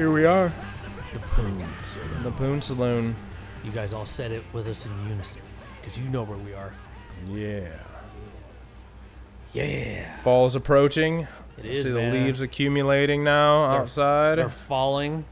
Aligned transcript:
Here 0.00 0.10
we 0.10 0.24
are. 0.24 0.50
The 1.12 1.18
Poon 1.18 1.62
Saloon. 1.84 2.22
The 2.22 2.30
Poon 2.30 2.62
Saloon. 2.62 3.16
You 3.62 3.70
guys 3.70 3.92
all 3.92 4.06
said 4.06 4.32
it 4.32 4.42
with 4.54 4.66
us 4.66 4.86
in 4.86 4.92
unison 5.06 5.42
because 5.78 5.98
you 5.98 6.08
know 6.08 6.22
where 6.22 6.38
we 6.38 6.54
are. 6.54 6.72
Yeah. 7.28 7.68
Yeah. 9.52 10.16
Fall's 10.22 10.56
approaching. 10.56 11.28
It 11.58 11.66
is, 11.66 11.82
See 11.82 11.90
man. 11.90 12.14
the 12.14 12.18
leaves 12.18 12.40
accumulating 12.40 13.24
now 13.24 13.72
They're- 13.72 13.80
outside. 13.82 14.38
They're 14.38 14.48
falling. 14.48 15.26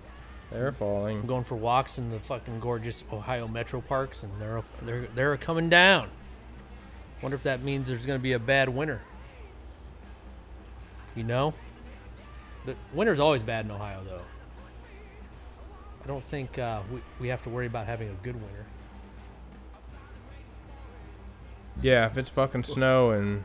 They're 0.53 0.73
falling. 0.73 1.21
I'm 1.21 1.27
going 1.27 1.45
for 1.45 1.55
walks 1.55 1.97
in 1.97 2.11
the 2.11 2.19
fucking 2.21 2.61
gorgeous 2.61 3.05
Ohio 3.11 3.49
metro 3.49 3.81
parks, 3.81 4.23
and 4.23 4.31
they're 4.39 4.63
they're 4.83 5.09
they're 5.15 5.37
coming 5.39 5.71
down. 5.71 6.11
Wonder 7.23 7.37
if 7.37 7.43
that 7.45 7.63
means 7.63 7.89
there's 7.89 8.05
going 8.05 8.19
to 8.19 8.23
be 8.23 8.33
a 8.35 8.39
bad 8.39 8.69
winter. 8.69 9.01
You 11.17 11.25
know, 11.25 11.55
the 12.67 12.77
winter's 12.93 13.19
always 13.19 13.43
bad 13.43 13.65
in 13.65 13.71
Ohio, 13.71 14.03
though. 14.05 14.21
I 16.09 16.11
don't 16.11 16.25
think 16.25 16.59
uh, 16.59 16.81
we 16.91 17.03
we 17.21 17.29
have 17.29 17.43
to 17.43 17.51
worry 17.51 17.67
about 17.67 17.87
having 17.87 18.09
a 18.09 18.15
good 18.23 18.35
winter. 18.35 18.65
Yeah, 21.83 22.07
if 22.07 22.17
it's 22.17 22.31
fucking 22.31 22.65
snow 22.65 23.11
and 23.11 23.45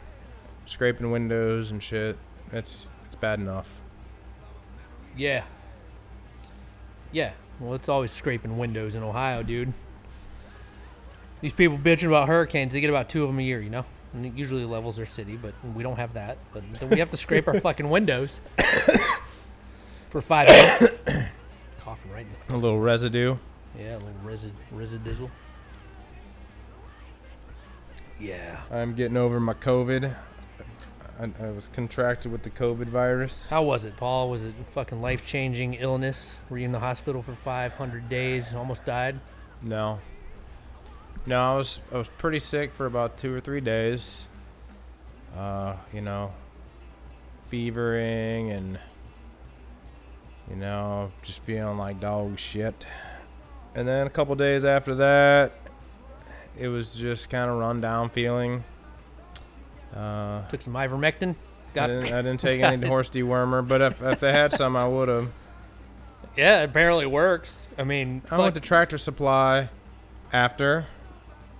scraping 0.63 1.12
windows 1.12 1.72
and 1.72 1.84
shit, 1.84 2.17
it's 2.53 2.88
it's 3.05 3.17
bad 3.17 3.41
enough. 3.41 3.81
Yeah. 5.17 5.44
Yeah. 7.11 7.33
Well, 7.59 7.73
it's 7.73 7.89
always 7.89 8.11
scraping 8.11 8.58
windows 8.58 8.95
in 8.95 9.03
Ohio, 9.03 9.44
dude. 9.44 9.73
These 11.42 11.52
people 11.52 11.77
bitching 11.77 12.08
about 12.08 12.30
hurricanes, 12.30 12.72
they 12.72 12.80
get 12.80 12.89
about 12.89 13.09
two 13.09 13.23
of 13.23 13.27
them 13.27 13.39
a 13.39 13.44
year, 13.44 13.59
you 13.59 13.72
know? 13.72 13.83
And 14.14 14.25
it 14.25 14.36
usually 14.36 14.64
levels 14.64 14.95
their 14.95 15.05
city, 15.05 15.36
but 15.36 15.53
we 15.75 15.83
don't 15.83 15.98
have 15.98 16.14
that. 16.14 16.38
But 16.53 16.64
then 16.72 16.89
we 16.89 17.00
have 17.00 17.09
to 17.09 17.17
scrape 17.17 17.45
our 17.45 17.59
fucking 17.59 17.89
windows 17.89 18.39
for 20.09 20.22
five 20.22 20.48
minutes. 20.48 21.23
Coughing 21.84 22.12
right 22.12 22.26
in 22.26 22.34
the 22.48 22.56
A 22.56 22.58
little 22.58 22.80
residue. 22.80 23.36
Yeah, 23.78 23.95
a 23.95 23.98
little 23.98 24.14
resid- 24.26 24.52
residual. 24.72 25.30
Yeah. 28.20 28.62
I'm 28.72 28.94
getting 28.95 29.17
over 29.17 29.39
my 29.39 29.53
COVID. 29.53 30.16
I, 31.20 31.23
I 31.42 31.52
was 31.52 31.70
contracted 31.73 32.31
with 32.31 32.44
the 32.44 32.50
COVID 32.50 32.88
virus. 32.88 33.50
How 33.50 33.64
was 33.64 33.86
it, 33.86 33.98
Paul? 33.98 34.30
Was 34.30 34.45
it 34.45 34.54
fucking 34.72 35.02
life 35.02 35.26
changing 35.26 35.73
illness? 35.76 36.36
Were 36.50 36.58
you 36.58 36.66
in 36.66 36.72
the 36.72 36.80
hospital 36.80 37.22
for 37.22 37.36
500 37.36 38.08
days 38.09 38.50
and 38.50 38.58
almost 38.58 38.86
died? 38.86 39.20
No. 39.61 40.00
No, 41.26 41.54
I 41.54 41.56
was 41.56 41.80
I 41.94 41.98
was 41.98 42.09
pretty 42.17 42.39
sick 42.39 42.73
for 42.73 42.86
about 42.86 43.17
two 43.17 43.34
or 43.34 43.39
three 43.39 43.61
days. 43.61 44.28
Uh, 45.38 45.76
you 45.94 46.02
know, 46.02 46.34
fevering 47.42 48.52
and 48.52 48.80
you 50.49 50.55
know, 50.55 51.11
just 51.22 51.41
feeling 51.41 51.77
like 51.77 51.99
dog 51.99 52.38
shit. 52.39 52.86
And 53.75 53.88
then 53.88 54.05
a 54.08 54.09
couple 54.09 54.36
days 54.36 54.66
after 54.66 54.95
that, 54.95 55.53
it 56.58 56.67
was 56.67 56.95
just 56.95 57.30
kind 57.30 57.49
of 57.49 57.58
run 57.58 57.81
down 57.81 58.09
feeling. 58.09 58.64
Uh, 59.95 60.47
Took 60.47 60.61
some 60.61 60.73
ivermectin? 60.73 61.31
I 61.31 61.73
Got 61.73 61.88
didn't, 61.88 62.14
I 62.14 62.21
didn't 62.21 62.39
take 62.39 62.61
any 62.61 62.86
it. 62.86 62.88
horse 62.88 63.09
dewormer, 63.09 63.67
but 63.67 63.81
if, 63.81 64.02
if 64.03 64.19
they 64.19 64.31
had 64.31 64.53
some, 64.53 64.75
I 64.75 64.88
would 64.88 65.08
have. 65.08 65.30
Yeah, 66.38 66.61
it 66.61 66.69
apparently 66.69 67.05
works. 67.05 67.67
I 67.77 67.83
mean, 67.83 68.21
I 68.30 68.38
went 68.38 68.55
to 68.55 68.59
fuck- 68.61 68.67
Tractor 68.67 68.97
Supply 68.97 69.70
after 70.32 70.87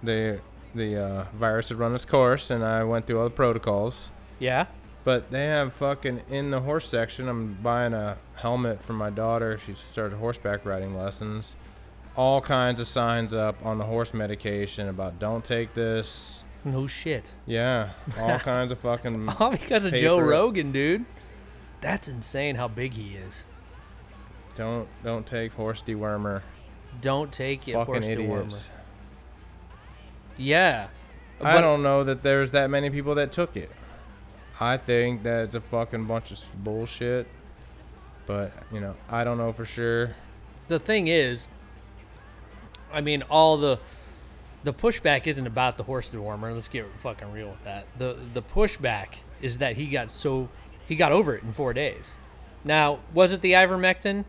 the 0.02 0.40
the 0.76 0.98
uh, 0.98 1.26
virus 1.36 1.70
had 1.70 1.78
run 1.78 1.94
its 1.94 2.06
course, 2.06 2.50
and 2.50 2.64
I 2.64 2.84
went 2.84 3.06
through 3.06 3.20
all 3.20 3.26
the 3.26 3.30
protocols. 3.30 4.12
yeah. 4.40 4.66
But 5.04 5.32
they 5.32 5.46
have 5.46 5.74
fucking 5.74 6.24
in 6.30 6.50
the 6.50 6.62
horse 6.62 6.88
section. 6.88 7.28
I'm 7.28 7.56
buying 7.56 7.94
a 7.94 8.18
helmet 8.36 8.82
for 8.82 8.94
my 8.94 9.10
daughter. 9.10 9.58
She 9.58 9.74
started 9.74 10.16
horseback 10.16 10.66
riding 10.66 10.94
lessons. 10.94 11.56
All 12.16 12.40
kinds 12.40 12.80
of 12.80 12.88
signs 12.88 13.34
up 13.34 13.66
on 13.66 13.80
the 13.80 13.86
horse 13.86 14.14
medication 14.14 14.88
about 14.88 15.20
don't 15.20 15.44
take 15.44 15.74
this. 15.74 16.44
No 16.64 16.88
shit. 16.88 17.32
Yeah, 17.46 17.90
all 18.18 18.40
kinds 18.40 18.72
of 18.72 18.80
fucking. 18.80 19.28
All 19.40 19.52
because 19.52 19.84
of 19.84 19.94
Joe 19.94 20.20
Rogan, 20.20 20.72
dude. 20.72 21.04
That's 21.82 22.08
insane 22.08 22.56
how 22.56 22.70
big 22.70 22.94
he 22.94 23.16
is. 23.16 23.44
Don't 24.56 24.88
don't 25.04 25.26
take 25.26 25.52
horse 25.54 25.82
dewormer. 25.82 26.42
Don't 27.02 27.34
take 27.34 27.68
it, 27.68 27.74
fucking 27.74 27.94
horse 27.94 28.08
idiots. 28.08 28.30
dewormer. 28.30 28.68
Yeah. 30.38 30.88
I 31.42 31.60
don't 31.60 31.84
know 31.84 32.06
that 32.06 32.22
there's 32.22 32.52
that 32.52 32.70
many 32.70 32.90
people 32.90 33.16
that 33.16 33.32
took 33.34 33.58
it. 33.58 33.70
I 34.60 34.78
think 34.78 35.24
that 35.24 35.46
it's 35.46 35.56
a 35.56 35.62
fucking 35.62 36.06
bunch 36.06 36.32
of 36.32 36.64
bullshit. 36.64 37.28
But, 38.26 38.54
you 38.72 38.80
know, 38.80 38.96
I 39.10 39.24
don't 39.24 39.38
know 39.38 39.52
for 39.52 39.66
sure. 39.66 40.16
The 40.68 40.80
thing 40.80 41.08
is, 41.08 41.48
I 42.92 43.02
mean, 43.02 43.24
all 43.24 43.58
the 43.58 43.80
the 44.64 44.74
pushback 44.74 45.28
isn't 45.28 45.46
about 45.46 45.78
the 45.78 45.84
horse 45.84 46.10
dewormer. 46.10 46.54
Let's 46.54 46.70
get 46.70 46.86
fucking 46.98 47.32
real 47.32 47.50
with 47.50 47.64
that. 47.66 47.86
The 47.98 48.18
the 48.34 48.42
pushback 48.42 49.18
is 49.42 49.58
that 49.58 49.76
he 49.76 49.88
got 49.88 50.10
so 50.10 50.50
he 50.88 50.96
got 50.96 51.12
over 51.12 51.36
it 51.36 51.44
in 51.44 51.52
four 51.52 51.74
days. 51.74 52.18
Now, 52.64 53.00
was 53.14 53.34
it 53.34 53.42
the 53.42 53.54
ivermectin? 53.54 54.26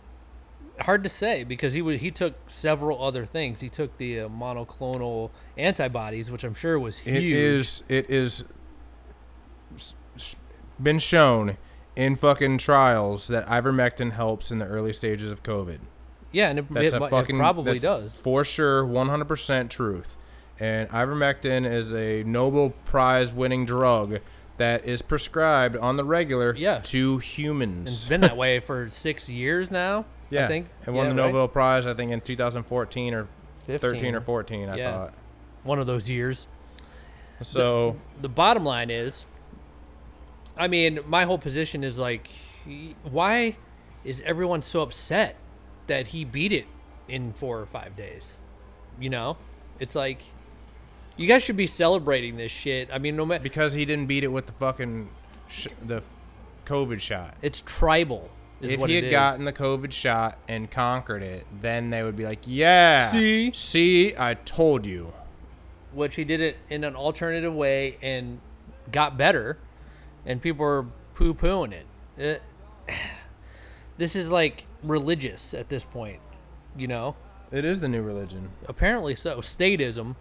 Hard 0.81 1.05
to 1.05 1.09
say 1.09 1.45
because 1.45 1.73
he 1.73 1.81
would 1.83 2.01
he 2.01 2.11
took 2.11 2.35
several 2.51 3.01
other 3.03 3.25
things. 3.25 3.61
He 3.61 3.69
took 3.69 3.97
the 3.99 4.21
uh, 4.21 4.29
monoclonal 4.29 5.31
antibodies, 5.56 6.33
which 6.33 6.43
I'm 6.43 6.55
sure 6.55 6.81
was 6.81 6.99
huge. 6.99 7.17
It 7.17 7.25
is 7.25 7.85
it 7.89 8.11
is 8.11 8.45
been 10.83 10.99
shown 10.99 11.57
in 11.97 12.17
fucking 12.17 12.59
trials 12.59 13.29
that 13.29 13.47
ivermectin 13.47 14.12
helps 14.12 14.51
in 14.51 14.59
the 14.59 14.67
early 14.67 14.93
stages 14.93 15.31
of 15.31 15.43
COVID. 15.43 15.79
yeah, 16.33 16.49
and 16.51 16.59
it, 16.59 16.71
That's 16.71 16.93
it, 16.93 17.01
a 17.01 17.05
it 17.05 17.11
fucking 17.11 17.39
probably 17.39 17.79
does. 17.79 18.12
for 18.17 18.45
sure, 18.45 18.85
100% 18.85 19.71
truth. 19.71 20.17
And 20.59 20.89
ivermectin 20.91 21.71
is 21.71 21.93
a 21.93 22.23
Nobel 22.25 22.71
Prize 22.85 23.33
winning 23.33 23.65
drug 23.65 24.19
that 24.57 24.85
is 24.85 25.03
prescribed 25.03 25.77
on 25.77 25.97
the 25.97 26.05
regular 26.05 26.55
Yeah. 26.57 26.79
to 26.85 27.21
And 27.37 27.89
It's 27.89 28.05
been 28.05 28.21
that 28.21 28.37
way 28.45 28.61
for 28.61 28.89
six 28.91 29.29
years 29.29 29.71
now. 29.71 30.05
Yeah, 30.31 30.45
I 30.47 30.49
think 30.49 30.67
and 30.87 30.95
won 30.95 31.06
Yeah, 31.06 31.12
the 31.15 31.23
right? 31.23 31.27
Nobel 31.33 31.49
Prize 31.49 31.87
I 31.87 31.95
think 31.95 32.11
in 32.12 32.21
2014 32.21 33.15
or 33.15 33.27
13 33.67 34.15
or 34.15 34.21
14. 34.21 34.69
I 34.69 34.77
Yeah. 34.77 34.93
thought. 34.93 35.15
One 35.65 35.79
of 35.79 35.87
those 35.87 36.09
years. 36.11 36.47
So 37.43 37.97
the 38.21 38.29
bottom 38.29 38.65
line 38.65 38.91
is 38.91 39.27
i 40.56 40.69
mean 40.69 41.00
my 41.06 41.25
whole 41.25 41.38
position 41.38 41.82
is 41.84 41.98
like 41.98 42.31
why 43.10 43.56
is 44.04 44.22
everyone 44.25 44.62
so 44.62 44.81
upset 44.82 45.37
that 45.87 46.09
he 46.09 46.25
beat 46.25 46.53
it 46.53 46.66
in 47.09 47.32
four 47.32 47.60
or 47.60 47.66
five 47.66 47.94
days 47.97 48.37
you 49.00 49.10
know 49.10 49.37
it's 49.78 49.94
like 49.94 50.22
you 51.16 51.26
guys 51.26 51.43
should 51.43 51.56
be 51.56 51.66
celebrating 51.66 52.37
this 52.37 52.53
shit 52.53 52.88
i 52.93 52.98
mean 52.98 53.16
no 53.16 53.26
matter 53.26 53.43
because 53.43 53.75
he 53.75 53.84
didn't 53.84 54.06
beat 54.06 54.25
it 54.25 54.28
with 54.28 54.47
the 54.47 54.53
fucking 54.53 55.09
sh- 55.48 55.66
the 55.84 56.03
COVID 56.64 57.00
shot. 57.00 57.34
it's 57.43 57.62
tribal 57.66 58.31
is 58.62 58.70
If 58.70 58.81
what 58.81 58.88
he 58.88 58.97
had 58.97 59.10
gotten 59.10 59.44
the 59.44 59.53
COVID 59.53 59.93
shot 59.93 60.38
and 60.48 60.70
conquered 60.70 61.22
it, 61.22 61.44
then 61.60 61.91
they 61.91 62.03
would 62.03 62.16
be 62.16 62.25
like, 62.25 62.38
"Yeah, 62.47 63.09
See? 63.10 63.53
see, 63.53 64.14
I 64.16 64.32
told 64.32 64.87
you." 64.87 65.12
which 65.93 66.16
he 66.16 66.25
did 66.25 66.41
it 66.41 66.56
in 66.70 66.82
an 66.82 66.97
alternative 66.97 67.53
way 67.53 67.98
and 68.00 68.41
got 68.91 69.19
better, 69.19 69.59
and 70.27 70.41
people 70.41 70.65
are 70.65 70.87
poo 71.15 71.35
pooing 71.35 71.73
it. 71.73 71.87
it. 72.17 72.43
This 73.97 74.17
is 74.17 74.29
like 74.29 74.67
religious 74.82 75.55
at 75.55 75.69
this 75.69 75.85
point, 75.85 76.19
you 76.76 76.88
know? 76.88 77.15
It 77.53 77.65
is 77.65 77.79
the 77.79 77.87
new 77.87 78.03
religion. 78.03 78.50
Apparently 78.67 79.15
so. 79.15 79.38
Statism 79.38 80.17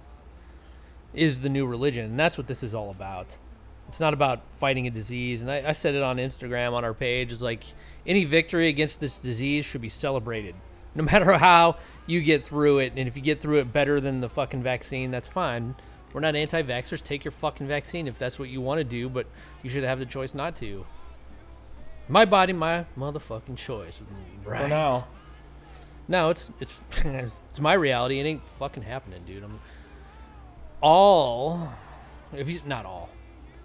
is 1.13 1.39
the 1.39 1.49
new 1.49 1.65
religion, 1.65 2.05
and 2.05 2.19
that's 2.19 2.37
what 2.37 2.45
this 2.45 2.61
is 2.61 2.75
all 2.75 2.91
about. 2.91 3.35
It's 3.87 3.99
not 3.99 4.13
about 4.13 4.41
fighting 4.59 4.85
a 4.85 4.91
disease, 4.91 5.41
and 5.41 5.49
I, 5.49 5.69
I 5.69 5.71
said 5.71 5.95
it 5.95 6.03
on 6.03 6.17
Instagram 6.17 6.73
on 6.73 6.85
our 6.85 6.93
page. 6.93 7.31
Is 7.31 7.41
like 7.41 7.63
any 8.05 8.25
victory 8.25 8.67
against 8.67 8.99
this 8.99 9.17
disease 9.17 9.65
should 9.65 9.81
be 9.81 9.89
celebrated, 9.89 10.53
no 10.93 11.03
matter 11.11 11.33
how 11.33 11.77
you 12.05 12.21
get 12.21 12.45
through 12.45 12.79
it. 12.79 12.93
And 12.95 13.07
if 13.07 13.15
you 13.15 13.21
get 13.21 13.41
through 13.41 13.59
it 13.59 13.73
better 13.73 13.99
than 13.99 14.21
the 14.21 14.29
fucking 14.29 14.61
vaccine, 14.63 15.11
that's 15.11 15.27
fine. 15.27 15.75
We're 16.13 16.21
not 16.21 16.35
anti-vaxxers. 16.35 17.01
Take 17.01 17.25
your 17.25 17.31
fucking 17.31 17.67
vaccine 17.67 18.07
if 18.07 18.19
that's 18.19 18.37
what 18.37 18.49
you 18.49 18.61
want 18.61 18.77
to 18.77 18.83
do, 18.83 19.09
but 19.09 19.25
you 19.63 19.69
should 19.69 19.83
have 19.83 19.99
the 19.99 20.05
choice 20.05 20.33
not 20.33 20.55
to. 20.57 20.85
My 22.07 22.25
body, 22.25 22.53
my 22.53 22.85
motherfucking 22.97 23.57
choice. 23.57 24.01
Right. 24.43 24.61
For 24.61 24.67
now. 24.67 25.07
No, 26.07 26.29
it's 26.29 26.49
it's 26.59 26.81
it's 27.05 27.59
my 27.59 27.73
reality. 27.73 28.19
It 28.19 28.25
ain't 28.25 28.41
fucking 28.59 28.83
happening, 28.83 29.23
dude. 29.25 29.43
I'm 29.43 29.59
all. 30.81 31.71
If 32.33 32.49
you 32.49 32.61
not 32.65 32.85
all, 32.85 33.09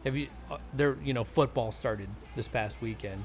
have 0.05 0.17
you? 0.17 0.29
Uh, 0.51 0.59
there, 0.73 0.97
you 1.03 1.13
know, 1.15 1.25
football 1.25 1.73
started 1.73 2.09
this 2.37 2.47
past 2.47 2.81
weekend, 2.81 3.25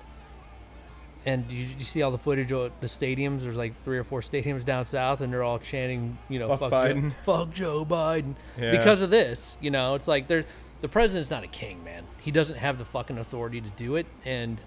and 1.26 1.50
you, 1.52 1.66
you 1.78 1.86
see 1.86 2.02
all 2.02 2.12
the 2.12 2.18
footage 2.18 2.52
of 2.52 2.72
the 2.82 2.88
stadiums. 2.88 3.42
There's 3.44 3.58
like 3.58 3.74
three 3.84 3.98
or 3.98 4.04
four 4.04 4.22
stadiums 4.22 4.66
down 4.66 4.86
south, 4.86 5.22
and 5.22 5.32
they're 5.32 5.44
all 5.44 5.60
chanting, 5.60 6.18
you 6.30 6.40
know, 6.40 6.50
Fuck 6.50 6.60
fuck, 6.72 6.72
Biden." 6.84 7.10
Joe, 7.10 7.16
fuck 7.22 7.54
Joe 7.54 7.86
Biden, 7.86 8.36
Yeah. 8.60 8.72
because 8.72 9.02
of 9.02 9.10
this. 9.10 9.58
You 9.62 9.72
know, 9.72 9.96
it's 9.96 10.08
like 10.08 10.28
there, 10.28 10.46
the 10.82 10.90
president's 10.90 11.30
not 11.32 11.44
a 11.44 11.48
king, 11.48 11.84
man. 11.84 12.04
He 12.20 12.32
doesn't 12.32 12.58
have 12.58 12.78
the 12.78 12.86
fucking 12.86 13.18
authority 13.18 13.62
to 13.62 13.70
do 13.70 13.96
it, 13.96 14.06
and 14.26 14.60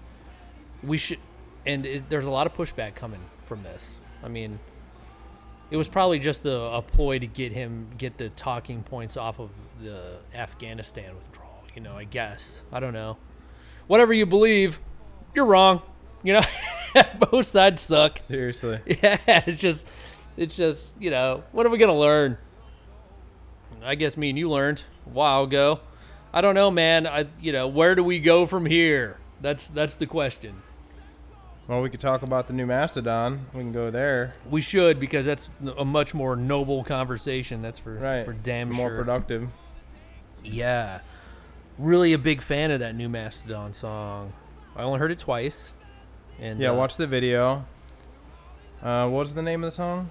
we 0.83 0.97
should. 0.97 1.19
And 1.65 1.85
it, 1.85 2.09
there's 2.09 2.25
a 2.25 2.31
lot 2.31 2.47
of 2.47 2.53
pushback 2.55 2.95
coming 2.95 3.19
from 3.45 3.61
this. 3.63 3.99
I 4.23 4.27
mean, 4.29 4.57
it 5.69 5.77
was 5.77 5.87
probably 5.89 6.17
just 6.19 6.45
a, 6.45 6.59
a 6.59 6.81
ploy 6.81 7.19
to 7.19 7.27
get 7.27 7.51
him 7.51 7.87
get 7.97 8.17
the 8.17 8.29
talking 8.29 8.83
points 8.83 9.17
off 9.17 9.39
of 9.39 9.49
the 9.81 10.17
Afghanistan 10.33 11.13
withdrawal. 11.15 11.63
You 11.75 11.81
know, 11.81 11.95
I 11.97 12.05
guess 12.05 12.63
I 12.71 12.79
don't 12.79 12.93
know. 12.93 13.17
Whatever 13.87 14.13
you 14.13 14.25
believe, 14.25 14.79
you're 15.35 15.45
wrong. 15.45 15.81
You 16.23 16.33
know, 16.33 16.41
both 17.31 17.45
sides 17.45 17.81
suck. 17.81 18.19
Seriously. 18.19 18.79
Yeah, 18.87 19.17
it's 19.45 19.61
just, 19.61 19.87
it's 20.35 20.55
just, 20.55 20.99
you 21.01 21.09
know, 21.11 21.43
what 21.51 21.65
are 21.65 21.69
we 21.69 21.77
gonna 21.77 21.97
learn? 21.97 22.37
I 23.83 23.95
guess 23.95 24.17
me 24.17 24.29
and 24.29 24.37
you 24.39 24.49
learned 24.49 24.83
a 25.05 25.09
while 25.09 25.43
ago. 25.43 25.79
I 26.33 26.41
don't 26.41 26.55
know, 26.55 26.69
man. 26.71 27.07
I, 27.07 27.27
you 27.39 27.51
know, 27.51 27.67
where 27.67 27.95
do 27.95 28.03
we 28.03 28.19
go 28.19 28.45
from 28.45 28.65
here? 28.65 29.19
That's 29.41 29.67
that's 29.67 29.95
the 29.95 30.05
question. 30.07 30.61
Well, 31.67 31.81
we 31.81 31.89
could 31.89 31.99
talk 31.99 32.21
about 32.21 32.47
the 32.47 32.53
new 32.53 32.65
Mastodon. 32.65 33.47
We 33.53 33.59
can 33.61 33.71
go 33.73 33.91
there. 33.91 34.33
We 34.49 34.61
should 34.61 34.99
because 34.99 35.25
that's 35.25 35.49
a 35.77 35.83
much 35.85 36.13
more 36.13 36.35
noble 36.35 36.83
conversation. 36.83 37.61
That's 37.61 37.77
for 37.77 37.93
Right. 37.95 38.23
for 38.25 38.33
damn 38.33 38.69
More 38.71 38.89
sure. 38.89 38.97
productive. 38.97 39.49
Yeah, 40.43 40.99
really 41.77 42.13
a 42.13 42.17
big 42.17 42.41
fan 42.41 42.71
of 42.71 42.79
that 42.79 42.95
new 42.95 43.09
Mastodon 43.09 43.73
song. 43.73 44.33
I 44.75 44.83
only 44.83 44.99
heard 44.99 45.11
it 45.11 45.19
twice. 45.19 45.71
And 46.39 46.59
Yeah, 46.59 46.71
uh, 46.71 46.75
watch 46.75 46.97
the 46.97 47.07
video. 47.07 47.65
Uh, 48.81 49.07
what 49.09 49.19
was 49.19 49.33
the 49.33 49.41
name 49.41 49.63
of 49.63 49.67
the 49.67 49.75
song? 49.75 50.09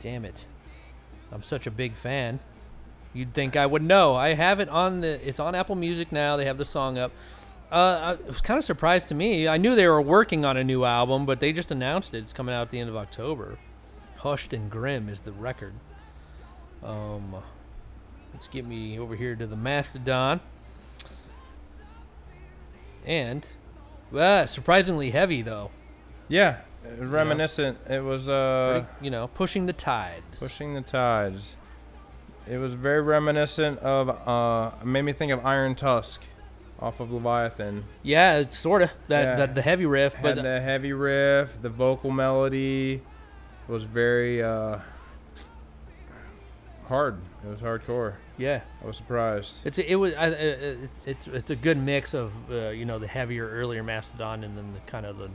Damn 0.00 0.24
it. 0.24 0.46
I'm 1.30 1.42
such 1.42 1.66
a 1.66 1.70
big 1.70 1.94
fan. 1.94 2.40
You'd 3.12 3.34
think 3.34 3.56
I 3.56 3.66
would 3.66 3.82
know. 3.82 4.14
I 4.14 4.34
have 4.34 4.60
it 4.60 4.68
on 4.68 5.00
the 5.00 5.26
it's 5.26 5.40
on 5.40 5.54
Apple 5.54 5.74
Music 5.74 6.12
now. 6.12 6.36
They 6.36 6.44
have 6.44 6.58
the 6.58 6.64
song 6.64 6.98
up. 6.98 7.12
Uh, 7.70 8.16
it 8.18 8.26
was 8.26 8.40
kind 8.40 8.56
of 8.56 8.64
surprised 8.64 9.08
to 9.08 9.14
me. 9.14 9.46
I 9.46 9.58
knew 9.58 9.74
they 9.74 9.86
were 9.86 10.00
working 10.00 10.44
on 10.44 10.56
a 10.56 10.64
new 10.64 10.84
album, 10.84 11.26
but 11.26 11.40
they 11.40 11.52
just 11.52 11.70
announced 11.70 12.14
it. 12.14 12.18
It's 12.18 12.32
coming 12.32 12.54
out 12.54 12.62
at 12.62 12.70
the 12.70 12.80
end 12.80 12.88
of 12.88 12.96
October. 12.96 13.58
Hushed 14.16 14.52
and 14.52 14.70
Grim 14.70 15.08
is 15.08 15.20
the 15.20 15.32
record. 15.32 15.74
Um, 16.82 17.36
let's 18.32 18.48
get 18.48 18.64
me 18.64 18.98
over 18.98 19.16
here 19.16 19.36
to 19.36 19.46
the 19.46 19.56
Mastodon. 19.56 20.40
And, 23.04 23.48
uh, 24.14 24.46
surprisingly 24.46 25.10
heavy 25.10 25.42
though. 25.42 25.70
Yeah, 26.28 26.58
it 26.84 26.98
was 27.00 27.10
reminiscent. 27.10 27.78
It 27.88 28.02
was 28.02 28.28
uh, 28.28 28.84
Pretty, 28.86 29.04
you 29.04 29.10
know, 29.10 29.28
pushing 29.28 29.66
the 29.66 29.72
tides. 29.72 30.38
pushing 30.40 30.74
the 30.74 30.82
tides. 30.82 31.56
It 32.46 32.58
was 32.58 32.74
very 32.74 33.02
reminiscent 33.02 33.78
of. 33.80 34.08
Uh, 34.26 34.72
made 34.84 35.02
me 35.02 35.12
think 35.12 35.32
of 35.32 35.44
Iron 35.44 35.74
Tusk, 35.74 36.22
off 36.80 37.00
of 37.00 37.12
Leviathan. 37.12 37.84
Yeah, 38.02 38.38
it's 38.38 38.58
sort 38.58 38.82
of 38.82 38.90
that, 39.08 39.22
Yeah. 39.22 39.36
that 39.36 39.54
the 39.54 39.62
heavy 39.62 39.84
riff, 39.86 40.14
Had 40.14 40.22
but 40.36 40.42
the 40.42 40.60
heavy 40.60 40.92
riff, 40.92 41.60
the 41.60 41.68
vocal 41.68 42.10
melody 42.10 43.02
was 43.68 43.84
very 43.84 44.42
uh, 44.42 44.78
hard. 46.88 47.18
It 47.44 47.48
was 47.48 47.60
hardcore. 47.60 48.14
yeah, 48.36 48.62
I 48.82 48.86
was 48.86 48.96
surprised. 48.96 49.58
it's 49.64 49.78
a, 49.78 49.90
it 49.92 49.96
was 49.96 50.14
I, 50.14 50.26
it's 50.28 51.00
it's 51.06 51.26
it's 51.26 51.50
a 51.50 51.56
good 51.56 51.78
mix 51.78 52.14
of 52.14 52.32
uh, 52.50 52.70
you 52.70 52.84
know 52.84 52.98
the 52.98 53.06
heavier 53.06 53.48
earlier 53.48 53.82
Mastodon 53.82 54.44
and 54.44 54.56
then 54.56 54.72
the 54.74 54.80
kind 54.90 55.06
of 55.06 55.18
the 55.18 55.30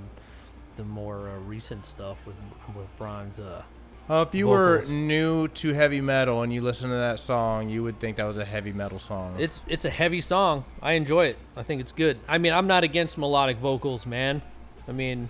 the 0.76 0.84
more 0.84 1.30
uh, 1.30 1.38
recent 1.40 1.86
stuff 1.86 2.18
with 2.26 2.36
with 2.76 2.88
Bronze. 2.98 3.40
Uh, 3.40 3.62
Uh, 4.10 4.26
if 4.28 4.36
you 4.36 4.48
vocals. 4.48 4.90
were 4.90 4.94
new 4.94 5.48
to 5.48 5.74
heavy 5.74 6.02
metal 6.02 6.42
and 6.42 6.52
you 6.52 6.62
listen 6.62 6.90
to 6.90 6.96
that 6.96 7.20
song, 7.22 7.70
you 7.70 7.82
would 7.84 8.00
think 8.02 8.18
that 8.18 8.26
was 8.26 8.38
a 8.38 8.44
heavy 8.44 8.74
metal 8.74 9.00
song. 9.00 9.36
it's 9.40 9.62
it's 9.68 9.86
a 9.86 9.90
heavy 9.90 10.20
song. 10.22 10.66
I 10.82 10.94
enjoy 10.94 11.28
it. 11.28 11.38
I 11.56 11.64
think 11.64 11.80
it's 11.80 11.94
good. 11.94 12.18
I 12.28 12.38
mean, 12.38 12.52
I'm 12.52 12.68
not 12.68 12.84
against 12.84 13.18
melodic 13.18 13.58
vocals, 13.60 14.06
man. 14.06 14.42
I 14.88 14.92
mean, 14.92 15.30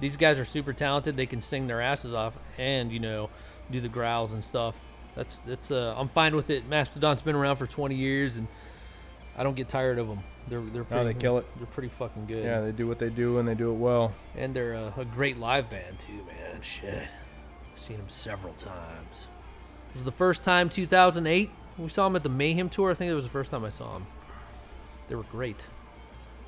these 0.00 0.16
guys 0.16 0.38
are 0.38 0.44
super 0.46 0.72
talented. 0.72 1.16
They 1.16 1.26
can 1.26 1.40
sing 1.42 1.66
their 1.66 1.82
asses 1.82 2.14
off 2.14 2.38
and 2.56 2.90
you 2.90 3.00
know 3.00 3.28
do 3.70 3.80
the 3.80 3.88
growls 3.90 4.32
and 4.32 4.42
stuff. 4.44 4.80
That's 5.16 5.40
that's 5.40 5.70
uh, 5.70 5.94
I'm 5.96 6.08
fine 6.08 6.36
with 6.36 6.50
it. 6.50 6.68
Mastodon's 6.68 7.22
been 7.22 7.34
around 7.34 7.56
for 7.56 7.66
20 7.66 7.94
years 7.94 8.36
and 8.36 8.46
I 9.36 9.42
don't 9.42 9.56
get 9.56 9.68
tired 9.68 9.98
of 9.98 10.06
them. 10.06 10.20
They're 10.46 10.60
they're 10.60 10.84
pretty, 10.84 11.04
No, 11.04 11.12
they 11.12 11.18
kill 11.18 11.38
it. 11.38 11.46
They're 11.56 11.66
pretty 11.66 11.88
fucking 11.88 12.26
good. 12.26 12.44
yeah, 12.44 12.60
they 12.60 12.70
do 12.72 12.86
what 12.86 12.98
they 12.98 13.10
do 13.10 13.38
and 13.38 13.48
they 13.48 13.54
do 13.54 13.70
it 13.70 13.76
well. 13.76 14.14
And 14.36 14.54
they're 14.54 14.74
a, 14.74 14.92
a 14.98 15.04
great 15.04 15.38
live 15.38 15.68
band 15.70 15.98
too, 15.98 16.24
man. 16.26 16.60
Shit, 16.60 17.08
I've 17.72 17.78
seen 17.80 17.96
them 17.96 18.08
several 18.08 18.52
times. 18.54 19.28
It 19.90 19.94
was 19.94 20.04
the 20.04 20.12
first 20.12 20.42
time 20.42 20.68
2008 20.68 21.50
we 21.78 21.88
saw 21.88 22.04
them 22.04 22.16
at 22.16 22.22
the 22.22 22.28
Mayhem 22.28 22.68
tour. 22.68 22.90
I 22.90 22.94
think 22.94 23.10
it 23.10 23.14
was 23.14 23.24
the 23.24 23.30
first 23.30 23.50
time 23.50 23.64
I 23.64 23.68
saw 23.68 23.94
them. 23.94 24.06
They 25.08 25.14
were 25.14 25.24
great. 25.24 25.68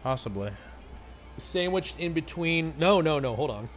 Possibly. 0.03 0.53
Sandwiched 1.37 1.99
in 1.99 2.13
between. 2.13 2.75
No, 2.79 3.01
no, 3.01 3.19
no. 3.19 3.37
Hold 3.37 3.51
on. 3.51 3.69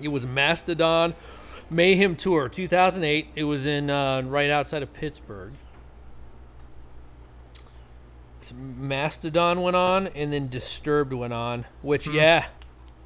It 0.00 0.08
was 0.08 0.26
Mastodon 0.26 1.14
Mayhem 1.70 2.16
tour 2.16 2.48
2008. 2.48 3.28
It 3.34 3.44
was 3.44 3.66
in 3.66 3.90
uh, 3.90 4.22
right 4.22 4.50
outside 4.50 4.82
of 4.82 4.92
Pittsburgh. 4.92 5.52
Mastodon 8.54 9.60
went 9.62 9.74
on, 9.74 10.06
and 10.08 10.32
then 10.32 10.48
Disturbed 10.48 11.12
went 11.12 11.32
on. 11.32 11.64
Which, 11.82 12.08
yeah, 12.08 12.46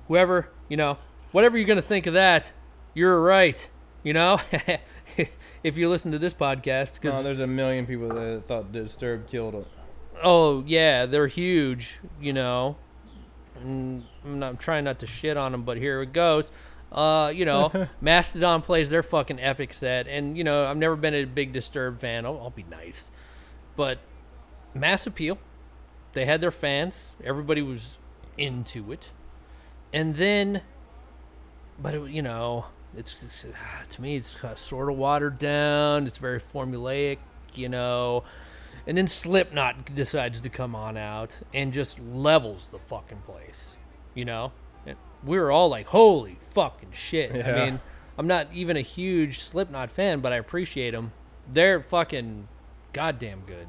whoever 0.08 0.50
you 0.68 0.76
know, 0.76 0.98
whatever 1.32 1.56
you're 1.56 1.66
gonna 1.66 1.82
think 1.82 2.06
of 2.06 2.14
that, 2.14 2.52
you're 2.94 3.20
right. 3.20 3.68
You 4.02 4.12
know, 4.12 4.40
if 5.62 5.76
you 5.76 5.88
listen 5.88 6.12
to 6.12 6.18
this 6.18 6.34
podcast, 6.34 6.94
because 6.94 7.14
No, 7.14 7.22
there's 7.22 7.40
a 7.40 7.46
million 7.46 7.86
people 7.86 8.08
that 8.08 8.44
thought 8.46 8.72
Disturbed 8.72 9.30
killed 9.30 9.54
it. 9.54 9.66
Oh 10.22 10.62
yeah, 10.66 11.06
they're 11.06 11.26
huge. 11.26 12.00
You 12.20 12.34
know, 12.34 12.76
and 13.56 14.04
I'm, 14.24 14.38
not, 14.38 14.48
I'm 14.50 14.56
trying 14.56 14.84
not 14.84 14.98
to 15.00 15.06
shit 15.06 15.36
on 15.36 15.52
them, 15.52 15.62
but 15.64 15.78
here 15.78 16.02
it 16.02 16.12
goes. 16.12 16.52
Uh, 16.92 17.32
you 17.34 17.44
know, 17.44 17.88
Mastodon 18.00 18.62
plays 18.62 18.90
their 18.90 19.02
fucking 19.02 19.40
epic 19.40 19.72
set, 19.72 20.08
and 20.08 20.36
you 20.36 20.44
know 20.44 20.66
I've 20.66 20.76
never 20.76 20.96
been 20.96 21.14
a 21.14 21.24
big 21.24 21.52
Disturbed 21.52 22.00
fan. 22.00 22.26
I'll, 22.26 22.38
I'll 22.40 22.50
be 22.50 22.64
nice, 22.64 23.10
but 23.76 23.98
mass 24.74 25.06
appeal. 25.06 25.38
They 26.12 26.24
had 26.24 26.40
their 26.40 26.50
fans. 26.50 27.12
Everybody 27.22 27.62
was 27.62 27.98
into 28.36 28.90
it, 28.90 29.10
and 29.92 30.16
then, 30.16 30.62
but 31.80 31.94
it, 31.94 32.10
you 32.10 32.22
know, 32.22 32.66
it's, 32.96 33.22
it's 33.22 33.46
ah, 33.54 33.82
to 33.88 34.02
me 34.02 34.16
it's 34.16 34.36
sort 34.56 34.90
of 34.90 34.96
watered 34.96 35.38
down. 35.38 36.06
It's 36.06 36.18
very 36.18 36.40
formulaic. 36.40 37.18
You 37.54 37.68
know, 37.68 38.24
and 38.86 38.96
then 38.96 39.06
Slipknot 39.06 39.94
decides 39.94 40.40
to 40.40 40.48
come 40.48 40.74
on 40.74 40.96
out 40.96 41.40
and 41.54 41.72
just 41.72 42.00
levels 42.00 42.68
the 42.70 42.78
fucking 42.78 43.22
place. 43.26 43.74
You 44.14 44.24
know? 44.24 44.52
We 45.24 45.38
were 45.38 45.50
all 45.52 45.68
like, 45.68 45.86
holy 45.88 46.38
fucking 46.50 46.92
shit. 46.92 47.46
I 47.46 47.52
mean, 47.66 47.80
I'm 48.18 48.26
not 48.26 48.48
even 48.52 48.76
a 48.76 48.80
huge 48.82 49.40
Slipknot 49.40 49.90
fan, 49.90 50.20
but 50.20 50.32
I 50.32 50.36
appreciate 50.36 50.92
them. 50.92 51.12
They're 51.52 51.80
fucking 51.82 52.48
goddamn 52.92 53.42
good. 53.46 53.66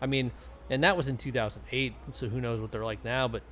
I 0.00 0.06
mean, 0.06 0.30
and 0.70 0.82
that 0.84 0.96
was 0.96 1.08
in 1.08 1.16
2008, 1.16 1.94
so 2.10 2.28
who 2.28 2.40
knows 2.40 2.60
what 2.60 2.72
they're 2.72 2.84
like 2.84 3.04
now, 3.04 3.28
but 3.28 3.42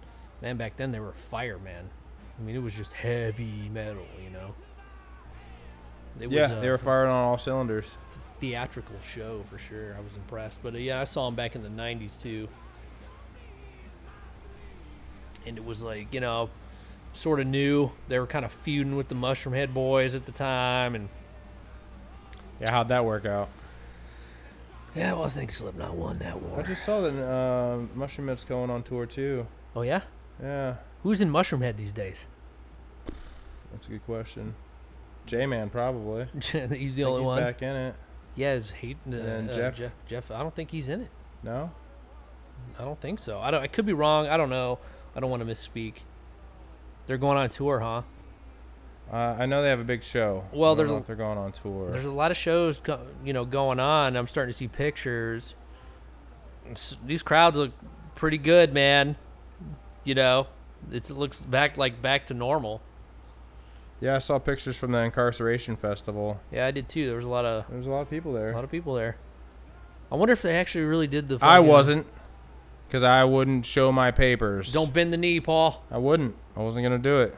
man, 0.41 0.57
back 0.57 0.77
then 0.77 0.93
they 0.93 1.01
were 1.01 1.13
fire, 1.13 1.59
man. 1.59 1.91
I 2.39 2.43
mean, 2.43 2.57
it 2.57 2.63
was 2.63 2.75
just 2.75 2.93
heavy 2.95 3.69
metal, 3.73 4.07
you 4.23 4.31
know? 4.31 4.55
It 6.21 6.31
Yeah, 6.31 6.53
was, 6.55 6.63
they 6.63 6.69
were 6.71 6.79
firing 6.79 7.11
on 7.11 7.25
all 7.25 7.39
cylinders. 7.39 7.97
theatrical 8.41 8.97
show 9.01 9.45
for 9.51 9.59
sure. 9.59 9.95
I 9.97 10.01
was 10.01 10.17
impressed, 10.17 10.63
but 10.63 10.75
uh, 10.75 10.79
yeah, 10.79 11.01
I 11.01 11.05
saw 11.05 11.27
them 11.27 11.35
back 11.35 11.55
in 11.55 11.63
the 11.63 11.69
'90s 11.69 12.21
too, 12.21 12.49
and 15.47 15.57
it 15.57 15.65
was 15.65 15.83
like 15.83 16.13
you 16.13 16.21
know, 16.21 16.51
sort 17.13 17.41
of 17.41 17.47
knew 17.47 17.93
They 18.09 18.19
were 18.19 18.27
kind 18.27 18.45
of 18.45 18.53
feuding 18.53 18.97
with 18.97 19.09
the 19.09 19.15
Mushroomhead 19.15 19.73
Boys 19.75 20.15
at 20.15 20.27
the 20.27 20.33
time, 20.33 20.95
and 20.95 21.09
Yeah, 22.61 22.71
how'd 22.71 22.89
that 22.89 23.05
work 23.05 23.27
out? 23.27 23.49
yeah, 24.95 25.13
well, 25.15 25.25
I 25.25 25.29
think 25.29 25.53
Slipknot 25.53 25.95
won 25.95 26.19
that 26.19 26.41
war. 26.43 26.61
I 26.61 26.63
just 26.63 26.85
saw 26.85 27.01
that 27.01 27.09
uh, 27.15 27.79
Mushroomhead's 27.99 28.45
going 28.45 28.71
on 28.71 28.83
tour 28.83 29.07
too. 29.07 29.47
Oh 29.75 29.83
yeah, 29.83 30.03
Yeah, 30.43 30.77
who's 31.03 31.21
in 31.21 31.31
Mushroomhead 31.31 31.77
these 31.77 31.93
days? 31.93 32.27
that's 33.73 33.87
a 33.87 33.91
good 33.91 34.05
question. 34.05 34.55
J 35.25 35.47
Man 35.47 35.71
probably. 35.71 36.27
he's 36.35 36.95
the 36.95 37.05
only 37.05 37.21
he's 37.21 37.27
one. 37.27 37.43
back 37.43 37.63
in 37.63 37.75
it. 37.75 37.95
Yeah, 38.35 38.55
it's 38.55 38.71
hate. 38.71 38.97
Uh, 39.11 39.15
And 39.17 39.51
uh, 39.51 39.55
Jeff? 39.55 39.77
Jeff. 39.77 39.93
Jeff. 40.07 40.31
I 40.31 40.41
don't 40.43 40.55
think 40.55 40.71
he's 40.71 40.89
in 40.89 41.03
it. 41.03 41.11
No. 41.43 41.71
I 42.79 42.83
don't 42.85 42.99
think 43.01 43.19
so. 43.19 43.39
I 43.39 43.51
don't. 43.51 43.63
I 43.63 43.67
could 43.67 43.87
be 43.87 43.93
wrong. 43.93 44.27
I 44.27 44.37
don't 44.37 44.51
know. 44.51 44.79
I 45.17 45.21
don't 45.21 45.31
want 45.31 45.47
to 45.47 45.51
misspeak. 45.51 45.95
They're 47.07 47.19
going 47.19 47.37
on 47.39 47.49
tour, 47.49 47.81
huh? 47.81 48.03
Uh, 49.13 49.37
I 49.39 49.47
know 49.47 49.63
they 49.63 49.69
have 49.69 49.81
a 49.81 49.85
big 49.85 50.03
show. 50.03 50.45
Well, 50.53 50.75
there's 50.75 50.91
a- 50.91 51.03
they're 51.07 51.17
going 51.17 51.37
on 51.39 51.53
tour. 51.53 51.91
There's 51.91 52.07
a 52.07 52.13
lot 52.13 52.31
of 52.31 52.37
shows, 52.37 52.79
go, 52.79 52.99
you 53.25 53.33
know, 53.33 53.45
going 53.45 53.79
on. 53.81 54.17
I'm 54.17 54.27
starting 54.27 54.51
to 54.53 54.57
see 54.57 54.69
pictures. 54.69 55.55
S- 56.71 56.97
These 57.05 57.23
crowds 57.23 57.57
look 57.59 57.73
pretty 58.15 58.39
good, 58.39 58.73
man. 58.73 59.17
You 60.05 60.15
know, 60.15 60.47
it's, 60.91 61.11
it 61.11 61.17
looks 61.17 61.41
back 61.43 61.77
like 61.77 62.01
back 62.01 62.27
to 62.29 62.35
normal. 62.35 62.81
Yeah, 64.01 64.17
I 64.17 64.19
saw 64.19 64.39
pictures 64.39 64.77
from 64.77 64.93
the 64.93 64.99
Inkcarceration 64.99 65.79
Festival. 65.79 66.41
Yeah, 66.51 66.67
I 66.67 66.71
did 66.73 66.89
too. 66.89 67.07
There 67.07 67.15
was 67.17 67.25
a 67.25 67.29
lot 67.29 67.45
of 67.45 67.67
There's 67.71 67.87
a 67.87 67.91
lot 67.91 68.01
of 68.01 68.11
people 68.11 68.33
there. 68.33 68.51
a 68.51 68.55
lot 68.55 68.65
of 68.65 68.71
people 68.71 68.95
there. 68.95 69.17
I 70.11 70.17
wonder 70.17 70.33
if 70.33 70.43
they 70.43 70.57
actually 70.57 70.85
really 70.85 71.07
did 71.07 71.29
the. 71.29 71.39
I 71.43 71.61
wasn't, 71.61 72.07
because 72.93 73.03
I 73.03 73.25
wouldn't 73.25 73.65
show 73.65 73.91
my 73.91 74.11
papers. 74.11 74.71
Don't 74.71 74.93
bend 74.93 75.15
the 75.15 75.17
knee, 75.17 75.41
Paul. 75.41 75.83
I 75.91 75.97
wouldn't. 75.97 76.37
I 76.55 76.61
wasn't 76.61 76.85
gonna 76.85 76.99
do 76.99 77.23
it. 77.23 77.35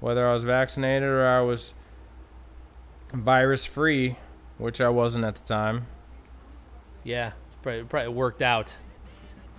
whether 0.00 0.28
I 0.28 0.34
was 0.34 0.44
vaccinated 0.44 1.08
or 1.08 1.26
I 1.26 1.40
was 1.40 1.72
virus 3.14 3.64
free, 3.64 4.16
which 4.58 4.78
I 4.78 4.90
wasn't 4.90 5.24
at 5.24 5.36
the 5.36 5.42
time. 5.42 5.86
Yeah, 7.02 7.32
probably, 7.62 7.84
probably 7.84 8.12
worked 8.12 8.42
out. 8.42 8.76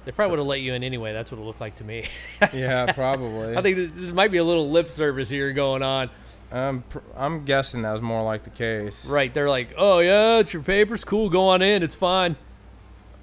They 0.05 0.11
probably 0.11 0.29
would 0.31 0.39
have 0.41 0.47
let 0.47 0.61
you 0.61 0.75
in 0.75 0.83
anyway. 0.83 1.11
That's 1.11 1.31
what 1.31 1.41
it 1.41 1.43
looked 1.43 1.59
like 1.59 1.77
to 1.77 1.83
me. 1.83 2.05
Yeah, 2.53 2.91
probably. 2.93 3.57
I 3.57 3.63
think 3.63 3.77
this, 3.77 3.91
this 3.95 4.11
might 4.11 4.31
be 4.31 4.37
a 4.37 4.43
little 4.43 4.69
lip 4.69 4.89
service 4.89 5.29
here 5.29 5.53
going 5.53 5.81
on. 5.81 6.11
Pr- 6.51 6.99
I'm 7.17 7.45
guessing 7.45 7.81
that 7.81 7.93
was 7.93 8.01
more 8.03 8.21
like 8.21 8.43
the 8.43 8.51
case. 8.51 9.07
Right? 9.07 9.33
They're 9.33 9.49
like, 9.49 9.73
"Oh 9.75 9.99
yeah, 9.99 10.37
it's 10.37 10.53
your 10.53 10.61
papers. 10.61 11.03
Cool, 11.03 11.31
go 11.31 11.47
on 11.47 11.63
in. 11.63 11.81
It's 11.81 11.95
fine." 11.95 12.35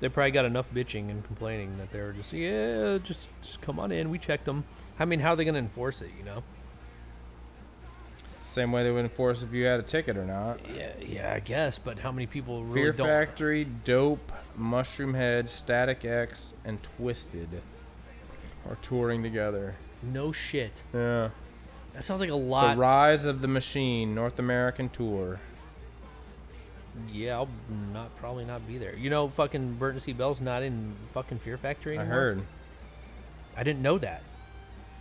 They 0.01 0.09
probably 0.09 0.31
got 0.31 0.45
enough 0.45 0.73
bitching 0.73 1.11
and 1.11 1.25
complaining 1.25 1.77
that 1.79 1.91
they're 1.91 2.13
just, 2.13 2.33
"Yeah, 2.33 2.99
just, 2.99 3.29
just 3.41 3.61
come 3.61 3.81
on 3.81 3.91
in. 3.91 4.11
We 4.11 4.19
checked 4.19 4.45
them." 4.45 4.65
I 4.99 5.05
mean, 5.05 5.21
how 5.21 5.33
are 5.33 5.37
they 5.37 5.45
going 5.45 5.55
to 5.55 5.61
enforce 5.61 6.03
it? 6.03 6.11
You 6.17 6.25
know? 6.25 6.43
Same 8.43 8.73
way 8.73 8.83
they 8.83 8.91
would 8.91 9.05
enforce 9.05 9.43
if 9.43 9.53
you 9.53 9.67
had 9.67 9.79
a 9.79 9.83
ticket 9.83 10.17
or 10.17 10.25
not. 10.25 10.61
Yeah, 10.75 10.93
yeah, 11.01 11.35
I 11.35 11.41
guess. 11.41 11.79
But 11.79 11.99
how 11.99 12.11
many 12.11 12.27
people 12.27 12.65
really 12.65 12.83
Fear 12.83 12.93
don't? 12.93 13.07
Factory, 13.07 13.65
Dope, 13.85 14.33
Mushroomhead, 14.59 15.49
Static 15.49 16.05
X, 16.05 16.55
and 16.65 16.79
Twiztid 16.99 17.49
are 18.69 18.77
touring 18.77 19.23
together. 19.23 19.75
No 20.03 20.33
shit. 20.33 20.83
Yeah. 20.95 21.31
That 21.93 22.05
sounds 22.05 22.21
like 22.21 22.31
a 22.31 22.35
lot. 22.35 22.75
The. 22.75 22.81
Rise 22.81 23.25
of 23.25 23.43
the 23.43 23.49
Machine 23.49 24.15
North 24.15 24.39
American 24.39 24.89
Tour. 24.89 25.41
Yeah, 27.13 27.35
I'll 27.37 27.49
not 27.93 28.15
probably 28.17 28.45
not 28.45 28.67
be 28.67 28.79
there. 28.79 28.95
You 28.97 29.11
know, 29.11 29.29
fucking 29.29 29.75
Burton 29.75 30.01
C. 30.01 30.13
Bell's 30.13 30.41
not 30.41 30.63
in 30.63 30.95
fucking 31.13 31.39
Fear 31.39 31.59
Factory 31.59 31.97
anymore. 31.99 32.13
I 32.15 32.17
heard. 32.19 32.43
I 33.57 33.63
didn't 33.63 33.83
know 33.83 33.99
that. 33.99 34.23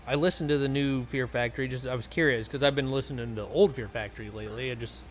I 0.06 0.16
listened 0.16 0.50
to 0.50 0.58
the 0.58 0.68
new 0.70 1.04
Fear 1.06 1.27
Factory. 1.27 1.68
Just 1.68 1.86
I 1.88 1.96
was 1.96 2.08
curious 2.08 2.48
because 2.48 2.63
I've 2.63 2.75
been 2.75 2.92
listening 2.92 3.36
to 3.36 3.46
old 3.46 3.75
Fear 3.75 3.88
Factory 3.88 4.30
lately. 4.30 4.72
I 4.72 4.75
just 4.75 5.01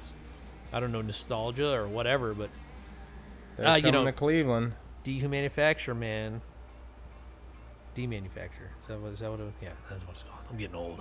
I 0.73 0.81
don't 0.81 0.93
know 0.93 1.03
nostalgia 1.03 1.73
or 1.73 1.87
whatever, 1.87 2.33
but 2.35 2.51
They're 3.57 3.67
Ah, 3.67 3.75
you 3.77 3.83
coming 3.83 3.93
know- 3.93 4.05
to 4.07 4.13
Cleveland. 4.13 4.75
demanufacture, 5.05 5.97
man. 5.97 6.41
Demanufacture. 7.95 8.69
Is 8.83 8.89
that 8.89 9.01
what 9.01 9.13
is 9.13 9.21
that 9.21 9.31
what? 9.31 9.41
It, 9.41 9.53
yeah, 9.63 9.69
that's 9.89 10.05
what 10.07 10.15
it's 10.15 10.23
called. 10.23 10.45
I'm 10.51 10.59
getting 10.59 10.77
old. 10.77 11.01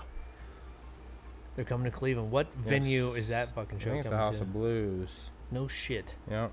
They're 1.55 1.65
coming 1.65 1.89
to 1.89 1.97
Cleveland. 1.97 2.31
What 2.31 2.47
venue 2.55 3.13
is 3.13 3.29
that 3.29 3.53
fucking 3.55 3.77
I 3.77 3.81
show 3.81 3.89
think 3.91 4.01
it's 4.01 4.09
the 4.09 4.17
House 4.17 4.37
to? 4.37 4.43
of 4.43 4.53
Blues. 4.53 5.29
No 5.51 5.67
shit. 5.67 6.15
Yeah. 6.29 6.49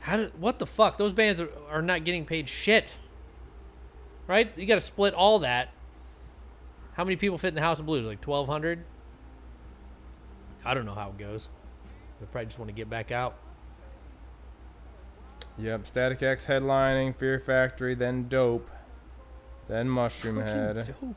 How 0.00 0.16
did 0.16 0.40
what 0.40 0.58
the 0.58 0.66
fuck? 0.66 0.98
Those 0.98 1.12
bands 1.12 1.40
are, 1.40 1.50
are 1.70 1.82
not 1.82 2.04
getting 2.04 2.24
paid 2.24 2.48
shit. 2.48 2.96
Right? 4.26 4.56
You 4.56 4.66
got 4.66 4.76
to 4.76 4.80
split 4.80 5.12
all 5.12 5.40
that. 5.40 5.70
How 6.94 7.04
many 7.04 7.16
people 7.16 7.38
fit 7.38 7.48
in 7.48 7.54
the 7.54 7.60
House 7.60 7.80
of 7.80 7.86
Blues? 7.86 8.04
Like 8.06 8.24
1200? 8.24 8.84
I 10.64 10.74
don't 10.74 10.86
know 10.86 10.94
how 10.94 11.08
it 11.08 11.18
goes. 11.18 11.48
They 12.20 12.26
probably 12.26 12.46
just 12.46 12.58
want 12.58 12.68
to 12.68 12.74
get 12.74 12.88
back 12.88 13.10
out. 13.10 13.36
Yep. 15.58 15.86
Static 15.86 16.22
X 16.22 16.46
headlining, 16.46 17.16
Fear 17.16 17.40
Factory, 17.40 17.94
then 17.94 18.28
Dope, 18.28 18.70
then 19.68 19.88
Mushroomhead, 19.88 20.86
Dope. 20.86 21.16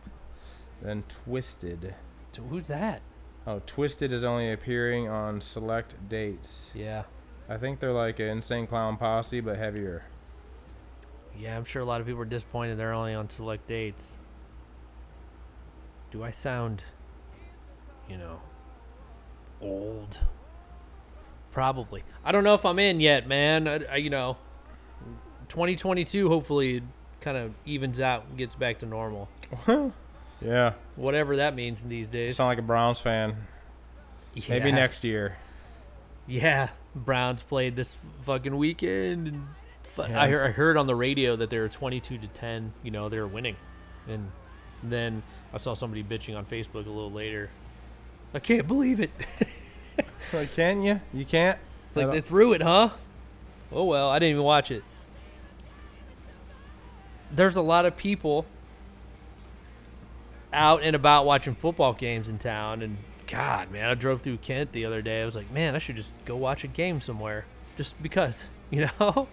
then 0.81 1.03
Twiztid. 1.27 1.93
So 2.31 2.41
who's 2.43 2.67
that? 2.67 3.01
Oh, 3.45 3.61
Twiztid 3.67 4.11
is 4.13 4.23
only 4.23 4.51
appearing 4.53 5.09
on 5.09 5.41
select 5.41 5.95
dates. 6.09 6.71
Yeah. 6.73 7.03
I 7.49 7.57
think 7.57 7.79
they're 7.79 7.91
like 7.91 8.19
an 8.19 8.27
Insane 8.27 8.67
Clown 8.67 8.95
Posse, 8.97 9.41
but 9.41 9.57
heavier. 9.57 10.05
Yeah, 11.37 11.57
I'm 11.57 11.65
sure 11.65 11.81
a 11.81 11.85
lot 11.85 11.99
of 11.99 12.07
people 12.07 12.21
are 12.21 12.25
disappointed 12.25 12.77
they're 12.77 12.93
only 12.93 13.13
on 13.13 13.29
select 13.29 13.67
dates. 13.67 14.17
Do 16.11 16.23
I 16.23 16.31
sound, 16.31 16.83
you 18.07 18.17
know, 18.17 18.39
old? 19.61 20.21
Probably. 21.51 22.03
I 22.23 22.31
don't 22.31 22.43
know 22.43 22.53
if 22.53 22.65
I'm 22.65 22.79
in 22.79 22.99
yet, 22.99 23.27
man. 23.27 23.67
I, 23.67 23.79
I- 23.91 23.95
you 23.97 24.09
know, 24.09 24.37
2022 25.49 26.29
hopefully 26.29 26.81
kind 27.19 27.35
of 27.37 27.53
evens 27.65 27.99
out 27.99 28.25
and 28.29 28.37
gets 28.37 28.55
back 28.55 28.79
to 28.79 28.85
normal. 28.85 29.27
Yeah. 30.41 30.73
Whatever 30.95 31.37
that 31.37 31.55
means 31.55 31.81
in 31.83 31.89
these 31.89 32.07
days. 32.07 32.35
sound 32.37 32.49
like 32.49 32.59
a 32.59 32.61
Browns 32.63 32.99
fan. 32.99 33.35
Maybe 34.49 34.71
next 34.71 35.03
year. 35.03 35.37
Yeah, 36.27 36.69
Browns 36.95 37.43
played 37.43 37.75
this 37.75 37.97
fucking 38.25 38.55
weekend. 38.55 39.27
And 39.27 39.47
fu- 39.83 40.03
Yeah. 40.03 40.21
I, 40.21 40.27
heard, 40.29 40.47
I 40.47 40.51
heard 40.51 40.77
on 40.77 40.87
the 40.87 40.95
radio 40.95 41.35
that 41.35 41.49
they 41.49 41.59
were 41.59 41.69
22 41.69 42.17
to 42.19 42.27
10. 42.27 42.73
You 42.83 42.91
know, 42.91 43.09
they 43.09 43.19
were 43.19 43.27
winning. 43.27 43.55
And 44.07 44.31
then 44.81 45.23
I 45.53 45.57
saw 45.57 45.73
somebody 45.73 46.03
bitching 46.03 46.37
on 46.37 46.45
Facebook 46.45 46.85
a 46.85 46.89
little 46.89 47.11
later. 47.11 47.49
I 48.33 48.39
can't 48.39 48.67
believe 48.67 48.99
it. 48.99 49.11
Like, 50.33 50.53
can 50.55 50.81
you? 50.81 50.99
You 51.13 51.23
can't? 51.25 51.59
It's 51.89 51.97
like 51.97 52.09
they 52.09 52.21
threw 52.21 52.53
it, 52.53 52.61
huh? 52.63 52.89
Oh 53.71 53.83
well, 53.83 54.09
I 54.09 54.17
didn't 54.17 54.31
even 54.31 54.43
watch 54.43 54.71
it. 54.71 54.81
There's 57.31 57.55
a 57.55 57.61
lot 57.61 57.85
of 57.85 57.95
people 57.97 58.45
out 60.53 60.83
and 60.83 60.95
about 60.95 61.25
watching 61.25 61.55
football 61.55 61.93
games 61.93 62.29
in 62.29 62.37
town, 62.37 62.81
and 62.81 62.97
God, 63.27 63.71
man, 63.71 63.89
I 63.89 63.93
drove 63.95 64.21
through 64.21 64.37
Kent 64.37 64.71
the 64.71 64.85
other 64.85 65.01
day. 65.01 65.21
I 65.21 65.25
was 65.25 65.35
like, 65.35 65.51
man, 65.51 65.75
I 65.75 65.79
should 65.79 65.95
just 65.95 66.13
go 66.25 66.35
watch 66.35 66.63
a 66.63 66.67
game 66.67 67.01
somewhere, 67.01 67.45
just 67.77 68.01
because, 68.01 68.49
you 68.69 68.87
know. 68.99 69.27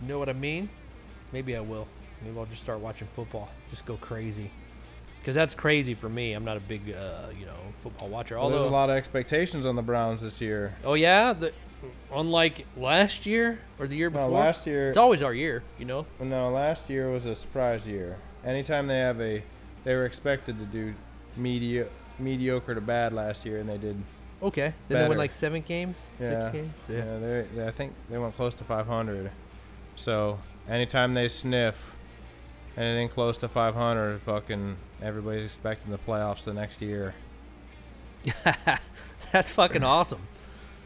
You 0.00 0.08
know 0.08 0.18
what 0.18 0.28
I 0.28 0.32
mean? 0.32 0.68
Maybe 1.32 1.56
I 1.56 1.60
will. 1.60 1.86
Maybe 2.22 2.38
I'll 2.38 2.46
just 2.46 2.62
start 2.62 2.80
watching 2.80 3.06
football. 3.06 3.50
Just 3.68 3.84
go 3.84 3.96
crazy. 3.96 4.50
Because 5.20 5.34
that's 5.34 5.54
crazy 5.54 5.94
for 5.94 6.08
me. 6.08 6.32
I'm 6.32 6.44
not 6.44 6.56
a 6.56 6.60
big, 6.60 6.94
uh, 6.94 7.26
you 7.38 7.44
know, 7.44 7.56
football 7.74 8.08
watcher. 8.08 8.36
Well, 8.36 8.44
Although, 8.44 8.58
there's 8.60 8.70
a 8.70 8.74
lot 8.74 8.88
of 8.88 8.96
expectations 8.96 9.66
on 9.66 9.76
the 9.76 9.82
Browns 9.82 10.22
this 10.22 10.40
year. 10.40 10.74
Oh 10.82 10.94
yeah, 10.94 11.34
the, 11.34 11.52
unlike 12.12 12.66
last 12.76 13.26
year 13.26 13.58
or 13.78 13.86
the 13.86 13.96
year 13.96 14.10
No, 14.10 14.26
before. 14.26 14.40
last 14.40 14.66
year. 14.66 14.88
it's 14.88 14.98
always 14.98 15.22
our 15.22 15.34
year, 15.34 15.62
you 15.78 15.84
know. 15.84 16.06
No, 16.20 16.50
last 16.50 16.90
year 16.90 17.10
was 17.10 17.26
a 17.26 17.34
surprise 17.34 17.86
year. 17.86 18.16
Anytime 18.44 18.86
they 18.86 18.98
have 18.98 19.20
a, 19.20 19.42
they 19.84 19.94
were 19.94 20.04
expected 20.06 20.58
to 20.58 20.64
do 20.66 20.94
media, 21.36 21.86
mediocre 22.18 22.74
to 22.74 22.80
bad 22.80 23.12
last 23.12 23.44
year, 23.46 23.58
and 23.58 23.68
they 23.68 23.78
did. 23.78 24.02
Okay, 24.42 24.72
then 24.88 24.96
they 24.98 25.02
win 25.02 25.08
Better. 25.10 25.18
like 25.18 25.32
seven 25.32 25.60
games, 25.62 25.98
Yeah. 26.18 26.40
six 26.40 26.52
games. 26.52 26.72
Yeah, 26.88 27.18
they, 27.18 27.46
they, 27.54 27.66
I 27.66 27.70
think 27.70 27.92
they 28.08 28.16
went 28.18 28.34
close 28.34 28.54
to 28.56 28.64
500. 28.64 29.30
So 29.96 30.38
anytime 30.68 31.12
they 31.14 31.28
sniff 31.28 31.94
anything 32.76 33.08
close 33.08 33.36
to 33.38 33.48
500, 33.48 34.22
fucking 34.22 34.76
everybody's 35.02 35.44
expecting 35.44 35.90
the 35.90 35.98
playoffs 35.98 36.44
the 36.44 36.54
next 36.54 36.80
year. 36.80 37.14
That's 39.32 39.50
fucking 39.50 39.82
awesome. 39.82 40.20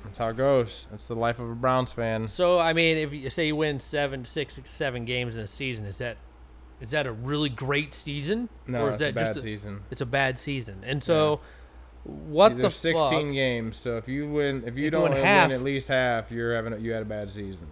That's 0.04 0.18
how 0.18 0.28
it 0.28 0.36
goes. 0.36 0.86
It's 0.92 1.06
the 1.06 1.16
life 1.16 1.38
of 1.40 1.48
a 1.50 1.54
Browns 1.54 1.90
fan. 1.92 2.28
So 2.28 2.58
I 2.60 2.72
mean, 2.72 2.96
if 2.98 3.12
you 3.12 3.30
say 3.30 3.46
you 3.48 3.56
win 3.56 3.80
seven, 3.80 4.24
six, 4.24 4.54
six, 4.54 4.70
seven 4.70 5.04
games 5.04 5.34
in 5.36 5.42
a 5.42 5.46
season, 5.46 5.84
is 5.86 5.98
that 5.98 6.18
is 6.80 6.90
that 6.90 7.06
a 7.06 7.12
really 7.12 7.48
great 7.48 7.94
season, 7.94 8.48
No, 8.66 8.84
or 8.86 8.92
is 8.92 8.98
that 8.98 9.10
a 9.10 9.12
bad 9.14 9.26
just 9.26 9.38
a, 9.38 9.42
season. 9.42 9.80
it's 9.90 10.00
a 10.00 10.06
bad 10.06 10.38
season? 10.38 10.82
And 10.84 11.02
so, 11.02 11.40
what 12.02 12.50
There's 12.50 12.62
the 12.62 12.70
16 12.70 13.26
fuck? 13.28 13.32
games, 13.32 13.76
so 13.76 13.96
if 13.96 14.06
you 14.08 14.28
win, 14.28 14.64
if 14.66 14.76
you 14.76 14.86
If 14.86 14.92
don't 14.92 15.02
win 15.04 15.12
win 15.14 15.24
half- 15.24 15.50
at 15.50 15.62
least 15.62 15.88
half, 15.88 16.30
you're 16.30 16.54
having 16.54 16.72
a, 16.74 16.76
you 16.78 16.92
had 16.92 17.02
a 17.02 17.06
bad 17.06 17.30
season. 17.30 17.66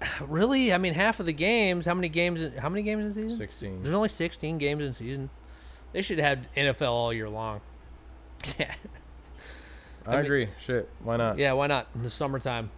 Really? 0.26 0.72
I 0.72 0.78
mean, 0.78 0.94
half 0.94 1.20
of 1.20 1.26
the 1.26 1.32
games. 1.34 1.84
How 1.86 1.92
many 1.94 2.08
games? 2.08 2.40
In, 2.42 2.52
how 2.56 2.68
many 2.70 2.82
games 2.82 3.04
in 3.04 3.12
season? 3.12 3.36
16. 3.38 3.82
There's 3.82 3.94
only 3.94 4.08
16 4.08 4.56
games 4.58 4.82
in 4.84 4.92
season. 4.94 5.28
They 5.92 6.00
should 6.02 6.18
have 6.18 6.46
NFL 6.56 6.88
all 6.90 7.12
year 7.12 7.28
long. 7.28 7.60
Yeah. 8.58 8.74
I, 10.06 10.10
I 10.12 10.16
mean- 10.16 10.24
agree. 10.24 10.48
Shit, 10.58 10.88
why 11.02 11.16
not? 11.16 11.38
Yeah, 11.38 11.52
why 11.52 11.66
not? 11.66 11.88
In 11.94 12.02
the 12.02 12.10
summertime. 12.10 12.70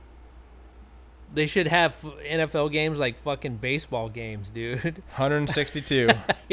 They 1.35 1.47
should 1.47 1.67
have 1.67 1.97
NFL 2.29 2.71
games 2.73 2.99
like 3.01 3.19
fucking 3.19 3.57
baseball 3.57 4.11
games, 4.11 4.51
dude. 4.51 4.83
162 5.17 6.11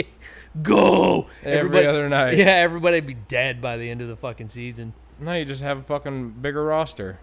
Go! 0.63 1.27
every 1.43 1.57
Everybody- 1.59 1.85
other 1.87 2.07
night. 2.07 2.37
Yeah, 2.37 2.45
everybody'd 2.45 3.05
be 3.05 3.13
dead 3.15 3.61
by 3.61 3.75
the 3.77 3.89
end 3.89 4.01
of 4.01 4.07
the 4.07 4.15
fucking 4.15 4.47
season. 4.49 4.93
No, 5.19 5.33
you 5.33 5.43
just 5.43 5.61
have 5.63 5.79
a 5.79 5.81
fucking 5.81 6.29
bigger 6.41 6.63
roster. 6.63 7.19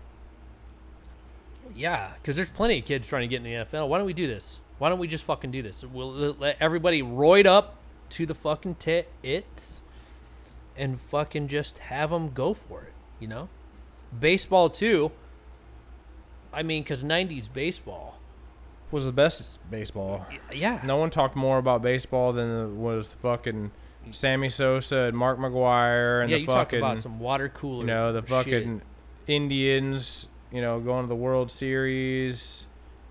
Yeah, 1.74 2.12
because 2.20 2.36
there's 2.36 2.50
plenty 2.50 2.78
of 2.78 2.84
kids 2.84 3.08
trying 3.08 3.22
to 3.22 3.28
get 3.28 3.36
in 3.38 3.42
the 3.44 3.52
NFL. 3.52 3.88
Why 3.88 3.98
don't 3.98 4.06
we 4.06 4.12
do 4.12 4.26
this? 4.26 4.60
Why 4.78 4.88
don't 4.90 4.98
we 4.98 5.06
just 5.08 5.24
fucking 5.24 5.50
do 5.50 5.62
this? 5.62 5.82
We'll 5.82 6.12
let- 6.12 6.38
let 6.40 6.56
everybody 6.60 7.02
roid 7.02 7.46
up 7.46 7.76
to 8.10 8.26
the 8.26 8.34
fucking 8.34 8.76
tits 8.76 9.80
and 10.76 11.00
fucking 11.00 11.48
just 11.48 11.78
have 11.78 12.10
them 12.10 12.28
go 12.32 12.52
for 12.54 12.82
it, 12.82 12.92
you 13.20 13.28
know? 13.28 13.48
Baseball, 14.18 14.70
too. 14.70 15.12
I 16.52 16.62
mean, 16.62 16.82
because 16.82 17.04
90s 17.04 17.52
baseball. 17.52 18.18
Was 18.90 19.04
the 19.04 19.12
best 19.12 19.58
baseball. 19.70 20.26
Yeah. 20.52 20.80
No 20.84 20.96
one 20.96 21.10
talked 21.10 21.34
more 21.36 21.58
about 21.58 21.82
baseball 21.82 22.32
than 22.32 22.80
was 22.80 23.08
the 23.08 23.16
fucking 23.16 23.72
Sammy 24.12 24.48
Sosa 24.48 24.96
and 25.08 25.16
Mark 25.16 25.38
McGwire 25.38 26.22
and 26.22 26.30
yeah, 26.30 26.36
the 26.36 26.40
you 26.42 26.46
talk 26.46 26.68
fucking 26.68 26.78
about 26.78 27.00
some 27.00 27.18
water 27.18 27.48
cooler. 27.48 27.80
you 27.80 27.86
know 27.86 28.12
the 28.12 28.20
shit. 28.20 28.28
fucking 28.28 28.82
Indians. 29.26 30.28
You 30.52 30.62
know, 30.62 30.78
going 30.78 31.02
to 31.02 31.08
the 31.08 31.16
World 31.16 31.50
Series. 31.50 32.68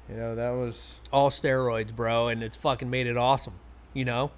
You 0.10 0.16
know 0.16 0.36
that 0.36 0.52
was 0.52 1.02
all 1.12 1.30
steroids, 1.30 1.94
bro, 1.94 2.30
and 2.30 2.42
it's 2.42 2.56
fucking 2.56 2.90
made 2.90 3.08
it 3.08 3.18
awesome. 3.18 3.56
You 3.94 4.06
know, 4.06 4.32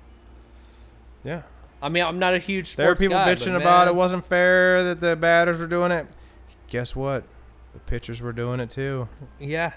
Yeah. 1.24 1.44
I 1.82 1.90
mean, 1.90 2.04
I'm 2.04 2.20
not 2.20 2.34
a 2.34 2.40
huge 2.40 2.76
There 2.76 2.88
were 2.88 2.96
people 2.96 3.18
guy, 3.18 3.34
bitching 3.34 3.54
but 3.54 3.62
about 3.62 3.86
man, 3.86 3.90
it 3.90 3.96
wasn't 3.96 4.26
fair 4.26 4.84
that 4.84 5.00
the 5.00 5.16
batters 5.16 5.60
were 5.60 5.68
doing 5.68 5.92
it. 5.92 6.08
Guess 6.68 6.96
what? 6.96 7.24
The 7.74 7.80
pitchers 7.80 8.22
were 8.22 8.34
doing 8.34 8.60
it 8.60 8.70
too. 8.70 9.08
Yeah. 9.40 9.74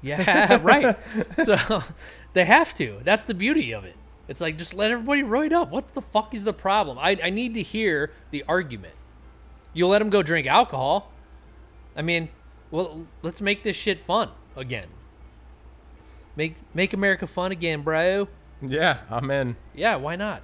Yeah, 0.00 0.60
right. 0.62 0.96
So 1.44 1.82
they 2.32 2.44
have 2.44 2.72
to. 2.74 3.00
That's 3.02 3.24
the 3.24 3.34
beauty 3.34 3.72
of 3.72 3.84
it. 3.84 3.96
It's 4.28 4.40
like 4.40 4.58
just 4.58 4.74
let 4.74 4.90
everybody 4.90 5.22
roid 5.22 5.52
up. 5.52 5.70
What 5.70 5.94
the 5.94 6.02
fuck 6.02 6.34
is 6.34 6.44
the 6.44 6.52
problem? 6.52 6.98
I, 6.98 7.18
I 7.22 7.30
need 7.30 7.54
to 7.54 7.62
hear 7.62 8.12
the 8.30 8.44
argument. 8.46 8.94
You'll 9.72 9.88
let 9.88 9.98
them 9.98 10.10
go 10.10 10.22
drink 10.22 10.46
alcohol. 10.46 11.10
I 11.96 12.02
mean, 12.02 12.28
well, 12.70 13.06
let's 13.22 13.40
make 13.40 13.64
this 13.64 13.74
shit 13.74 13.98
fun 13.98 14.30
again. 14.54 14.88
Make 16.36 16.56
make 16.74 16.92
America 16.92 17.26
fun 17.26 17.50
again, 17.50 17.82
bro. 17.82 18.28
Yeah, 18.60 19.00
I'm 19.10 19.30
in. 19.30 19.56
Yeah, 19.74 19.96
why 19.96 20.14
not? 20.14 20.42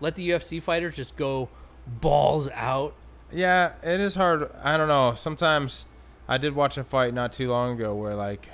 Let 0.00 0.14
the 0.14 0.28
UFC 0.30 0.62
fighters 0.62 0.96
just 0.96 1.16
go 1.16 1.48
balls 1.86 2.48
out. 2.50 2.94
Yeah, 3.32 3.74
it 3.82 4.00
is 4.00 4.14
hard. 4.14 4.50
I 4.62 4.76
don't 4.76 4.88
know. 4.88 5.14
Sometimes 5.14 5.86
I 6.28 6.38
did 6.38 6.54
watch 6.54 6.78
a 6.78 6.84
fight 6.84 7.14
not 7.14 7.32
too 7.32 7.50
long 7.50 7.74
ago 7.74 7.94
where 7.94 8.14
like 8.14 8.48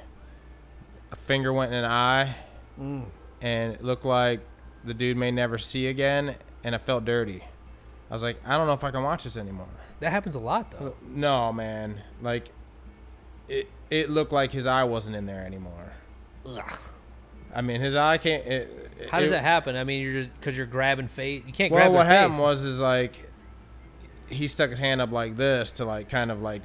a 1.10 1.16
finger 1.16 1.52
went 1.52 1.72
in 1.72 1.78
an 1.78 1.84
eye 1.84 2.36
mm. 2.80 3.04
and 3.40 3.74
it 3.74 3.84
looked 3.84 4.04
like 4.04 4.40
the 4.84 4.94
dude 4.94 5.16
may 5.16 5.30
never 5.30 5.58
see 5.58 5.86
again 5.86 6.36
and 6.64 6.74
I 6.74 6.78
felt 6.78 7.04
dirty. 7.04 7.42
I 8.10 8.14
was 8.14 8.22
like, 8.22 8.40
I 8.44 8.56
don't 8.56 8.66
know 8.66 8.72
if 8.72 8.84
I 8.84 8.90
can 8.90 9.02
watch 9.02 9.24
this 9.24 9.36
anymore. 9.36 9.68
That 10.00 10.10
happens 10.10 10.34
a 10.34 10.40
lot 10.40 10.70
though. 10.72 10.94
No, 11.08 11.52
man. 11.52 12.02
Like 12.20 12.50
it 13.48 13.68
it 13.90 14.10
looked 14.10 14.32
like 14.32 14.52
his 14.52 14.66
eye 14.66 14.84
wasn't 14.84 15.16
in 15.16 15.26
there 15.26 15.44
anymore. 15.44 15.92
Ugh. 16.44 16.78
I 17.56 17.62
mean, 17.62 17.80
his 17.80 17.96
eye 17.96 18.18
can't 18.18 18.46
it, 18.46 18.90
How 19.10 19.18
does 19.20 19.28
it- 19.28 19.32
that 19.32 19.42
happen? 19.42 19.76
I 19.76 19.84
mean, 19.84 20.02
you're 20.02 20.12
just 20.12 20.32
because 20.38 20.56
you're 20.56 20.66
grabbing 20.66 21.08
face. 21.08 21.42
You 21.46 21.52
can't 21.52 21.72
Well, 21.72 21.80
grab. 21.80 21.92
Well, 21.92 21.98
what 22.00 22.06
happened 22.06 22.34
face. 22.34 22.42
was 22.42 22.62
is 22.64 22.80
like 22.80 23.30
he 24.28 24.46
stuck 24.46 24.70
his 24.70 24.78
hand 24.78 25.00
up 25.00 25.10
like 25.10 25.36
this 25.36 25.72
to 25.72 25.84
like 25.84 26.08
kind 26.08 26.30
of 26.30 26.42
like 26.42 26.62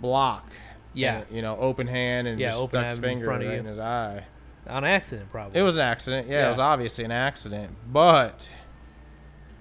block. 0.00 0.52
Yeah. 0.94 1.18
and, 1.22 1.34
you 1.34 1.40
know, 1.40 1.56
open 1.56 1.86
hand 1.86 2.28
and 2.28 2.38
Yeah, 2.38 2.48
just 2.50 2.64
stuck 2.64 2.72
his 2.84 2.94
hand 2.94 2.96
in 2.96 3.02
finger 3.02 3.24
front 3.24 3.42
of 3.42 3.48
right 3.48 3.54
you. 3.54 3.60
in 3.60 3.66
his 3.66 3.78
eye. 3.78 4.24
on 4.68 4.84
accident, 4.84 5.30
probably. 5.32 5.58
It 5.58 5.62
was 5.62 5.76
an 5.76 5.82
accident. 5.82 6.28
Yeah, 6.28 6.40
Yeah. 6.40 6.46
it 6.46 6.50
was 6.50 6.58
obviously 6.58 7.04
an 7.04 7.10
accident, 7.10 7.74
but 7.90 8.48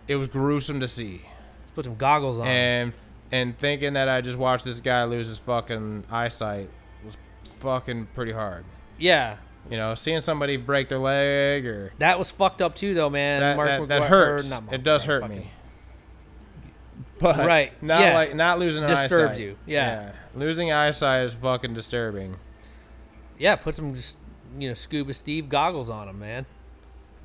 it 0.07 0.15
was 0.17 0.27
gruesome 0.27 0.79
to 0.81 0.87
see. 0.87 1.21
Let's 1.61 1.71
put 1.71 1.85
some 1.85 1.95
goggles 1.95 2.37
on. 2.39 2.45
And 2.47 2.93
and 3.31 3.57
thinking 3.57 3.93
that 3.93 4.09
I 4.09 4.19
just 4.21 4.37
watched 4.37 4.65
this 4.65 4.81
guy 4.81 5.05
lose 5.05 5.27
his 5.29 5.39
fucking 5.39 6.03
eyesight 6.11 6.69
was 7.05 7.15
fucking 7.45 8.07
pretty 8.13 8.33
hard. 8.33 8.65
yeah, 8.99 9.37
You 9.69 9.77
know, 9.77 9.95
seeing 9.95 10.19
somebody 10.19 10.57
break 10.57 10.89
their 10.89 10.97
leg 10.99 11.65
or 11.65 11.93
that 11.99 12.19
was 12.19 12.29
fucked 12.31 12.61
up 12.61 12.75
too, 12.75 12.93
though, 12.93 13.09
man. 13.09 13.39
that, 13.41 13.55
Mark 13.55 13.87
that, 13.87 14.01
McGwire- 14.01 14.07
hurts. 14.07 14.49
Mark 14.51 14.63
It 14.73 14.83
does 14.83 15.05
hurt 15.05 15.21
fucking- 15.21 15.37
me. 15.37 15.51
But 17.19 17.37
Right, 17.37 17.71
not 17.83 18.01
yeah. 18.01 18.13
like 18.15 18.33
not 18.35 18.57
losing 18.57 18.85
Disturbs 18.87 19.33
eyesight. 19.33 19.39
you, 19.39 19.57
yeah. 19.67 20.13
Losing 20.35 20.71
eyesight 20.71 21.23
is 21.25 21.33
fucking 21.35 21.73
disturbing. 21.75 22.35
Yeah, 23.37 23.55
put 23.55 23.75
some 23.75 23.93
just 23.93 24.17
you 24.57 24.67
know 24.69 24.73
scuba 24.73 25.13
Steve 25.13 25.47
goggles 25.47 25.89
on 25.89 26.07
him, 26.09 26.17
man. 26.19 26.45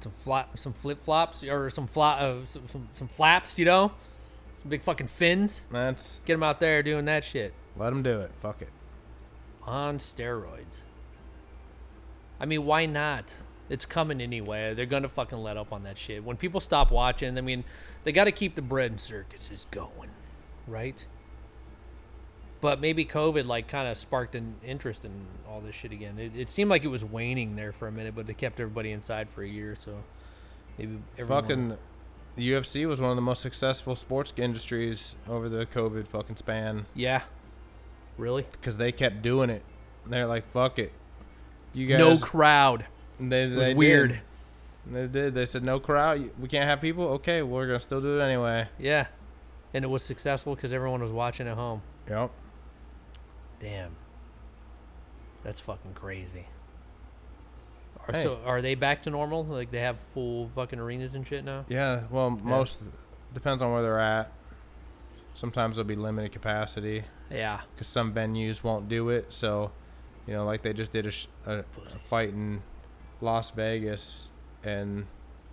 Some 0.00 0.12
flap, 0.12 0.58
some 0.58 0.74
flip 0.74 1.02
flops, 1.02 1.42
or 1.44 1.70
some 1.70 1.86
fla- 1.86 2.16
uh, 2.20 2.46
some, 2.46 2.68
some 2.68 2.88
some 2.92 3.08
flaps, 3.08 3.58
you 3.58 3.64
know, 3.64 3.92
some 4.60 4.68
big 4.68 4.82
fucking 4.82 5.06
fins. 5.08 5.64
That's 5.72 6.20
Get 6.26 6.34
him 6.34 6.42
out 6.42 6.60
there 6.60 6.82
doing 6.82 7.06
that 7.06 7.24
shit 7.24 7.54
let 7.78 7.92
him 7.92 8.02
do 8.02 8.20
it. 8.20 8.30
Fuck 8.40 8.60
it. 8.62 8.68
on 9.62 9.98
steroids. 9.98 10.82
I 12.40 12.46
mean, 12.46 12.64
why 12.64 12.86
not? 12.86 13.34
It's 13.68 13.86
coming 13.86 14.20
anyway. 14.20 14.74
They're 14.74 14.86
gonna 14.86 15.08
fucking 15.08 15.38
let 15.38 15.56
up 15.56 15.72
on 15.72 15.82
that 15.84 15.98
shit. 15.98 16.24
When 16.24 16.36
people 16.36 16.60
stop 16.60 16.90
watching, 16.90 17.36
I 17.36 17.40
mean, 17.40 17.64
they 18.04 18.12
got 18.12 18.24
to 18.24 18.32
keep 18.32 18.54
the 18.54 18.62
bread 18.62 18.92
and 18.92 19.00
circuses 19.00 19.66
going, 19.70 20.10
right? 20.66 21.04
But 22.60 22.80
maybe 22.80 23.04
COVID 23.04 23.46
like 23.46 23.68
kind 23.68 23.88
of 23.88 23.96
sparked 23.96 24.34
an 24.34 24.56
interest 24.64 25.04
in 25.04 25.12
all 25.48 25.60
this 25.60 25.74
shit 25.74 25.92
again. 25.92 26.18
It, 26.18 26.32
it 26.36 26.48
seemed 26.48 26.70
like 26.70 26.84
it 26.84 26.88
was 26.88 27.04
waning 27.04 27.56
there 27.56 27.72
for 27.72 27.88
a 27.88 27.92
minute, 27.92 28.14
but 28.14 28.26
they 28.26 28.34
kept 28.34 28.60
everybody 28.60 28.92
inside 28.92 29.28
for 29.28 29.42
a 29.42 29.48
year, 29.48 29.74
so 29.74 30.02
maybe 30.78 30.98
everyone- 31.18 31.42
Fucking 31.42 31.78
the 32.36 32.52
UFC 32.52 32.86
was 32.86 33.00
one 33.00 33.10
of 33.10 33.16
the 33.16 33.22
most 33.22 33.40
successful 33.40 33.96
sports 33.96 34.32
industries 34.36 35.16
over 35.26 35.48
the 35.48 35.64
COVID 35.66 36.06
fucking 36.06 36.36
span 36.36 36.84
yeah. 36.94 37.22
Really? 38.18 38.46
because 38.52 38.76
they 38.76 38.92
kept 38.92 39.22
doing 39.22 39.50
it. 39.50 39.62
They're 40.06 40.26
like, 40.26 40.46
fuck 40.46 40.78
it. 40.78 40.92
You 41.76 41.86
guys. 41.86 41.98
no 41.98 42.16
crowd. 42.18 42.86
they, 43.20 43.44
It 43.44 43.56
was 43.56 43.66
they 43.68 43.74
weird. 43.74 44.10
Did. 44.10 44.20
They 44.92 45.06
did. 45.20 45.34
They 45.34 45.46
said 45.46 45.62
no 45.62 45.78
crowd. 45.80 46.30
We 46.40 46.48
can't 46.48 46.64
have 46.64 46.80
people. 46.80 47.04
Okay, 47.14 47.42
we're 47.42 47.66
gonna 47.66 47.80
still 47.80 48.00
do 48.00 48.18
it 48.18 48.22
anyway. 48.22 48.68
Yeah, 48.78 49.06
and 49.74 49.84
it 49.84 49.88
was 49.88 50.02
successful 50.02 50.54
because 50.54 50.72
everyone 50.72 51.02
was 51.02 51.12
watching 51.12 51.46
at 51.48 51.54
home. 51.56 51.82
Yep. 52.08 52.30
Damn. 53.60 53.96
That's 55.42 55.60
fucking 55.60 55.94
crazy. 55.94 56.46
Are, 58.08 58.14
Hey. 58.14 58.22
So 58.22 58.38
are 58.44 58.62
they 58.62 58.74
back 58.74 59.02
to 59.02 59.10
normal? 59.10 59.44
Like 59.44 59.70
they 59.70 59.80
have 59.80 59.98
full 59.98 60.48
fucking 60.48 60.78
arenas 60.78 61.14
and 61.14 61.26
shit 61.26 61.44
now? 61.44 61.64
Yeah. 61.68 62.04
Well, 62.10 62.30
most 62.30 62.82
depends 63.34 63.62
on 63.62 63.72
where 63.72 63.82
they're 63.82 63.98
at. 64.00 64.32
Sometimes 65.34 65.76
there'll 65.76 65.86
be 65.88 65.96
limited 65.96 66.32
capacity 66.32 67.04
Yeah. 67.30 67.60
because 67.74 67.86
some 67.88 68.14
venues 68.14 68.64
won't 68.64 68.88
do 68.88 69.10
it. 69.10 69.32
So, 69.32 69.70
you 70.26 70.34
know, 70.34 70.44
like 70.44 70.62
they 70.62 70.72
just 70.72 70.92
did 70.92 71.06
a, 71.06 71.10
sh- 71.10 71.26
a, 71.46 71.58
a 71.58 71.98
fight 72.04 72.30
in 72.30 72.62
Las 73.20 73.50
Vegas, 73.52 74.28
and 74.64 75.06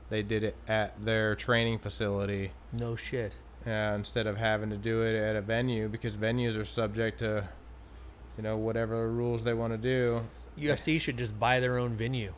they 0.09 0.21
did 0.23 0.43
it 0.43 0.55
at 0.67 1.03
their 1.03 1.35
training 1.35 1.77
facility. 1.77 2.51
No 2.71 2.95
shit. 2.95 3.37
Yeah, 3.65 3.95
instead 3.95 4.27
of 4.27 4.37
having 4.37 4.69
to 4.71 4.77
do 4.77 5.03
it 5.03 5.15
at 5.15 5.35
a 5.35 5.41
venue 5.41 5.87
because 5.87 6.17
venues 6.17 6.57
are 6.59 6.65
subject 6.65 7.19
to, 7.19 7.47
you 8.37 8.43
know, 8.43 8.57
whatever 8.57 9.09
rules 9.09 9.43
they 9.43 9.53
want 9.53 9.71
to 9.73 9.77
do. 9.77 10.21
UFC 10.57 10.99
should 10.99 11.17
just 11.17 11.39
buy 11.39 11.59
their 11.59 11.77
own 11.77 11.95
venue 11.95 12.33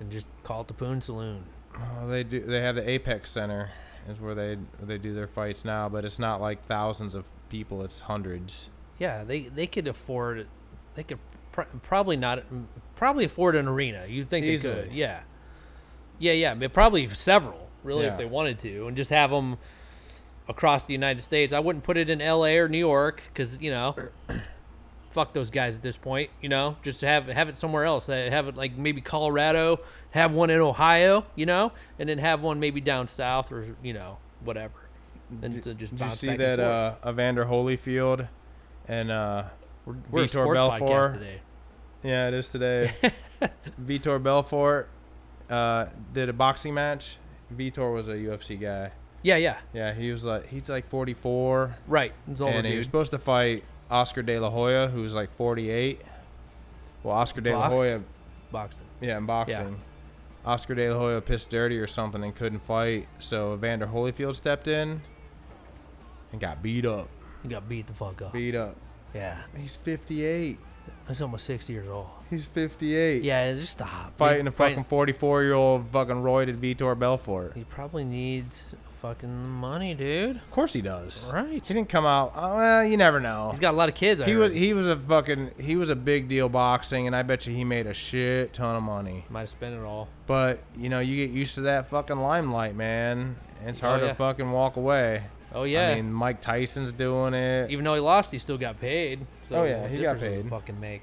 and 0.00 0.10
just 0.10 0.26
call 0.42 0.62
it 0.62 0.68
the 0.68 0.74
Poon 0.74 1.00
Saloon. 1.00 1.44
Oh, 1.76 2.08
they 2.08 2.24
do. 2.24 2.40
They 2.40 2.60
have 2.60 2.74
the 2.74 2.88
Apex 2.88 3.30
Center, 3.30 3.70
is 4.08 4.20
where 4.20 4.34
they 4.34 4.58
they 4.82 4.98
do 4.98 5.14
their 5.14 5.28
fights 5.28 5.64
now, 5.64 5.88
but 5.88 6.04
it's 6.04 6.18
not 6.18 6.40
like 6.40 6.64
thousands 6.64 7.14
of 7.14 7.24
people. 7.48 7.82
It's 7.84 8.00
hundreds. 8.00 8.70
Yeah, 8.98 9.22
they 9.22 9.42
they 9.42 9.66
could 9.66 9.86
afford 9.86 10.48
they 10.94 11.04
could 11.04 11.18
pr- 11.52 11.62
probably 11.82 12.16
not 12.16 12.42
probably 12.96 13.24
afford 13.24 13.56
an 13.56 13.68
arena. 13.68 14.06
You'd 14.08 14.28
think 14.28 14.44
they 14.46 14.56
could. 14.58 14.86
Easily. 14.86 14.96
Yeah. 14.98 15.20
Yeah, 16.18 16.32
yeah, 16.32 16.54
but 16.54 16.72
probably 16.72 17.06
several, 17.08 17.68
really 17.84 18.04
Yeah. 18.04 18.12
if 18.12 18.18
they 18.18 18.24
wanted 18.24 18.58
to 18.60 18.86
and 18.88 18.96
just 18.96 19.10
have 19.10 19.30
them 19.30 19.56
across 20.48 20.84
the 20.84 20.92
United 20.94 21.20
States. 21.20 21.52
I 21.52 21.60
wouldn't 21.60 21.84
put 21.84 21.96
it 21.96 22.10
in 22.10 22.18
LA 22.20 22.56
or 22.56 22.68
New 22.68 22.78
York 22.78 23.22
cuz, 23.34 23.60
you 23.60 23.70
know, 23.70 23.94
fuck 25.10 25.32
those 25.32 25.50
guys 25.50 25.74
at 25.76 25.82
this 25.82 25.96
point, 25.96 26.30
you 26.40 26.48
know? 26.48 26.76
Just 26.82 27.00
have 27.02 27.26
have 27.28 27.48
it 27.48 27.56
somewhere 27.56 27.84
else. 27.84 28.08
Uh, 28.08 28.28
Have 28.30 28.48
it 28.48 28.56
like 28.56 28.76
maybe 28.76 29.00
Colorado, 29.00 29.80
have 30.10 30.32
one 30.34 30.50
in 30.50 30.60
Ohio, 30.60 31.24
you 31.34 31.46
know, 31.46 31.72
and 31.98 32.08
then 32.08 32.18
have 32.18 32.42
one 32.42 32.58
maybe 32.60 32.80
down 32.80 33.06
south 33.08 33.52
or, 33.52 33.76
you 33.82 33.92
know, 33.92 34.18
whatever. 34.44 34.74
And 35.42 35.62
to 35.62 35.74
just 35.74 35.94
Did 35.94 36.06
you 36.08 36.14
see 36.14 36.36
that 36.36 36.58
uh, 36.58 36.94
Evander 37.06 37.44
Holyfield 37.44 38.28
and 38.88 39.10
uh, 39.10 39.44
we're, 39.88 39.96
we're 40.10 40.24
Vitor 40.24 40.54
Belfort? 40.54 41.14
today. 41.14 41.40
yeah, 42.02 42.28
it 42.28 42.34
is 42.34 42.48
today. 42.50 42.92
Vitor 43.84 44.22
Belfort 44.22 44.88
uh, 45.50 45.86
did 46.12 46.28
a 46.28 46.32
boxing 46.32 46.74
match. 46.74 47.16
Vitor 47.54 47.94
was 47.94 48.08
a 48.08 48.14
UFC 48.14 48.60
guy. 48.60 48.90
Yeah, 49.22 49.36
yeah. 49.36 49.58
Yeah, 49.72 49.94
he 49.94 50.12
was 50.12 50.24
like 50.24 50.46
he's 50.46 50.68
like 50.68 50.86
44, 50.86 51.74
Right. 51.86 52.12
And 52.26 52.66
he 52.66 52.76
was 52.76 52.86
supposed 52.86 53.10
to 53.12 53.18
fight 53.18 53.64
Oscar 53.90 54.22
De 54.22 54.38
La 54.38 54.50
Hoya, 54.50 54.88
who's 54.88 55.14
like 55.14 55.30
48. 55.32 56.02
Well, 57.02 57.14
Oscar 57.14 57.40
De 57.40 57.52
La 57.52 57.68
Box? 57.70 57.80
Hoya, 57.80 58.00
boxing. 58.52 58.84
yeah, 59.00 59.16
in 59.18 59.26
boxing. 59.26 59.80
Oscar 60.44 60.74
De 60.74 60.90
La 60.90 60.98
Hoya 60.98 61.20
pissed 61.20 61.50
dirty 61.50 61.78
or 61.78 61.86
something 61.86 62.22
and 62.22 62.34
couldn't 62.34 62.60
fight, 62.60 63.08
so 63.18 63.54
Evander 63.54 63.86
Holyfield 63.86 64.34
stepped 64.34 64.68
in 64.68 65.00
and 66.32 66.40
got 66.40 66.62
beat 66.62 66.86
up. 66.86 67.08
He 67.42 67.48
got 67.48 67.68
beat 67.68 67.86
the 67.86 67.92
fuck 67.92 68.22
up. 68.22 68.32
Beat 68.32 68.54
up. 68.54 68.76
Yeah. 69.18 69.36
He's 69.56 69.74
58. 69.76 70.58
He's 71.08 71.22
almost 71.22 71.44
60 71.46 71.72
years 71.72 71.88
old. 71.88 72.06
He's 72.30 72.46
58. 72.46 73.22
Yeah, 73.22 73.52
just 73.54 73.72
stop. 73.72 74.14
Fighting 74.16 74.46
a 74.46 74.50
fucking 74.52 74.84
44 74.84 75.42
year 75.42 75.54
old 75.54 75.86
fucking 75.86 76.16
roided 76.16 76.56
Vitor 76.58 76.98
Belfort. 76.98 77.52
He 77.54 77.64
probably 77.64 78.04
needs 78.04 78.74
fucking 79.00 79.48
money, 79.48 79.94
dude. 79.94 80.36
Of 80.36 80.50
course 80.50 80.72
he 80.74 80.82
does. 80.82 81.30
Right. 81.32 81.48
He 81.52 81.60
didn't 81.60 81.88
come 81.88 82.04
out. 82.04 82.32
Oh, 82.36 82.56
well, 82.56 82.84
you 82.84 82.96
never 82.98 83.20
know. 83.20 83.48
He's 83.50 83.60
got 83.60 83.72
a 83.72 83.76
lot 83.76 83.88
of 83.88 83.94
kids. 83.94 84.20
I 84.20 84.26
He 84.26 84.32
heard. 84.32 84.40
was 84.40 84.52
he 84.52 84.74
was 84.74 84.86
a 84.86 84.96
fucking 84.98 85.52
he 85.58 85.76
was 85.76 85.88
a 85.88 85.96
big 85.96 86.28
deal 86.28 86.48
boxing, 86.50 87.06
and 87.06 87.16
I 87.16 87.22
bet 87.22 87.46
you 87.46 87.54
he 87.54 87.64
made 87.64 87.86
a 87.86 87.94
shit 87.94 88.52
ton 88.52 88.76
of 88.76 88.82
money. 88.82 89.24
Might 89.30 89.40
have 89.40 89.48
spent 89.48 89.74
it 89.74 89.82
all. 89.84 90.08
But 90.26 90.62
you 90.76 90.88
know, 90.90 91.00
you 91.00 91.16
get 91.26 91.34
used 91.34 91.54
to 91.56 91.62
that 91.62 91.88
fucking 91.88 92.18
limelight, 92.18 92.74
man. 92.76 93.36
It's 93.64 93.82
Oh, 93.82 93.86
hard 93.88 94.02
yeah. 94.02 94.08
to 94.08 94.14
fucking 94.14 94.50
walk 94.52 94.76
away. 94.76 95.22
Oh 95.54 95.64
yeah. 95.64 95.88
I 95.90 95.94
mean, 95.96 96.12
Mike 96.12 96.40
Tyson's 96.40 96.92
doing 96.92 97.34
it. 97.34 97.70
Even 97.70 97.84
though 97.84 97.94
he 97.94 98.00
lost, 98.00 98.32
he 98.32 98.38
still 98.38 98.58
got 98.58 98.80
paid. 98.80 99.20
So 99.42 99.56
Oh, 99.56 99.64
yeah, 99.64 99.82
what 99.82 99.90
he 99.90 99.96
got 100.02 100.14
difference 100.14 100.22
does 100.22 100.32
it 100.32 100.42
paid. 100.42 100.50
Fucking 100.50 100.80
make. 100.80 101.02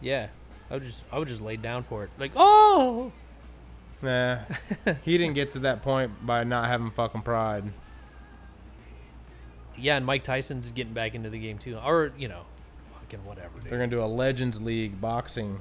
Yeah. 0.00 0.28
I 0.70 0.74
would 0.74 0.84
just 0.84 1.02
I 1.12 1.18
would 1.18 1.28
just 1.28 1.40
lay 1.40 1.56
down 1.56 1.82
for 1.82 2.04
it. 2.04 2.10
Like 2.18 2.32
oh. 2.36 3.12
Nah, 4.02 4.38
he 5.02 5.16
didn't 5.18 5.34
get 5.34 5.52
to 5.54 5.60
that 5.60 5.82
point 5.82 6.26
by 6.26 6.44
not 6.44 6.66
having 6.66 6.90
fucking 6.90 7.22
pride. 7.22 7.64
Yeah, 9.76 9.96
and 9.96 10.06
Mike 10.06 10.22
Tyson's 10.24 10.70
getting 10.70 10.92
back 10.92 11.14
into 11.14 11.30
the 11.30 11.38
game 11.38 11.58
too, 11.58 11.76
or 11.78 12.12
you 12.16 12.28
know, 12.28 12.42
fucking 13.00 13.24
whatever, 13.24 13.50
dude. 13.60 13.64
They're 13.70 13.78
gonna 13.78 13.90
do 13.90 14.02
a 14.02 14.06
Legends 14.06 14.60
League 14.60 15.00
boxing. 15.00 15.60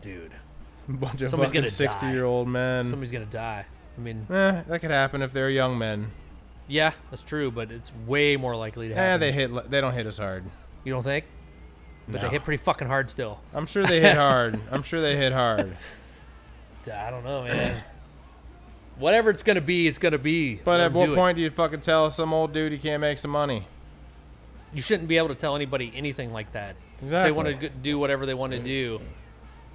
dude. 0.00 0.32
Bunch 0.88 1.22
of 1.22 1.30
Somebody's 1.30 1.48
fucking 1.50 1.60
gonna 1.62 1.68
die. 1.68 1.72
sixty-year-old 1.72 2.46
men. 2.48 2.86
Somebody's 2.86 3.10
gonna 3.10 3.24
die. 3.26 3.64
I 3.96 4.00
mean, 4.00 4.26
Eh, 4.30 4.62
that 4.68 4.80
could 4.80 4.90
happen 4.90 5.22
if 5.22 5.32
they're 5.32 5.48
young 5.50 5.78
men. 5.78 6.10
Yeah, 6.68 6.92
that's 7.10 7.22
true, 7.22 7.50
but 7.50 7.70
it's 7.70 7.92
way 8.06 8.36
more 8.36 8.56
likely 8.56 8.88
to 8.88 8.94
Eh, 8.94 8.96
happen. 8.96 9.20
they 9.20 9.32
hit. 9.32 9.70
They 9.70 9.80
don't 9.80 9.94
hit 9.94 10.06
as 10.06 10.18
hard. 10.18 10.44
You 10.84 10.92
don't 10.92 11.02
think? 11.02 11.24
But 12.08 12.20
they 12.20 12.28
hit 12.28 12.44
pretty 12.44 12.62
fucking 12.62 12.86
hard 12.88 13.08
still. 13.10 13.40
I'm 13.54 13.64
sure 13.66 13.82
they 13.86 14.00
hit 14.00 14.16
hard. 14.16 14.60
I'm 14.70 14.82
sure 14.82 15.00
they 15.00 15.16
hit 15.16 15.32
hard. 15.32 15.76
I 16.92 17.10
don't 17.10 17.24
know, 17.24 17.44
man. 17.44 17.82
Whatever 18.98 19.30
it's 19.30 19.42
gonna 19.42 19.60
be, 19.62 19.88
it's 19.88 19.98
gonna 19.98 20.18
be. 20.18 20.56
But 20.56 20.72
Let 20.72 20.80
at 20.80 20.92
what 20.92 21.06
do 21.06 21.12
it. 21.12 21.16
point 21.16 21.36
do 21.36 21.42
you 21.42 21.50
fucking 21.50 21.80
tell 21.80 22.10
some 22.10 22.32
old 22.34 22.52
dude 22.52 22.72
he 22.72 22.78
can't 22.78 23.00
make 23.00 23.18
some 23.18 23.30
money? 23.30 23.66
you 24.72 24.82
shouldn't 24.82 25.08
be 25.08 25.16
able 25.18 25.28
to 25.28 25.36
tell 25.36 25.54
anybody 25.54 25.92
anything 25.94 26.32
like 26.32 26.50
that. 26.50 26.74
If 26.96 27.04
Exactly. 27.04 27.30
they 27.30 27.36
want 27.36 27.60
to 27.60 27.68
do 27.68 27.96
whatever 27.96 28.26
they 28.26 28.34
want 28.34 28.52
to 28.54 28.58
do. 28.58 28.98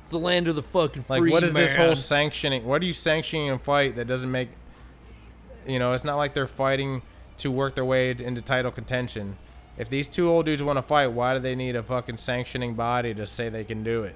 It's 0.04 0.12
the 0.12 0.17
land 0.19 0.49
of 0.49 0.58
the 0.58 0.62
fucking 0.62 1.04
free. 1.04 1.19
Like, 1.21 1.32
what 1.32 1.43
is 1.45 1.54
this 1.54 1.73
whole 1.73 1.95
sanctioning? 1.95 2.65
What 2.65 2.82
are 2.82 2.86
you 2.86 2.91
sanctioning 2.91 3.49
a 3.49 3.58
fight 3.58 3.95
that 3.95 4.08
doesn't 4.08 4.30
make? 4.30 4.49
You 5.70 5.80
know, 5.80 5.94
it's 5.94 6.04
not 6.04 6.18
like 6.18 6.34
they're 6.34 6.48
fighting 6.48 7.02
to 7.38 7.52
work 7.52 7.76
their 7.76 7.86
way 7.86 8.10
into 8.10 8.42
title 8.42 8.72
contention. 8.72 9.38
If 9.78 9.90
these 9.90 10.10
two 10.10 10.28
old 10.28 10.46
dudes 10.46 10.62
want 10.64 10.78
to 10.78 10.82
fight, 10.82 11.08
why 11.08 11.34
do 11.34 11.40
they 11.40 11.56
need 11.56 11.76
a 11.76 11.84
fucking 11.84 12.18
sanctioning 12.18 12.74
body 12.74 13.14
to 13.14 13.26
say 13.26 13.50
they 13.50 13.64
can 13.64 13.84
do 13.84 14.04
it? 14.04 14.16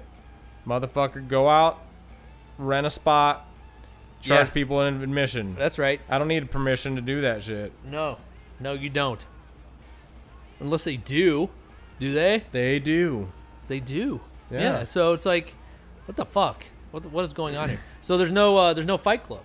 Motherfucker, 0.66 1.26
go 1.26 1.48
out, 1.48 1.78
rent 2.58 2.86
a 2.86 2.90
spot, 2.90 3.46
charge 4.20 4.48
Yeah. 4.48 4.52
people 4.52 4.80
an 4.80 5.00
admission. 5.02 5.54
That's 5.58 5.78
right. 5.78 6.00
I 6.10 6.18
don't 6.18 6.28
need 6.28 6.50
permission 6.50 6.96
to 6.96 7.00
do 7.02 7.20
that 7.22 7.42
shit. 7.42 7.72
No, 7.84 8.18
no, 8.60 8.72
you 8.72 8.90
don't. 8.90 9.24
Unless 10.60 10.84
they 10.84 10.96
do, 10.96 11.50
do 12.00 12.12
they? 12.12 12.44
They 12.52 12.78
do. 12.78 13.30
They 13.68 13.80
do. 13.80 14.20
Yeah. 14.50 14.84
So 14.84 15.12
it's 15.12 15.24
like, 15.26 15.54
what 16.06 16.16
the 16.16 16.26
fuck? 16.26 16.64
What 16.90 17.02
the, 17.02 17.08
what 17.08 17.24
is 17.24 17.32
going 17.32 17.56
on 17.56 17.70
here? 17.70 17.80
So 18.02 18.16
there's 18.18 18.32
no 18.32 18.56
uh, 18.56 18.74
there's 18.74 18.86
no 18.86 18.98
fight 18.98 19.24
club. 19.24 19.42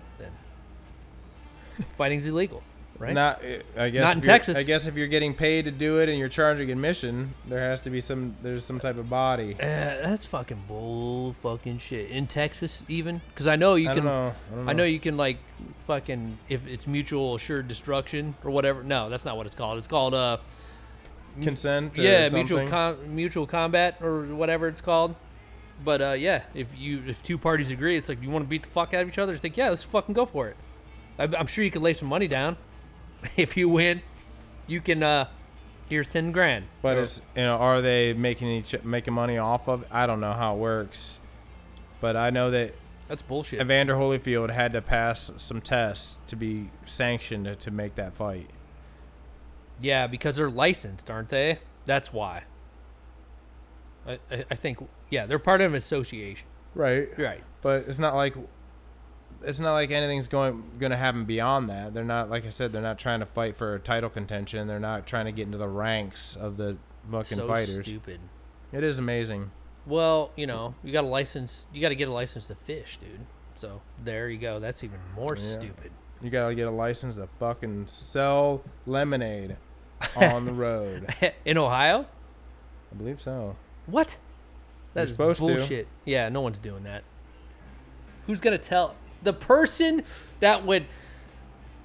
Fighting's 1.98 2.26
illegal, 2.26 2.64
right? 2.98 3.14
Not, 3.14 3.42
I 3.78 3.90
guess. 3.90 4.04
Not 4.04 4.16
in 4.16 4.22
Texas. 4.22 4.58
I 4.58 4.64
guess 4.64 4.86
if 4.86 4.96
you're 4.96 5.08
getting 5.08 5.34
paid 5.34 5.66
to 5.66 5.72
do 5.72 6.00
it 6.00 6.10
and 6.10 6.18
you're 6.18 6.30
charging 6.30 6.72
admission, 6.72 7.34
there 7.48 7.60
has 7.60 7.82
to 7.84 7.90
be 7.90 8.02
some. 8.02 8.36
There's 8.42 8.66
some 8.66 8.80
type 8.80 8.98
of 8.98 9.10
body. 9.10 9.56
Uh, 9.56 9.64
that's 9.64 10.26
fucking 10.26 10.64
bull 10.68 11.34
fucking 11.34 11.80
shit. 11.80 12.10
In 12.10 12.28
Texas, 12.28 12.84
even 12.88 13.22
because 13.30 13.48
I 13.48 13.56
know 13.56 13.76
you 13.76 13.90
I 13.90 13.94
can. 13.96 14.06
know. 14.06 14.34
I, 14.52 14.56
don't 14.56 14.66
know. 14.66 14.72
I 14.72 14.74
know 14.74 14.84
you 14.84 15.00
can 15.00 15.18
like 15.18 15.38
fucking 15.88 16.38
if 16.50 16.68
it's 16.68 16.88
mutual 16.88 17.36
assured 17.36 17.68
destruction 17.68 18.36
or 18.44 18.52
whatever. 18.52 18.84
No, 18.84 19.10
that's 19.10 19.26
not 19.26 19.38
what 19.38 19.46
it's 19.46 19.56
called. 19.56 19.78
It's 19.78 19.88
called 19.88 20.14
uh 20.14 20.38
consent. 21.42 21.98
Or 21.98 22.02
yeah 22.02 22.28
something. 22.28 22.40
mutual 22.40 22.68
com- 22.68 23.16
mutual 23.16 23.48
combat 23.48 23.98
or 24.02 24.24
whatever 24.24 24.68
it's 24.68 24.82
called. 24.82 25.16
But 25.84 26.02
uh, 26.02 26.12
yeah, 26.12 26.44
if 26.54 26.68
you 26.78 27.02
if 27.08 27.24
two 27.24 27.38
parties 27.38 27.72
agree, 27.72 27.96
it's 27.96 28.10
like 28.10 28.22
you 28.22 28.30
want 28.30 28.44
to 28.44 28.50
beat 28.50 28.64
the 28.64 28.70
fuck 28.70 28.94
out 28.94 29.02
of 29.04 29.08
each 29.08 29.18
other. 29.18 29.34
It's 29.34 29.44
like 29.44 29.56
yeah, 29.56 29.70
let's 29.70 29.84
fucking 29.84 30.14
go 30.14 30.26
for 30.26 30.50
it. 30.50 30.58
I, 31.20 31.24
I'm 31.38 31.46
sure 31.48 31.64
you 31.64 31.72
could 31.72 31.82
lay 31.82 31.94
some 31.94 32.08
money 32.08 32.28
down. 32.28 32.58
if 33.38 33.56
you 33.58 33.70
win, 33.70 34.02
you 34.68 34.82
can. 34.82 35.04
uh 35.04 35.26
Here's 35.90 36.08
ten 36.08 36.32
grand. 36.32 36.66
But 36.84 36.98
Or- 36.98 37.02
it's 37.02 37.20
you 37.36 37.42
know, 37.44 37.58
are 37.58 37.82
they 37.82 38.14
making 38.14 38.48
each 38.48 38.76
making 38.84 39.14
money 39.14 39.38
off 39.40 39.68
of? 39.68 39.86
I 39.92 40.06
don't 40.06 40.20
know 40.20 40.34
how 40.34 40.54
it 40.56 40.60
works, 40.60 41.20
but 42.00 42.16
I 42.16 42.30
know 42.30 42.52
that 42.52 42.76
that's 43.08 43.24
bullshit. 43.24 43.60
Evander 43.60 43.96
Holyfield 43.96 44.52
had 44.52 44.72
to 44.74 44.84
pass 44.84 45.32
some 45.38 45.62
tests 45.62 46.20
to 46.28 46.36
be 46.36 46.70
sanctioned 46.86 47.46
to, 47.46 47.56
to 47.56 47.72
make 47.72 47.96
that 47.96 48.14
fight. 48.14 48.52
Yeah, 49.82 50.06
because 50.06 50.36
they're 50.36 50.52
licensed, 50.52 51.10
aren't 51.10 51.30
they? 51.30 51.58
That's 51.86 52.14
why. 52.14 52.44
I, 54.08 54.20
I, 54.32 54.46
I 54.52 54.56
think 54.56 54.78
yeah, 55.10 55.26
they're 55.26 55.40
part 55.40 55.62
of 55.62 55.72
an 55.72 55.78
association. 55.78 56.46
Right. 56.76 57.10
Right. 57.18 57.44
But 57.64 57.86
it's 57.88 57.98
not 57.98 58.14
like 58.14 58.36
it's 59.44 59.60
not 59.60 59.74
like 59.74 59.92
anything's 59.92 60.28
going 60.28 60.64
going 60.80 60.92
to 60.92 60.98
happen 60.98 61.26
beyond 61.26 61.70
that. 61.70 61.94
They're 61.94 62.04
not 62.04 62.30
like 62.30 62.46
I 62.46 62.50
said. 62.50 62.72
They're 62.72 62.82
not 62.82 63.00
trying 63.00 63.20
to 63.22 63.26
fight 63.26 63.56
for 63.56 63.76
a 63.76 63.80
title 63.80 64.10
contention. 64.10 64.68
They're 64.68 64.80
not 64.80 65.08
trying 65.08 65.26
to 65.26 65.32
get 65.32 65.44
into 65.46 65.58
the 65.58 65.68
ranks 65.68 66.36
of 66.36 66.58
the 66.58 66.78
fucking 67.10 67.38
so 67.38 67.48
fighters. 67.48 67.86
stupid. 67.86 68.20
It 68.72 68.84
is 68.84 68.98
amazing. 68.98 69.52
Well, 69.86 70.32
you 70.36 70.46
know, 70.46 70.76
you 70.84 70.92
got 70.94 71.04
a 71.04 71.08
license. 71.08 71.66
You 71.74 71.82
got 71.82 71.90
to 71.90 71.96
get 71.96 72.08
a 72.08 72.12
license 72.14 72.48
to 72.48 72.56
fish, 72.56 72.98
dude. 72.98 73.26
So 73.56 73.82
there 74.04 74.30
you 74.30 74.38
go. 74.38 74.60
That's 74.60 74.84
even 74.84 75.00
more 75.16 75.36
Yeah. 75.36 75.44
stupid. 75.44 75.92
You 76.22 76.30
gotta 76.30 76.54
get 76.54 76.68
a 76.68 76.72
license 76.72 77.16
to 77.16 77.28
fucking 77.28 77.88
sell 77.88 78.62
lemonade 78.86 79.56
on 80.18 80.44
the 80.46 80.52
road. 80.54 81.14
In 81.46 81.58
Ohio? 81.58 82.08
I 82.92 82.96
believe 82.96 83.22
so. 83.22 83.56
What? 83.86 84.18
That's 84.94 85.12
supposed 85.12 85.40
to. 85.40 85.46
bullshit. 85.56 85.88
Yeah, 86.04 86.28
no 86.30 86.42
one's 86.42 86.60
doing 86.60 86.84
that. 86.84 87.04
Who's 88.28 88.42
gonna 88.42 88.58
tell 88.58 88.96
the 89.24 89.34
person 89.34 90.04
that 90.40 90.66
would 90.66 90.86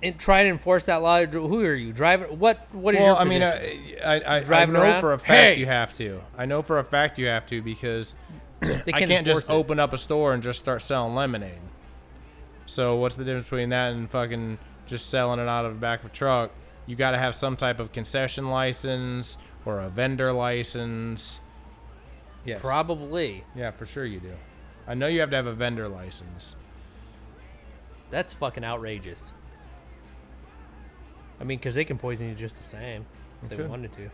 and 0.03 0.18
try 0.18 0.42
to 0.42 0.49
enforce 0.49 0.87
that 0.87 0.97
law? 0.97 1.25
Who 1.25 1.64
are 1.64 1.75
you? 1.75 1.92
Driver? 1.92 2.27
What? 2.27 2.66
What 2.73 2.94
is 2.94 3.01
well, 3.01 3.09
your 3.09 3.16
I 3.16 3.25
mean, 3.25 3.40
position? 3.40 3.99
Uh, 4.03 4.07
I, 4.07 4.14
I, 4.14 4.18
I, 4.18 4.37
I 4.37 4.40
Driving 4.40 4.75
know 4.75 4.83
around? 4.83 5.01
for 5.01 5.12
a 5.12 5.18
fact 5.18 5.31
Hey! 5.31 5.59
you 5.59 5.66
have 5.66 5.97
to. 5.97 6.20
I 6.37 6.47
know 6.47 6.62
for 6.62 6.79
a 6.79 6.85
fact 6.85 7.18
you 7.18 7.27
have 7.27 7.47
to 7.47 7.62
because 7.62 8.14
they 8.61 8.83
I 8.92 9.05
can't 9.05 9.27
just 9.27 9.49
it. 9.49 9.53
open 9.53 9.81
up 9.81 9.92
a 9.92 9.99
store 9.99 10.35
and 10.35 10.42
just 10.42 10.59
start 10.61 10.83
selling 10.83 11.14
lemonade. 11.14 11.61
So 12.66 12.97
what's 12.97 13.16
the 13.16 13.25
difference 13.25 13.47
between 13.47 13.70
that 13.70 13.92
and 13.92 14.09
fucking 14.09 14.59
just 14.87 15.11
selling 15.11 15.38
it 15.40 15.49
out 15.49 15.64
of 15.64 15.75
the 15.75 15.81
back 15.81 16.01
of 16.01 16.07
a 16.07 16.14
truck? 16.14 16.51
You 16.87 16.97
got 16.97 17.12
to 17.12 17.18
have 17.18 17.35
some 17.35 17.57
type 17.57 17.81
of 17.81 17.92
concession 17.92 18.49
license 18.51 19.38
or 19.64 19.81
a 19.81 19.88
vendor 19.88 20.33
license. 20.33 21.40
Yes. 22.44 22.61
Probably. 22.61 23.44
yeah, 23.55 23.70
for 23.70 23.87
sure 23.87 24.05
you 24.05 24.20
do. 24.20 24.35
I 24.87 24.92
know 24.92 25.07
you 25.07 25.20
have 25.20 25.31
to 25.31 25.37
have 25.37 25.47
a 25.47 25.55
vendor 25.55 25.88
license. 25.88 26.57
That's 28.14 28.33
fucking 28.33 28.62
outrageous. 28.62 29.33
I 31.40 31.44
mean, 31.44 31.59
because 31.59 31.74
they 31.74 31.85
can 31.85 31.98
poison 31.98 32.29
you 32.29 32.35
just 32.37 32.55
the 32.57 32.62
same 32.62 33.05
if 33.42 33.48
they 33.48 33.57
Okay. 33.57 33.66
wanted 33.66 33.92
to. 33.94 34.09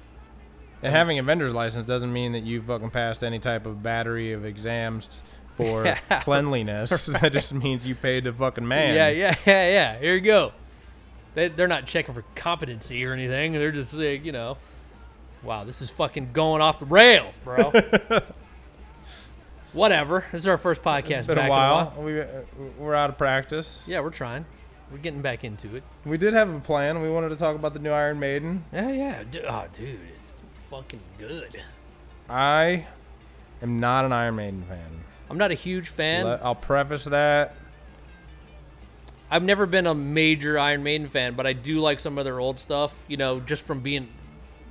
And 0.82 0.94
having 0.94 1.18
a 1.18 1.22
vendor's 1.22 1.52
license 1.52 1.84
doesn't 1.84 2.10
mean 2.10 2.32
that 2.32 2.40
you 2.42 2.62
fucking 2.62 2.88
passed 2.90 3.22
any 3.22 3.38
type 3.38 3.66
of 3.66 3.82
battery 3.82 4.32
of 4.32 4.46
exams 4.46 5.22
for 5.54 5.84
Yeah. 6.10 6.20
cleanliness. 6.22 7.06
That 7.20 7.30
just 7.32 7.52
means 7.52 7.86
you 7.86 7.94
paid 7.94 8.24
the 8.24 8.32
fucking 8.32 8.66
man. 8.66 8.94
Yeah, 8.94 9.10
yeah, 9.10 9.34
yeah, 9.46 9.68
yeah. 9.70 9.98
Here 9.98 10.14
you 10.14 10.22
go. 10.22 10.52
They, 11.34 11.48
they're 11.48 11.68
not 11.68 11.84
checking 11.84 12.14
for 12.14 12.24
competency 12.34 13.04
or 13.04 13.12
anything. 13.12 13.52
They're 13.52 13.70
just 13.70 13.92
like, 13.92 14.24
you 14.24 14.32
know, 14.32 14.56
wow, 15.42 15.64
this 15.64 15.82
is 15.82 15.90
fucking 15.90 16.30
going 16.32 16.62
off 16.62 16.78
the 16.78 16.86
rails, 16.86 17.38
bro. 17.44 17.70
Whatever. 19.72 20.24
This 20.32 20.42
is 20.42 20.48
our 20.48 20.58
first 20.58 20.82
podcast 20.82 21.10
It's 21.10 21.26
been 21.28 21.38
a 21.38 21.42
in 21.42 21.48
while. 21.48 21.94
We, 21.98 22.20
uh, 22.20 22.26
we're 22.78 22.94
out 22.94 23.10
of 23.10 23.18
practice. 23.18 23.84
Yeah, 23.86 24.00
we're 24.00 24.10
trying. 24.10 24.44
We're 24.90 24.98
getting 24.98 25.22
back 25.22 25.44
into 25.44 25.76
it. 25.76 25.84
We 26.04 26.18
did 26.18 26.32
have 26.32 26.52
a 26.52 26.58
plan. 26.58 27.00
We 27.00 27.08
wanted 27.08 27.28
to 27.28 27.36
talk 27.36 27.54
about 27.54 27.74
the 27.74 27.78
new 27.78 27.90
Iron 27.90 28.18
Maiden. 28.18 28.64
Yeah, 28.72 28.90
yeah. 28.90 29.22
Oh, 29.48 29.64
dude, 29.72 30.00
it's 30.22 30.34
fucking 30.68 31.00
good. 31.18 31.62
I 32.28 32.86
am 33.62 33.78
not 33.78 34.04
an 34.04 34.12
Iron 34.12 34.36
Maiden 34.36 34.64
fan. 34.68 35.04
I'm 35.28 35.38
not 35.38 35.52
a 35.52 35.54
huge 35.54 35.88
fan. 35.88 36.26
I'll 36.42 36.56
preface 36.56 37.04
that. 37.04 37.54
I've 39.30 39.44
never 39.44 39.64
been 39.66 39.86
a 39.86 39.94
major 39.94 40.58
Iron 40.58 40.82
Maiden 40.82 41.08
fan, 41.08 41.34
but 41.34 41.46
I 41.46 41.52
do 41.52 41.78
like 41.80 42.00
some 42.00 42.18
of 42.18 42.24
their 42.24 42.40
old 42.40 42.58
stuff, 42.58 42.92
you 43.06 43.16
know, 43.16 43.38
just 43.38 43.62
from 43.62 43.80
being, 43.80 44.08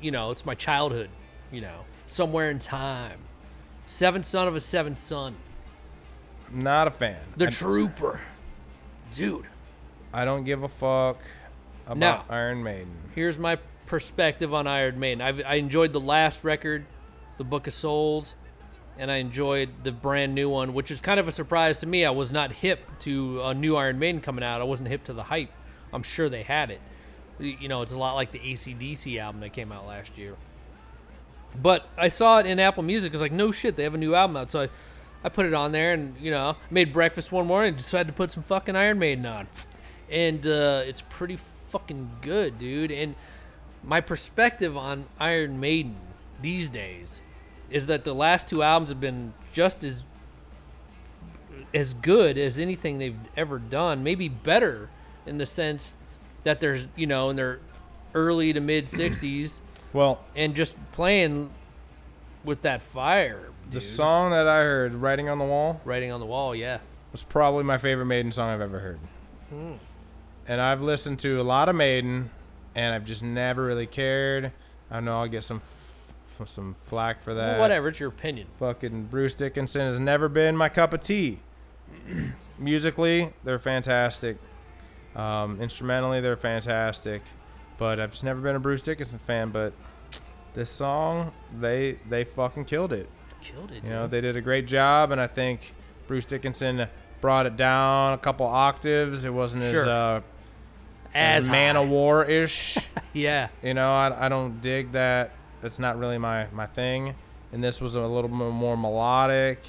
you 0.01 0.11
know, 0.11 0.31
it's 0.31 0.45
my 0.45 0.55
childhood, 0.55 1.09
you 1.49 1.61
know, 1.61 1.85
somewhere 2.07 2.51
in 2.51 2.59
time. 2.59 3.19
Seventh 3.89 4.25
son 4.25 4.47
of 4.47 4.55
a 4.55 4.59
seventh 4.59 4.99
son. 4.99 5.35
Not 6.51 6.87
a 6.87 6.91
fan. 6.91 7.17
The 7.37 7.47
I, 7.47 7.49
Trooper. 7.49 8.19
Dude, 9.11 9.47
I 10.13 10.25
don't 10.25 10.43
give 10.43 10.61
a 10.61 10.67
fuck 10.69 11.17
about 11.87 11.97
Now- 11.97 12.25
Iron 12.29 12.61
Maiden. 12.61 12.95
here's 13.15 13.39
my 13.39 13.57
perspective 13.87 14.53
on 14.53 14.67
Iron 14.67 14.99
Maiden. 14.99 15.21
I've, 15.21 15.41
I 15.43 15.55
enjoyed 15.55 15.91
the 15.93 15.99
last 15.99 16.43
record, 16.43 16.85
The 17.39 17.43
Book 17.43 17.65
of 17.65 17.73
Souls, 17.73 18.35
and 18.99 19.09
I 19.09 19.15
enjoyed 19.15 19.69
the 19.81 19.91
brand 19.91 20.35
new 20.35 20.49
one, 20.49 20.75
which 20.75 20.91
is 20.91 21.01
kind 21.01 21.19
of 21.19 21.27
a 21.27 21.31
surprise 21.31 21.79
to 21.79 21.87
me. 21.87 22.05
I 22.05 22.11
was 22.11 22.31
not 22.31 22.51
hip 22.51 22.81
to 22.99 23.41
a 23.41 23.55
new 23.55 23.75
Iron 23.75 23.97
Maiden 23.97 24.21
coming 24.21 24.43
out. 24.43 24.61
I 24.61 24.65
wasn't 24.65 24.89
hip 24.89 25.03
to 25.05 25.13
the 25.13 25.23
hype. 25.23 25.49
I'm 25.91 26.03
sure 26.03 26.29
they 26.29 26.43
had 26.43 26.69
it. 26.69 26.81
You 27.39 27.67
know, 27.67 27.81
it's 27.81 27.93
a 27.93 27.97
lot 27.97 28.13
like 28.13 28.29
the 28.31 28.39
ACDC 28.39 29.19
album 29.19 29.41
that 29.41 29.53
came 29.53 29.71
out 29.71 29.87
last 29.87 30.15
year. 30.15 30.35
But 31.55 31.89
I 31.97 32.07
saw 32.07 32.39
it 32.39 32.45
in 32.45 32.59
Apple 32.59 32.83
Music. 32.83 33.11
I 33.11 33.15
was 33.15 33.21
like, 33.21 33.31
no 33.31 33.51
shit, 33.51 33.75
they 33.75 33.83
have 33.83 33.93
a 33.93 33.97
new 33.97 34.15
album 34.15 34.37
out. 34.37 34.51
So 34.51 34.61
I, 34.61 34.69
I 35.23 35.29
put 35.29 35.45
it 35.45 35.53
on 35.53 35.71
there 35.71 35.93
and, 35.93 36.15
you 36.19 36.31
know, 36.31 36.55
made 36.69 36.93
breakfast 36.93 37.31
one 37.31 37.47
morning 37.47 37.69
and 37.69 37.77
decided 37.77 38.07
to 38.07 38.13
put 38.13 38.31
some 38.31 38.43
fucking 38.43 38.75
Iron 38.75 38.99
Maiden 38.99 39.25
on. 39.25 39.47
And 40.09 40.45
uh, 40.45 40.83
it's 40.85 41.01
pretty 41.01 41.37
fucking 41.69 42.11
good, 42.21 42.59
dude. 42.59 42.91
And 42.91 43.15
my 43.83 44.01
perspective 44.01 44.77
on 44.77 45.05
Iron 45.19 45.59
Maiden 45.59 45.97
these 46.41 46.69
days 46.69 47.21
is 47.69 47.85
that 47.87 48.03
the 48.03 48.13
last 48.13 48.47
two 48.47 48.63
albums 48.63 48.89
have 48.89 48.99
been 48.99 49.33
just 49.53 49.83
as 49.83 50.05
as 51.71 51.93
good 51.93 52.35
as 52.37 52.57
anything 52.57 52.97
they've 52.97 53.19
ever 53.37 53.59
done, 53.59 54.03
maybe 54.03 54.27
better 54.27 54.89
in 55.27 55.37
the 55.37 55.45
sense 55.45 55.95
that 56.43 56.59
there's 56.59 56.87
you 56.95 57.05
know 57.05 57.29
in 57.29 57.35
their 57.35 57.59
early 58.13 58.51
to 58.53 58.59
mid 58.59 58.85
60s 58.85 59.59
Well, 59.93 60.23
and 60.35 60.55
just 60.55 60.77
playing 60.91 61.49
with 62.43 62.61
that 62.63 62.81
fire. 62.81 63.49
the 63.69 63.79
dude. 63.79 63.83
song 63.83 64.31
that 64.31 64.47
I 64.47 64.63
heard, 64.63 64.95
"Writing 64.95 65.29
on 65.29 65.37
the 65.39 65.45
Wall," 65.45 65.79
writing 65.85 66.11
on 66.11 66.19
the 66.19 66.25
wall, 66.25 66.55
yeah. 66.55 66.79
was 67.11 67.23
probably 67.23 67.63
my 67.63 67.77
favorite 67.77 68.05
Maiden 68.05 68.31
song 68.31 68.49
I've 68.49 68.61
ever 68.61 68.79
heard. 68.79 68.99
Hmm. 69.49 69.73
And 70.47 70.59
I've 70.61 70.81
listened 70.81 71.19
to 71.19 71.39
a 71.39 71.43
lot 71.43 71.69
of 71.69 71.75
Maiden, 71.75 72.31
and 72.75 72.93
I've 72.95 73.03
just 73.05 73.23
never 73.23 73.63
really 73.63 73.85
cared. 73.87 74.51
I 74.89 74.99
know 74.99 75.19
I'll 75.19 75.27
get 75.27 75.43
some 75.43 75.61
f- 76.39 76.47
some 76.47 76.75
flack 76.85 77.21
for 77.21 77.33
that. 77.33 77.53
Well, 77.53 77.59
whatever, 77.61 77.89
it's 77.89 77.99
your 77.99 78.09
opinion. 78.09 78.47
Fucking 78.59 79.05
Bruce 79.05 79.35
Dickinson 79.35 79.81
has 79.81 79.99
never 79.99 80.29
been 80.29 80.55
my 80.55 80.69
cup 80.69 80.93
of 80.93 81.01
tea. 81.01 81.39
Musically, 82.57 83.29
they're 83.43 83.59
fantastic. 83.59 84.37
Um, 85.15 85.59
instrumentally, 85.61 86.21
they're 86.21 86.35
fantastic. 86.35 87.21
But 87.79 87.99
I've 87.99 88.11
just 88.11 88.23
never 88.23 88.39
been 88.41 88.55
a 88.55 88.59
Bruce 88.59 88.83
Dickinson 88.83 89.17
fan. 89.19 89.49
But 89.49 89.73
this 90.53 90.69
song, 90.69 91.31
they 91.57 91.97
they 92.07 92.23
fucking 92.25 92.65
killed 92.65 92.93
it. 92.93 93.09
Killed 93.41 93.71
it. 93.71 93.83
You 93.83 93.89
know, 93.89 94.05
they 94.07 94.21
did 94.21 94.35
a 94.37 94.41
great 94.41 94.67
job, 94.67 95.11
and 95.11 95.19
I 95.21 95.27
think 95.27 95.73
Bruce 96.07 96.25
Dickinson 96.25 96.87
brought 97.21 97.45
it 97.45 97.55
down 97.57 98.13
a 98.13 98.17
couple 98.17 98.45
octaves. 98.45 99.23
It 99.25 99.33
wasn't 99.33 99.63
Sure. 99.63 99.81
as 99.81 99.87
uh, 99.87 100.21
as 101.13 101.43
as 101.45 101.49
man 101.49 101.75
of 101.77 101.89
war 101.89 102.25
ish. 102.25 102.77
Yeah. 103.11 103.47
you 103.63 103.73
know, 103.73 103.91
I, 103.91 104.25
I 104.25 104.29
don't 104.29 104.61
dig 104.61 104.91
that. 104.91 105.31
That's 105.61 105.79
not 105.79 105.97
really 105.97 106.19
my 106.19 106.47
my 106.51 106.67
thing. 106.67 107.15
And 107.51 107.63
this 107.63 107.81
was 107.81 107.95
a 107.95 108.01
little 108.05 108.29
bit 108.29 108.35
more 108.35 108.77
melodic, 108.77 109.63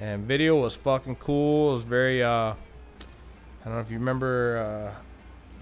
and 0.00 0.24
video 0.26 0.60
was 0.60 0.74
fucking 0.74 1.16
cool. 1.16 1.70
It 1.70 1.72
was 1.74 1.84
very. 1.84 2.20
Uh, 2.22 2.54
I 2.54 3.64
don't 3.64 3.74
know 3.74 3.80
if 3.80 3.90
you 3.92 3.98
remember 3.98 4.92
uh, 4.96 5.00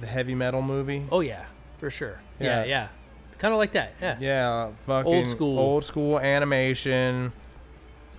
the 0.00 0.06
heavy 0.06 0.34
metal 0.34 0.62
movie. 0.62 1.04
Oh 1.12 1.20
yeah, 1.20 1.44
for 1.78 1.90
sure. 1.90 2.20
Yeah, 2.38 2.60
Yeah. 2.60 2.64
yeah. 2.64 2.88
It's 3.28 3.36
kind 3.36 3.52
of 3.54 3.58
like 3.58 3.72
that. 3.72 3.94
Yeah. 4.02 4.16
Yeah, 4.20 4.70
fucking 4.86 5.12
old 5.12 5.26
school. 5.28 5.58
old 5.58 5.84
school 5.84 6.18
animation. 6.20 7.32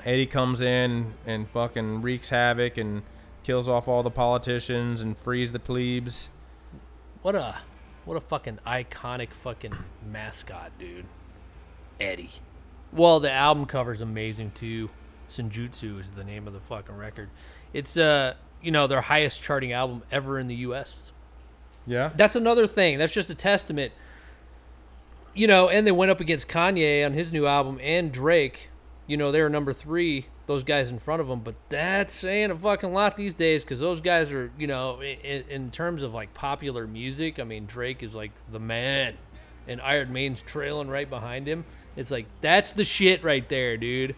Eddie 0.06 0.26
comes 0.26 0.62
in 0.62 1.14
and 1.26 1.48
fucking 1.50 2.02
wreaks 2.02 2.30
havoc 2.30 2.78
and 2.78 3.04
kills 3.44 3.68
off 3.68 3.88
all 3.88 4.02
the 4.04 4.12
politicians 4.12 5.02
and 5.02 5.18
frees 5.18 5.52
the 5.52 5.60
plebes. 5.60 6.30
What 7.22 7.36
a 7.36 7.58
what 8.06 8.16
a 8.16 8.22
fucking 8.22 8.60
iconic 8.66 9.34
fucking 9.34 9.74
mascot, 10.10 10.72
dude. 10.80 11.06
Eddie. 12.00 12.32
Well, 12.94 13.20
the 13.20 13.32
album 13.32 13.66
cover's 13.66 14.02
amazing 14.02 14.52
too. 14.52 14.90
Senjutsu 15.30 16.00
is 16.00 16.10
the 16.10 16.24
name 16.24 16.48
of 16.48 16.54
the 16.54 16.60
fucking 16.62 16.96
record. 16.96 17.30
It's 17.74 17.98
uh, 17.98 18.36
you 18.62 18.72
know, 18.72 18.88
their 18.88 19.02
highest 19.02 19.44
charting 19.44 19.74
album 19.74 20.04
ever 20.12 20.40
in 20.40 20.48
the 20.48 20.56
US. 20.56 21.12
Yeah. 21.86 22.12
That's 22.16 22.36
another 22.36 22.68
thing. 22.68 22.98
That's 22.98 23.14
just 23.14 23.30
a 23.30 23.36
testament. 23.36 23.92
You 25.34 25.48
know, 25.48 25.70
and 25.70 25.86
they 25.86 25.92
went 25.92 26.12
up 26.12 26.20
against 26.20 26.48
Kanye 26.48 27.06
on 27.06 27.14
his 27.14 27.32
new 27.32 27.46
album 27.46 27.80
and 27.82 28.12
Drake. 28.12 28.70
You 29.08 29.18
know, 29.18 29.32
they 29.32 29.42
were 29.42 29.50
number 29.50 29.74
three, 29.74 30.28
those 30.46 30.64
guys 30.64 30.92
in 30.92 31.00
front 31.00 31.22
of 31.22 31.28
them. 31.28 31.40
But 31.40 31.56
that's 31.70 32.14
saying 32.14 32.52
a 32.52 32.56
fucking 32.56 32.94
lot 32.94 33.18
these 33.18 33.36
days 33.36 33.64
because 33.64 33.80
those 33.80 34.02
guys 34.02 34.32
are, 34.32 34.52
you 34.58 34.68
know, 34.68 35.02
in, 35.02 35.44
in 35.50 35.72
terms 35.72 36.04
of 36.04 36.14
like 36.14 36.34
popular 36.34 36.86
music, 36.88 37.40
I 37.40 37.44
mean, 37.44 37.66
Drake 37.66 38.04
is 38.04 38.14
like 38.14 38.32
the 38.52 38.60
man. 38.60 39.16
And 39.68 39.82
Iron 39.82 40.12
Maiden's 40.12 40.42
trailing 40.42 40.90
right 40.90 41.10
behind 41.10 41.48
him. 41.48 41.64
It's 41.96 42.12
like, 42.12 42.26
that's 42.42 42.74
the 42.74 42.84
shit 42.84 43.24
right 43.24 43.48
there, 43.50 43.78
dude. 43.78 44.16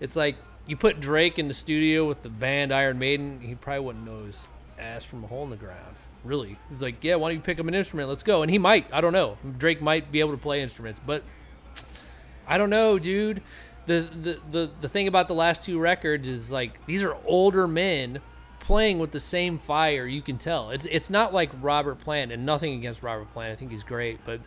It's 0.00 0.16
like 0.16 0.36
you 0.66 0.76
put 0.76 1.00
Drake 1.00 1.38
in 1.38 1.48
the 1.48 1.54
studio 1.54 2.06
with 2.06 2.22
the 2.22 2.28
band 2.28 2.72
Iron 2.72 2.98
Maiden, 2.98 3.40
he 3.40 3.54
probably 3.54 3.84
wouldn't 3.84 4.06
know 4.06 4.24
his 4.24 4.46
ass 4.82 5.04
from 5.04 5.24
a 5.24 5.26
hole 5.26 5.44
in 5.44 5.50
the 5.50 5.56
ground. 5.56 5.96
Really, 6.24 6.58
he's 6.70 6.82
like, 6.82 7.02
yeah, 7.02 7.14
why 7.14 7.28
don't 7.28 7.36
you 7.36 7.42
pick 7.42 7.60
up 7.60 7.66
an 7.66 7.74
instrument? 7.74 8.08
Let's 8.08 8.22
go. 8.22 8.42
And 8.42 8.50
he 8.50 8.58
might. 8.58 8.86
I 8.92 9.00
don't 9.00 9.12
know. 9.12 9.38
Drake 9.58 9.80
might 9.80 10.12
be 10.12 10.20
able 10.20 10.32
to 10.32 10.38
play 10.38 10.62
instruments, 10.62 11.00
but 11.04 11.22
I 12.46 12.58
don't 12.58 12.70
know, 12.70 12.98
dude. 12.98 13.42
The 13.86 14.00
the 14.00 14.38
the 14.50 14.70
the 14.80 14.88
thing 14.88 15.08
about 15.08 15.28
the 15.28 15.34
last 15.34 15.62
two 15.62 15.78
records 15.78 16.28
is 16.28 16.52
like 16.52 16.84
these 16.86 17.02
are 17.02 17.16
older 17.24 17.66
men 17.66 18.20
playing 18.60 18.98
with 18.98 19.10
the 19.10 19.20
same 19.20 19.58
fire. 19.58 20.06
You 20.06 20.22
can 20.22 20.38
tell. 20.38 20.70
It's 20.70 20.86
it's 20.90 21.10
not 21.10 21.34
like 21.34 21.50
Robert 21.60 21.98
Plant, 22.00 22.30
and 22.30 22.46
nothing 22.46 22.74
against 22.74 23.02
Robert 23.02 23.32
Plant. 23.32 23.52
I 23.52 23.56
think 23.56 23.72
he's 23.72 23.82
great, 23.82 24.20
but 24.24 24.40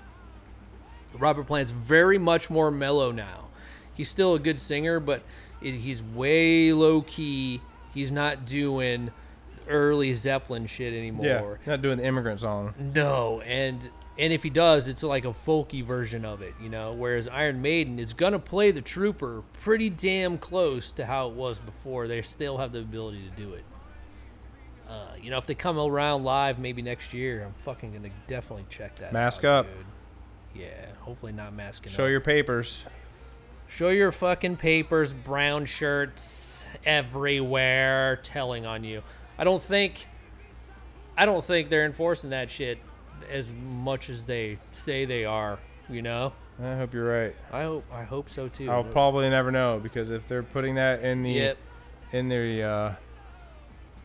Robert 1.17 1.47
Plant's 1.47 1.71
very 1.71 2.17
much 2.17 2.49
more 2.49 2.71
mellow 2.71 3.11
now. 3.11 3.47
He's 3.93 4.09
still 4.09 4.33
a 4.35 4.39
good 4.39 4.59
singer, 4.59 4.99
but 4.99 5.23
it, 5.61 5.73
he's 5.75 6.03
way 6.03 6.73
low 6.73 7.01
key. 7.01 7.61
He's 7.93 8.11
not 8.11 8.45
doing 8.45 9.11
early 9.67 10.13
Zeppelin 10.13 10.65
shit 10.65 10.93
anymore. 10.93 11.60
Yeah. 11.65 11.71
Not 11.71 11.82
doing 11.82 11.97
the 11.97 12.06
immigrant 12.06 12.39
song. 12.39 12.73
No, 12.78 13.41
and 13.41 13.89
and 14.17 14.32
if 14.32 14.43
he 14.43 14.49
does, 14.49 14.88
it's 14.88 15.04
like 15.04 15.25
a 15.25 15.30
folky 15.34 15.84
version 15.84 16.23
of 16.23 16.41
it, 16.41 16.54
you 16.62 16.69
know. 16.69 16.93
Whereas 16.93 17.28
Iron 17.28 17.62
Maiden 17.62 17.99
is 17.99 18.13
gonna 18.13 18.39
play 18.39 18.71
the 18.71 18.82
Trooper 18.82 19.43
pretty 19.62 19.89
damn 19.89 20.38
close 20.38 20.91
to 20.93 21.06
how 21.06 21.28
it 21.28 21.34
was 21.34 21.60
before. 21.60 22.08
They 22.08 22.21
still 22.21 22.58
have 22.58 22.71
the 22.71 22.80
ability 22.80 23.23
to 23.30 23.41
do 23.41 23.54
it. 23.54 23.63
Uh, 24.88 25.08
you 25.21 25.32
know, 25.32 25.38
if 25.38 25.47
they 25.47 25.56
come 25.56 25.78
around 25.80 26.23
live 26.23 26.60
maybe 26.60 26.82
next 26.82 27.13
year, 27.13 27.43
I'm 27.43 27.54
fucking 27.54 27.93
gonna 27.93 28.10
definitely 28.28 28.65
check 28.69 28.95
that. 28.97 29.12
Mask 29.13 29.43
out, 29.43 29.65
up. 29.65 29.71
dude. 29.73 30.62
Yeah, 30.63 30.86
hopefully 31.01 31.34
not 31.34 31.54
masking 31.54 31.91
Show 31.91 32.06
up. 32.06 32.12
your 32.12 32.21
papers. 32.21 32.86
Show 33.67 33.89
your 33.89 34.12
fucking 34.12 34.58
papers, 34.58 35.13
brown 35.13 35.65
shirts 35.65 36.65
everywhere, 36.86 38.17
telling 38.23 38.65
on 38.65 38.84
you. 38.84 39.01
I 39.37 39.43
don't 39.43 39.61
think, 39.61 40.07
I 41.17 41.25
don't 41.25 41.43
think 41.43 41.69
they're 41.69 41.85
enforcing 41.85 42.29
that 42.31 42.49
shit 42.49 42.77
as 43.29 43.49
much 43.51 44.09
as 44.09 44.23
they 44.23 44.57
say 44.71 45.05
they 45.05 45.25
are. 45.25 45.59
You 45.89 46.01
know, 46.01 46.33
I 46.61 46.75
hope 46.75 46.93
you're 46.93 47.07
right. 47.07 47.35
I 47.51 47.63
hope, 47.63 47.85
I 47.93 48.03
hope 48.03 48.29
so 48.29 48.47
too. 48.47 48.69
I'll 48.71 48.83
probably 48.83 49.29
never 49.29 49.51
know 49.51 49.79
because 49.81 50.09
if 50.09 50.27
they're 50.27 50.41
putting 50.43 50.75
that 50.75 51.03
in 51.03 51.21
the 51.23 51.31
Yep. 51.31 51.57
in 52.11 52.29
the 52.29 52.63
uh, 52.63 52.93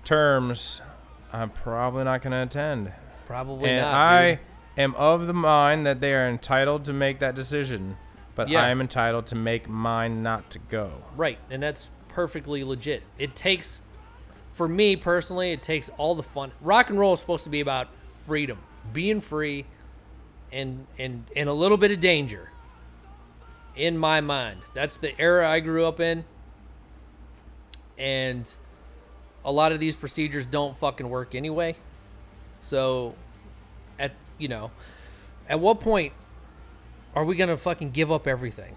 terms, 0.04 0.82
I'm 1.32 1.50
probably 1.50 2.04
not 2.04 2.22
going 2.22 2.32
to 2.32 2.42
attend. 2.42 2.92
Probably 3.26 3.70
and 3.70 3.82
not. 3.82 3.94
I 3.94 4.30
dude. 4.30 4.38
am 4.78 4.94
of 4.96 5.26
the 5.26 5.32
mind 5.34 5.86
that 5.86 6.00
they 6.00 6.14
are 6.14 6.26
entitled 6.28 6.84
to 6.86 6.92
make 6.92 7.18
that 7.20 7.34
decision, 7.34 7.96
but 8.34 8.48
Yeah. 8.48 8.62
I 8.64 8.68
am 8.70 8.80
entitled 8.80 9.26
to 9.28 9.36
make 9.36 9.68
mine 9.68 10.22
not 10.22 10.50
to 10.50 10.58
go. 10.58 10.90
Right, 11.16 11.38
and 11.50 11.62
that's 11.62 11.88
perfectly 12.08 12.64
legit. 12.64 13.04
It 13.18 13.36
takes, 13.36 13.80
for 14.52 14.68
me 14.68 14.96
personally, 14.96 15.52
it 15.52 15.62
takes 15.62 15.88
all 15.96 16.14
the 16.14 16.22
fun. 16.22 16.52
Rock 16.60 16.90
and 16.90 16.98
roll 16.98 17.14
is 17.14 17.20
supposed 17.20 17.44
to 17.44 17.50
be 17.50 17.60
about 17.60 17.88
freedom, 18.18 18.58
being 18.92 19.20
free, 19.20 19.66
and 20.52 20.86
and 20.98 21.24
and 21.36 21.48
a 21.48 21.52
little 21.52 21.76
bit 21.76 21.90
of 21.90 22.00
danger. 22.00 22.50
In 23.76 23.96
my 23.96 24.20
mind, 24.20 24.60
that's 24.74 24.98
the 24.98 25.18
era 25.20 25.48
I 25.48 25.60
grew 25.60 25.86
up 25.86 26.00
in, 26.00 26.24
and 27.96 28.52
a 29.44 29.52
lot 29.52 29.72
of 29.72 29.80
these 29.80 29.96
procedures 29.96 30.44
don't 30.44 30.76
fucking 30.76 31.08
work 31.08 31.34
anyway. 31.34 31.76
So, 32.60 33.14
at 33.98 34.12
you 34.38 34.48
know, 34.48 34.70
at 35.48 35.60
what 35.60 35.80
point 35.80 36.12
are 37.14 37.24
we 37.24 37.36
gonna 37.36 37.56
fucking 37.56 37.92
give 37.92 38.10
up 38.10 38.26
everything? 38.26 38.76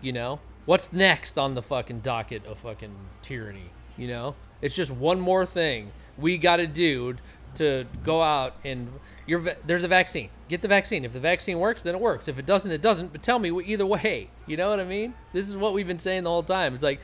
You 0.00 0.12
know, 0.12 0.40
what's 0.66 0.92
next 0.92 1.38
on 1.38 1.54
the 1.54 1.62
fucking 1.62 2.00
docket 2.00 2.44
of 2.46 2.58
fucking 2.58 2.94
tyranny? 3.22 3.70
You 3.96 4.08
know, 4.08 4.34
it's 4.64 4.74
just 4.74 4.90
one 4.90 5.20
more 5.20 5.44
thing 5.46 5.92
we 6.18 6.38
got 6.38 6.56
to 6.56 6.66
do 6.66 7.16
to 7.56 7.84
go 8.02 8.22
out 8.22 8.56
and 8.64 8.88
you're 9.26 9.54
there's 9.66 9.84
a 9.84 9.88
vaccine. 9.88 10.30
Get 10.48 10.62
the 10.62 10.68
vaccine. 10.68 11.04
If 11.04 11.12
the 11.12 11.20
vaccine 11.20 11.58
works, 11.58 11.82
then 11.82 11.94
it 11.94 12.00
works. 12.00 12.28
If 12.28 12.38
it 12.38 12.46
doesn't, 12.46 12.70
it 12.70 12.82
doesn't. 12.82 13.12
But 13.12 13.22
tell 13.22 13.38
me 13.38 13.50
either 13.64 13.86
way. 13.86 14.28
You 14.46 14.58
know 14.58 14.68
what 14.68 14.78
I 14.78 14.84
mean? 14.84 15.14
This 15.32 15.48
is 15.48 15.56
what 15.56 15.72
we've 15.72 15.86
been 15.86 15.98
saying 15.98 16.24
the 16.24 16.30
whole 16.30 16.42
time. 16.42 16.74
It's 16.74 16.84
like 16.84 17.00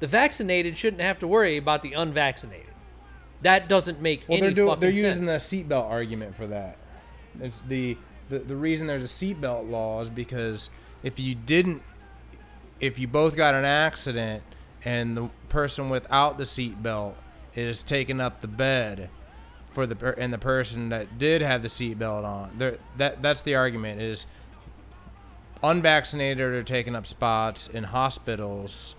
the 0.00 0.08
vaccinated 0.08 0.76
shouldn't 0.76 1.02
have 1.02 1.20
to 1.20 1.28
worry 1.28 1.56
about 1.56 1.82
the 1.82 1.92
unvaccinated. 1.92 2.66
That 3.42 3.68
doesn't 3.68 4.00
make 4.02 4.24
Well, 4.28 4.38
any 4.38 4.48
they're 4.48 4.54
doing, 4.54 4.68
fucking 4.70 4.80
they're 4.80 4.90
using 4.90 5.24
sense. 5.26 5.48
the 5.48 5.64
seatbelt 5.64 5.88
argument 5.88 6.34
for 6.34 6.48
that. 6.48 6.76
It's 7.40 7.60
the, 7.68 7.96
the 8.28 8.40
the 8.40 8.56
reason 8.56 8.88
there's 8.88 9.04
a 9.04 9.06
seatbelt 9.06 9.70
law 9.70 10.00
is 10.00 10.10
because 10.10 10.68
if 11.04 11.20
you 11.20 11.36
didn't, 11.36 11.82
if 12.80 12.98
you 12.98 13.06
both 13.06 13.36
got 13.36 13.54
an 13.54 13.64
accident 13.64 14.42
and 14.84 15.16
the 15.16 15.30
person 15.50 15.90
without 15.90 16.38
the 16.38 16.44
seatbelt 16.44 17.12
is 17.54 17.82
taking 17.82 18.20
up 18.20 18.40
the 18.40 18.48
bed 18.48 19.10
for 19.64 19.86
the 19.86 19.94
per- 19.96 20.12
and 20.12 20.32
the 20.32 20.38
person 20.38 20.88
that 20.88 21.18
did 21.18 21.42
have 21.42 21.62
the 21.62 21.68
seatbelt 21.68 22.24
on, 22.24 22.50
there 22.56 22.78
that 22.96 23.20
that's 23.20 23.42
the 23.42 23.54
argument 23.54 24.00
is 24.00 24.26
unvaccinated 25.62 26.40
are 26.40 26.62
taking 26.62 26.96
up 26.96 27.06
spots 27.06 27.68
in 27.68 27.84
hospitals 27.84 28.96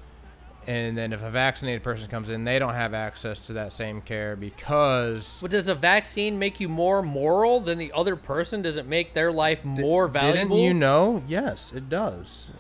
and 0.67 0.95
then 0.95 1.11
if 1.11 1.23
a 1.23 1.29
vaccinated 1.31 1.81
person 1.81 2.07
comes 2.07 2.29
in 2.29 2.43
they 2.43 2.59
don't 2.59 2.75
have 2.75 2.93
access 2.93 3.47
to 3.47 3.53
that 3.53 3.73
same 3.73 3.99
care 3.99 4.35
because 4.35 5.39
But 5.41 5.49
does 5.49 5.67
a 5.67 5.73
vaccine 5.73 6.37
make 6.37 6.59
you 6.59 6.69
more 6.69 7.01
moral 7.01 7.61
than 7.61 7.79
the 7.79 7.91
other 7.93 8.15
person? 8.15 8.61
Does 8.61 8.75
it 8.75 8.85
make 8.85 9.15
their 9.15 9.31
life 9.31 9.65
more 9.65 10.07
valuable? 10.07 10.57
didn't 10.57 10.63
you 10.65 10.73
know 10.75 11.23
yes 11.27 11.73
it 11.75 11.89
does 11.89 12.51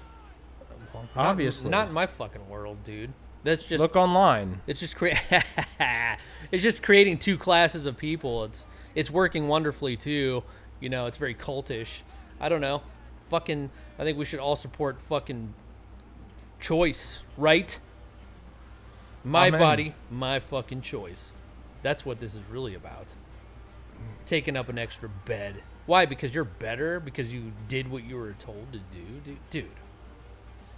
Not- 0.93 1.05
obviously 1.15 1.69
Not 1.69 1.89
in 1.89 1.93
my 1.93 2.07
fucking 2.07 2.49
world, 2.49 2.83
dude. 2.83 3.13
That's 3.43 3.67
just 3.67 3.81
Look 3.81 3.95
online. 3.95 4.61
it's 4.67 4.79
just 4.79 4.95
crea- 4.95 5.17
it's 6.51 6.61
just 6.61 6.83
creating 6.83 7.17
two 7.17 7.37
classes 7.37 7.85
of 7.85 7.97
people. 7.97 8.43
It's 8.45 8.65
it's 8.93 9.09
working 9.09 9.47
wonderfully 9.47 9.97
too. 9.97 10.43
You 10.79 10.89
know, 10.89 11.07
it's 11.07 11.17
very 11.17 11.33
cultish. 11.33 12.01
I 12.39 12.49
don't 12.49 12.61
know. 12.61 12.81
Fucking 13.29 13.71
I 13.97 14.03
think 14.03 14.17
we 14.17 14.25
should 14.25 14.39
all 14.39 14.55
support 14.55 15.01
fucking 15.01 15.53
choice, 16.59 17.23
right? 17.37 17.79
My 19.23 19.47
Amen. 19.47 19.59
body, 19.59 19.95
my 20.09 20.39
fucking 20.39 20.81
choice. 20.81 21.31
That's 21.83 22.05
what 22.05 22.19
this 22.19 22.35
is 22.35 22.45
really 22.45 22.75
about. 22.75 23.13
Taking 24.25 24.55
up 24.55 24.69
an 24.69 24.77
extra 24.77 25.09
bed. 25.09 25.63
Why? 25.87 26.05
Because 26.05 26.33
you're 26.33 26.43
better 26.43 26.99
because 26.99 27.33
you 27.33 27.51
did 27.67 27.89
what 27.89 28.03
you 28.03 28.15
were 28.17 28.33
told 28.33 28.71
to 28.71 28.79
do, 28.79 29.21
dude. 29.23 29.37
dude 29.49 29.65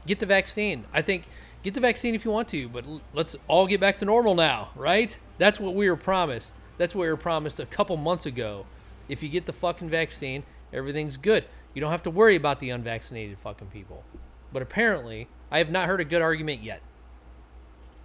get 0.06 0.20
the 0.20 0.26
vaccine. 0.26 0.86
I 0.94 1.02
think 1.02 1.28
get 1.64 1.74
the 1.74 1.80
vaccine 1.80 2.14
if 2.14 2.26
you 2.26 2.32
want 2.32 2.50
to, 2.50 2.68
but 2.70 2.86
let's 3.14 3.36
all 3.48 3.66
get 3.66 3.80
back 3.80 3.98
to 4.00 4.06
normal 4.06 4.36
now, 4.36 4.70
right? 4.76 5.18
That's 5.38 5.60
what 5.60 5.74
we 5.74 5.90
were 5.90 5.96
promised. 5.96 6.56
That's 6.78 6.94
what 6.94 7.04
we 7.04 7.10
were 7.10 7.18
promised 7.18 7.60
a 7.60 7.66
couple 7.66 7.98
months 7.98 8.26
ago. 8.26 8.66
If 9.08 9.24
you 9.24 9.30
get 9.30 9.46
the 9.46 9.54
fucking 9.54 9.90
vaccine, 9.90 10.44
everything's 10.72 11.18
good. 11.18 11.46
You 11.74 11.82
don't 11.82 11.92
have 11.92 12.04
to 12.04 12.12
worry 12.12 12.36
about 12.36 12.60
the 12.60 12.70
unvaccinated 12.70 13.38
fucking 13.40 13.68
people. 13.68 14.04
But 14.52 14.62
apparently, 14.62 15.28
I 15.50 15.58
have 15.58 15.72
not 15.72 15.88
heard 15.88 16.02
a 16.02 16.06
good 16.06 16.22
argument 16.22 16.62
yet. 16.62 16.82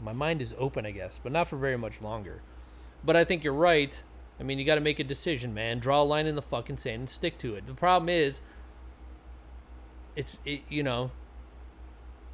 My 0.00 0.12
mind 0.12 0.40
is 0.40 0.54
open, 0.56 0.86
I 0.86 0.92
guess, 0.92 1.20
but 1.22 1.32
not 1.32 1.48
for 1.48 1.56
very 1.56 1.76
much 1.76 2.00
longer. 2.00 2.40
But 3.04 3.16
I 3.16 3.24
think 3.24 3.44
you're 3.44 3.52
right. 3.52 4.00
I 4.40 4.44
mean, 4.44 4.58
you 4.58 4.64
got 4.64 4.76
to 4.76 4.80
make 4.80 4.98
a 5.00 5.04
decision, 5.04 5.52
man. 5.52 5.80
Draw 5.80 6.02
a 6.02 6.04
line 6.04 6.26
in 6.26 6.36
the 6.36 6.42
fucking 6.42 6.76
sand 6.76 7.00
and 7.00 7.10
stick 7.10 7.36
to 7.38 7.54
it. 7.54 7.66
The 7.66 7.74
problem 7.74 8.08
is, 8.08 8.40
it's 10.14 10.38
it, 10.44 10.62
you 10.68 10.82
know, 10.82 11.10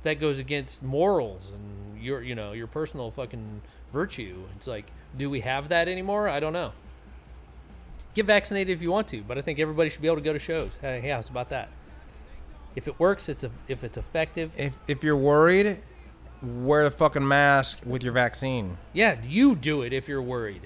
that 0.05 0.21
goes 0.21 0.39
against 0.39 0.83
morals 0.83 1.51
and 1.53 2.03
your 2.03 2.23
you 2.23 2.35
know 2.35 2.53
your 2.53 2.67
personal 2.67 3.11
fucking 3.11 3.61
virtue. 3.93 4.45
It's 4.57 4.67
like, 4.67 4.87
do 5.17 5.29
we 5.29 5.41
have 5.41 5.69
that 5.71 5.89
anymore? 5.89 6.29
I 6.29 6.41
don't 6.41 6.53
know. 6.53 6.73
Get 8.15 8.27
vaccinated 8.27 8.73
if 8.73 8.81
you 8.81 8.91
want 8.91 9.09
to, 9.09 9.23
but 9.23 9.39
I 9.39 9.43
think 9.43 9.59
everybody 9.59 9.91
should 9.91 10.03
be 10.03 10.07
able 10.07 10.19
to 10.19 10.23
go 10.23 10.33
to 10.33 10.39
shows. 10.39 10.79
Hey, 10.81 11.03
yeah, 11.05 11.17
how's 11.17 11.29
about 11.29 11.49
that? 11.49 11.69
If 12.77 12.87
it 12.87 12.99
works, 12.99 13.29
it's 13.29 13.45
a, 13.45 13.51
if 13.67 13.83
it's 13.83 13.99
effective. 13.99 14.53
If 14.59 14.77
if 14.87 15.03
you're 15.03 15.17
worried, 15.17 15.81
wear 16.43 16.85
the 16.85 16.91
fucking 16.91 17.27
mask 17.27 17.81
with 17.85 18.03
your 18.03 18.13
vaccine. 18.13 18.79
Yeah, 18.93 19.17
you 19.27 19.55
do 19.57 19.83
it 19.83 19.93
if 19.93 20.09
you're 20.09 20.23
worried. 20.23 20.63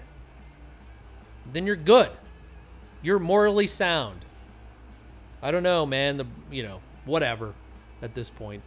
Then 1.50 1.66
you're 1.66 1.76
good. 1.76 2.10
You're 3.02 3.18
morally 3.18 3.66
sound. 3.66 4.24
I 5.42 5.50
don't 5.50 5.62
know, 5.62 5.86
man. 5.86 6.16
The 6.16 6.26
you 6.50 6.62
know 6.62 6.80
whatever. 7.04 7.54
At 8.00 8.14
this 8.14 8.30
point, 8.30 8.62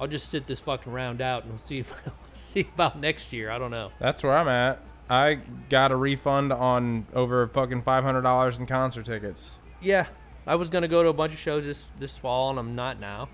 I'll 0.00 0.08
just 0.08 0.28
sit 0.28 0.46
this 0.46 0.60
fucking 0.60 0.92
round 0.92 1.20
out 1.20 1.42
and 1.44 1.52
we'll 1.52 1.58
see 1.58 1.84
see 2.34 2.68
about 2.74 2.98
next 2.98 3.32
year. 3.32 3.50
I 3.50 3.58
don't 3.58 3.70
know. 3.70 3.90
That's 3.98 4.22
where 4.22 4.36
I'm 4.36 4.48
at. 4.48 4.78
I 5.10 5.38
got 5.68 5.92
a 5.92 5.96
refund 5.96 6.52
on 6.52 7.06
over 7.14 7.46
fucking 7.46 7.82
five 7.82 8.02
hundred 8.04 8.22
dollars 8.22 8.58
in 8.58 8.66
concert 8.66 9.04
tickets. 9.06 9.58
Yeah, 9.80 10.06
I 10.46 10.54
was 10.54 10.68
gonna 10.68 10.88
go 10.88 11.02
to 11.02 11.08
a 11.08 11.12
bunch 11.12 11.32
of 11.34 11.38
shows 11.38 11.64
this 11.64 11.86
this 11.98 12.16
fall, 12.18 12.50
and 12.50 12.58
I'm 12.58 12.74
not 12.74 12.98
now. 12.98 13.28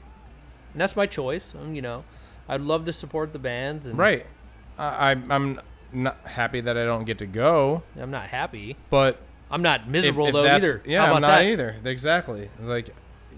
And 0.72 0.80
that's 0.80 0.96
my 0.96 1.06
choice. 1.06 1.54
Um, 1.60 1.74
you 1.74 1.82
know, 1.82 2.04
I'd 2.48 2.60
love 2.60 2.84
to 2.86 2.92
support 2.92 3.32
the 3.32 3.38
bands, 3.38 3.86
and 3.86 3.96
Right. 3.98 4.26
I, 4.78 5.12
I 5.12 5.16
I'm 5.30 5.60
not 5.92 6.18
happy 6.24 6.60
that 6.60 6.76
I 6.76 6.84
don't 6.84 7.04
get 7.04 7.18
to 7.18 7.26
go, 7.26 7.82
I'm 7.98 8.10
not 8.10 8.28
happy. 8.28 8.76
but 8.90 9.18
I'm 9.50 9.62
not 9.62 9.88
miserable 9.88 10.26
if 10.26 10.32
though 10.34 10.44
either. 10.44 10.82
yeah, 10.84 11.04
I'm 11.04 11.22
not 11.22 11.28
that? 11.28 11.46
either. 11.46 11.76
Exactly. 11.84 12.50
It's 12.58 12.68
like 12.68 12.90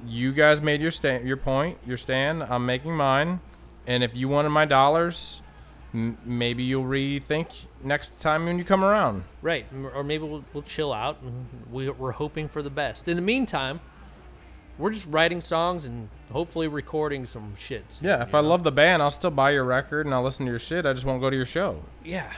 you 0.06 0.32
guys 0.32 0.60
made 0.62 0.80
your 0.80 0.90
stand, 0.90 1.26
your 1.26 1.36
point, 1.36 1.78
your 1.86 1.96
stand. 1.96 2.42
I'm 2.42 2.66
making 2.66 2.96
mine, 2.96 3.40
and 3.86 4.02
if 4.02 4.16
you 4.16 4.28
wanted 4.28 4.50
my 4.50 4.64
dollars, 4.64 5.42
m- 5.94 6.18
maybe 6.24 6.62
you'll 6.62 6.84
rethink 6.84 7.66
next 7.82 8.20
time 8.20 8.46
when 8.46 8.58
you 8.58 8.64
come 8.64 8.84
around. 8.84 9.24
Right, 9.42 9.66
or 9.94 10.04
maybe 10.04 10.24
we'll, 10.26 10.44
we'll 10.52 10.62
chill 10.62 10.92
out. 10.92 11.18
And 11.22 11.46
we, 11.70 11.90
we're 11.90 12.12
hoping 12.12 12.48
for 12.48 12.62
the 12.62 12.70
best. 12.70 13.08
In 13.08 13.16
the 13.16 13.22
meantime, 13.22 13.80
we're 14.78 14.90
just 14.90 15.06
writing 15.06 15.40
songs 15.40 15.84
and 15.84 16.08
hopefully 16.32 16.68
recording 16.68 17.26
some 17.26 17.54
shit. 17.58 17.98
Yeah, 18.00 18.22
if 18.22 18.32
you 18.32 18.38
I 18.38 18.42
love 18.42 18.62
the 18.62 18.72
band, 18.72 19.02
I'll 19.02 19.10
still 19.10 19.30
buy 19.30 19.50
your 19.50 19.64
record 19.64 20.06
and 20.06 20.14
I'll 20.14 20.22
listen 20.22 20.46
to 20.46 20.50
your 20.52 20.58
shit. 20.58 20.86
I 20.86 20.92
just 20.92 21.04
won't 21.04 21.20
go 21.20 21.30
to 21.30 21.36
your 21.36 21.46
show. 21.46 21.82
yeah. 22.04 22.32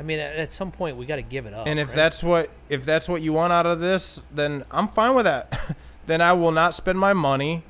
I 0.00 0.04
mean, 0.04 0.20
at, 0.20 0.36
at 0.36 0.52
some 0.52 0.70
point 0.70 0.96
we 0.96 1.06
got 1.06 1.16
to 1.16 1.22
give 1.22 1.46
it 1.46 1.52
up. 1.52 1.66
And 1.66 1.80
if 1.80 1.88
right? 1.88 1.96
that's 1.96 2.22
what 2.22 2.50
if 2.68 2.84
that's 2.84 3.08
what 3.08 3.20
you 3.20 3.32
want 3.32 3.52
out 3.52 3.66
of 3.66 3.80
this, 3.80 4.22
then 4.30 4.62
I'm 4.70 4.86
fine 4.86 5.16
with 5.16 5.24
that. 5.24 5.76
then 6.08 6.20
I 6.20 6.32
will 6.32 6.50
not 6.50 6.74
spend 6.74 6.98
my 6.98 7.12
money 7.12 7.62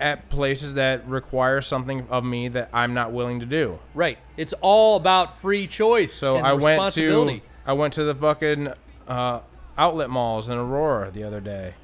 at 0.00 0.28
places 0.28 0.74
that 0.74 1.06
require 1.06 1.60
something 1.60 2.06
of 2.10 2.24
me 2.24 2.48
that 2.48 2.68
I'm 2.72 2.94
not 2.94 3.12
willing 3.12 3.40
to 3.40 3.46
do. 3.46 3.78
right, 3.94 4.18
it's 4.36 4.52
all 4.60 4.96
about 4.96 5.38
free 5.38 5.66
choice. 5.68 6.12
So 6.12 6.36
I 6.36 6.54
went 6.54 6.92
to. 6.94 7.40
I 7.66 7.72
went 7.72 7.94
to 7.94 8.04
the 8.04 8.14
fucking 8.14 8.72
uh, 9.06 9.40
outlet 9.78 10.10
malls 10.10 10.48
in 10.48 10.58
Aurora 10.58 11.10
the 11.10 11.22
other 11.22 11.40
day. 11.40 11.74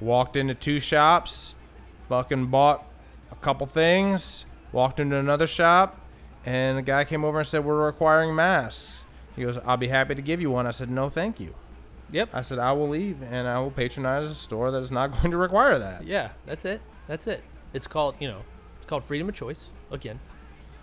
Walked 0.00 0.36
into 0.36 0.54
two 0.54 0.80
shops, 0.80 1.54
fucking 2.08 2.46
bought 2.46 2.84
a 3.30 3.36
couple 3.36 3.66
things. 3.66 4.44
Walked 4.72 5.00
into 5.00 5.16
another 5.16 5.46
shop, 5.46 5.98
and 6.44 6.78
a 6.78 6.82
guy 6.82 7.04
came 7.04 7.24
over 7.24 7.38
and 7.38 7.46
said, 7.46 7.64
"We're 7.64 7.86
requiring 7.86 8.34
masks." 8.34 9.04
He 9.36 9.42
goes, 9.42 9.58
"I'll 9.58 9.76
be 9.76 9.88
happy 9.88 10.14
to 10.14 10.22
give 10.22 10.40
you 10.42 10.50
one." 10.50 10.66
I 10.66 10.70
said, 10.70 10.90
"No, 10.90 11.08
thank 11.08 11.40
you." 11.40 11.54
Yep. 12.10 12.30
I 12.32 12.40
said, 12.42 12.58
"I 12.58 12.72
will 12.72 12.88
leave, 12.88 13.22
and 13.22 13.46
I 13.46 13.58
will 13.58 13.70
patronize 13.70 14.26
a 14.30 14.34
store 14.34 14.70
that 14.70 14.78
is 14.80 14.90
not 14.90 15.10
going 15.12 15.30
to 15.30 15.36
require 15.36 15.78
that." 15.78 16.04
Yeah, 16.06 16.30
that's 16.46 16.64
it. 16.64 16.80
That's 17.06 17.26
it. 17.26 17.42
It's 17.74 17.86
called, 17.86 18.14
you 18.18 18.28
know, 18.28 18.40
it's 18.78 18.86
called 18.86 19.04
freedom 19.04 19.28
of 19.28 19.34
choice. 19.34 19.68
Again, 19.90 20.20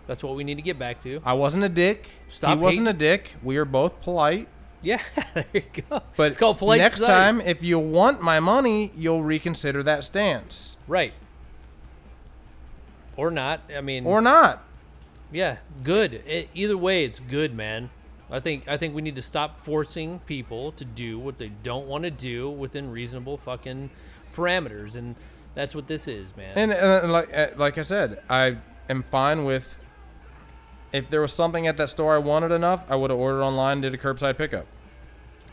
that's 0.08 0.24
what 0.24 0.36
we 0.36 0.44
need 0.44 0.56
to 0.56 0.62
get 0.62 0.78
back 0.78 1.00
to. 1.02 1.22
I 1.26 1.34
wasn't 1.34 1.64
a 1.64 1.70
dick. 1.70 2.10
Stop 2.30 2.58
he 2.58 2.64
wasn't 2.64 2.88
a 2.88 2.94
dick. 2.94 3.36
We 3.44 3.58
are 3.58 3.66
both 3.66 4.02
polite. 4.02 4.48
Yeah, 4.84 5.02
there 5.34 5.46
you 5.54 5.62
go. 5.90 6.02
But 6.16 6.28
it's 6.28 6.38
called 6.38 6.60
polite 6.60 6.78
next 6.80 6.98
society. 6.98 7.40
time, 7.40 7.42
if 7.42 7.64
you 7.64 7.80
want 7.80 8.22
my 8.22 8.40
money, 8.40 8.92
you'll 8.96 9.24
reconsider 9.24 9.82
that 9.84 10.04
stance. 10.04 10.78
right? 10.88 11.14
Or 13.18 13.32
not. 13.32 13.62
I 13.76 13.82
mean, 13.82 14.06
Or 14.06 14.22
not. 14.22 14.62
yeah, 15.32 15.58
good. 15.84 16.22
E- 16.28 16.48
either 16.54 16.78
way, 16.78 17.06
it's 17.06 17.20
good, 17.20 17.56
man. 17.56 17.90
I 18.32 18.40
think 18.40 18.68
I 18.68 18.78
think 18.78 18.96
we 18.96 19.02
need 19.02 19.16
to 19.16 19.22
stop 19.22 19.58
forcing 19.58 20.20
people 20.20 20.72
to 20.74 20.86
do 20.86 21.20
what 21.20 21.38
they 21.38 21.50
don't 21.64 21.88
want 21.88 22.04
to 22.06 22.12
do 22.12 22.50
within 22.50 22.92
reasonable 22.92 23.38
fucking 23.38 23.92
parameters, 24.36 24.96
and 24.96 25.16
that's 25.54 25.76
what 25.76 25.88
this 25.88 26.08
is, 26.08 26.36
man. 26.36 26.54
And, 26.56 26.74
and 26.74 27.12
like 27.12 27.30
uh, 27.36 27.48
like 27.56 27.78
I 27.78 27.84
said, 27.84 28.22
I 28.30 28.58
am 28.90 29.02
fine 29.02 29.46
with. 29.46 29.82
If 30.92 31.10
there 31.10 31.20
was 31.20 31.34
something 31.34 31.68
at 31.68 31.76
that 31.78 31.90
store 31.90 32.16
I 32.16 32.20
wanted 32.20 32.52
enough, 32.52 32.90
I 32.90 32.96
would 32.96 33.10
have 33.10 33.20
ordered 33.20 33.44
online, 33.44 33.82
did 33.82 33.94
a 33.94 33.98
curbside 33.98 34.38
pickup, 34.38 34.66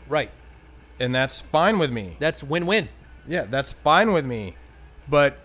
right. 0.07 0.31
and 0.99 1.13
that's 1.13 1.41
fine 1.41 1.79
with 1.79 1.91
me. 1.91 2.15
That's 2.19 2.43
win-win. 2.43 2.87
Yeah, 3.27 3.43
that's 3.43 3.73
fine 3.73 4.13
with 4.13 4.25
me. 4.25 4.55
But 5.09 5.37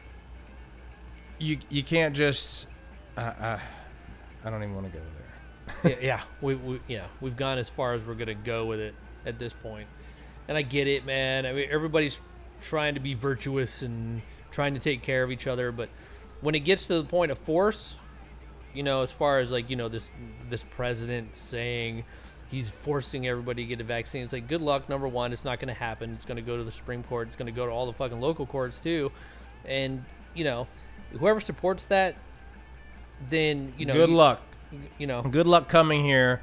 you 1.39 1.59
you 1.69 1.83
can't 1.83 2.15
just. 2.15 2.69
Uh, 3.17 3.21
uh, 3.21 3.59
I 4.45 4.51
don't 4.51 4.63
even 4.63 4.75
want 4.75 4.87
to 4.87 4.93
go 4.93 5.05
there. 5.17 5.18
Yeah, 5.85 5.95
yeah, 6.01 6.21
we, 6.41 6.55
we 6.55 6.81
yeah 6.89 7.05
we've 7.21 7.37
gone 7.37 7.59
as 7.59 7.69
far 7.69 7.93
as 7.95 8.03
we're 8.05 8.15
gonna 8.15 8.35
go 8.35 8.67
with 8.67 8.81
it 8.81 8.95
at 9.27 9.39
this 9.39 9.53
point, 9.53 9.87
and 10.49 10.57
I 10.57 10.63
get 10.63 10.87
it, 10.89 11.05
man. 11.05 11.47
I 11.47 11.53
mean, 11.53 11.69
everybody's 11.71 12.21
trying 12.61 12.95
to 12.95 13.01
be 13.01 13.15
virtuous 13.15 13.83
and 13.83 14.23
trying 14.51 14.75
to 14.75 14.81
take 14.81 15.03
care 15.03 15.23
of 15.23 15.31
each 15.31 15.47
other, 15.47 15.71
but 15.73 15.89
when 16.41 16.55
it 16.55 16.61
gets 16.61 16.87
to 16.87 16.95
the 16.95 17.05
point 17.05 17.31
of 17.33 17.39
force, 17.39 17.97
you 18.75 18.83
know, 18.83 19.03
as 19.03 19.11
far 19.13 19.39
as 19.39 19.51
like 19.51 19.69
you 19.71 19.77
know 19.77 19.89
this 19.89 20.09
this 20.51 20.65
president 20.65 21.35
saying 21.37 22.05
he's 22.51 22.71
forcing 22.71 23.27
everybody 23.27 23.63
to 23.65 23.69
get 23.69 23.81
a 23.81 23.85
vaccine, 23.85 24.23
it's 24.23 24.33
like 24.33 24.49
good 24.49 24.63
luck. 24.63 24.89
Number 24.89 25.07
one, 25.09 25.33
it's 25.33 25.45
not 25.45 25.61
gonna 25.61 25.75
happen. 25.75 26.13
It's 26.15 26.25
gonna 26.25 26.43
go 26.43 26.57
to 26.57 26.65
the 26.65 26.71
Supreme 26.73 27.03
Court. 27.03 27.27
It's 27.27 27.37
gonna 27.37 27.53
go 27.53 27.67
to 27.67 27.73
all 27.73 27.87
the 27.87 27.93
fucking 27.93 28.21
local 28.21 28.47
courts 28.47 28.81
too, 28.81 29.11
and 29.65 30.05
you 30.35 30.45
know, 30.45 30.67
whoever 31.19 31.41
supports 31.41 31.85
that, 31.87 32.15
then 33.29 33.73
you 33.77 33.87
know, 33.87 33.95
Good 33.95 34.11
you- 34.11 34.17
luck. 34.17 34.41
You 34.99 35.07
know, 35.07 35.23
Good 35.23 35.47
luck 35.47 35.69
coming 35.69 36.05
here, 36.05 36.43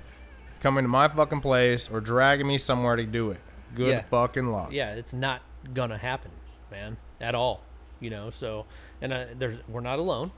coming 0.61 0.83
to 0.83 0.87
my 0.89 1.07
fucking 1.07 1.41
place, 1.41 1.89
or 1.89 2.01
dragging 2.01 2.47
me 2.47 2.57
somewhere 2.57 2.95
to 2.95 3.05
do 3.05 3.31
it. 3.31 3.39
Good 3.75 3.89
Yeah. 3.89 4.01
fucking 4.03 4.51
luck. 4.51 4.71
yeah, 4.71 4.93
it's 4.93 5.13
not 5.13 5.41
gonna 5.73 5.97
happen, 5.97 6.31
man, 6.71 6.97
at 7.21 7.35
all. 7.35 7.61
You 7.99 8.09
know, 8.09 8.29
so 8.29 8.65
and 9.01 9.11
uh, 9.13 9.25
there's 9.37 9.57
we're 9.67 9.81
not 9.81 9.99
alone. 9.99 10.31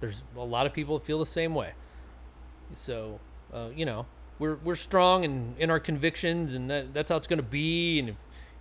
There's 0.00 0.22
a 0.36 0.40
lot 0.44 0.66
of 0.66 0.72
people 0.72 0.98
that 0.98 1.04
feel 1.04 1.18
the 1.18 1.26
same 1.26 1.54
way. 1.54 1.72
So, 2.74 3.18
uh, 3.52 3.68
you 3.74 3.84
know, 3.84 4.06
we're 4.38 4.56
we're 4.56 4.74
strong 4.74 5.24
in 5.24 5.54
in 5.58 5.70
our 5.70 5.80
convictions, 5.80 6.54
and 6.54 6.70
that, 6.70 6.94
that's 6.94 7.10
how 7.10 7.16
it's 7.16 7.26
gonna 7.26 7.42
be. 7.42 7.98
And 7.98 8.10
if 8.10 8.16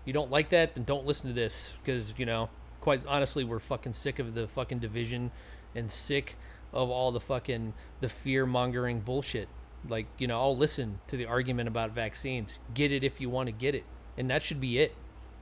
you 0.06 0.14
don't 0.14 0.32
like 0.32 0.50
that, 0.50 0.76
then 0.76 0.84
don't 0.84 1.06
listen 1.06 1.28
to 1.28 1.34
this, 1.34 1.74
because 1.84 2.14
you 2.18 2.26
know, 2.26 2.50
quite 2.82 3.02
honestly, 3.08 3.44
we're 3.44 3.60
fucking 3.60 3.94
sick 3.94 4.20
of 4.20 4.34
the 4.34 4.48
fucking 4.48 4.80
division, 4.80 5.32
and 5.76 5.92
sick 5.92 6.36
of 6.78 6.92
all 6.92 7.12
the 7.12 7.20
fucking 7.20 7.74
the 8.00 8.08
fear 8.08 8.46
mongering 8.46 9.00
bullshit. 9.00 9.50
Like, 9.90 10.06
you 10.18 10.28
know, 10.28 10.40
I'll 10.40 10.56
listen 10.56 11.00
to 11.08 11.18
the 11.18 11.26
argument 11.26 11.68
about 11.68 11.92
vaccines. 11.92 12.60
Get 12.74 12.92
it 12.92 13.04
if 13.04 13.20
you 13.20 13.30
want 13.30 13.48
to 13.48 13.52
get 13.52 13.76
it, 13.76 13.84
and 14.18 14.30
that 14.30 14.44
should 14.44 14.62
be 14.62 14.80
it. 14.80 14.96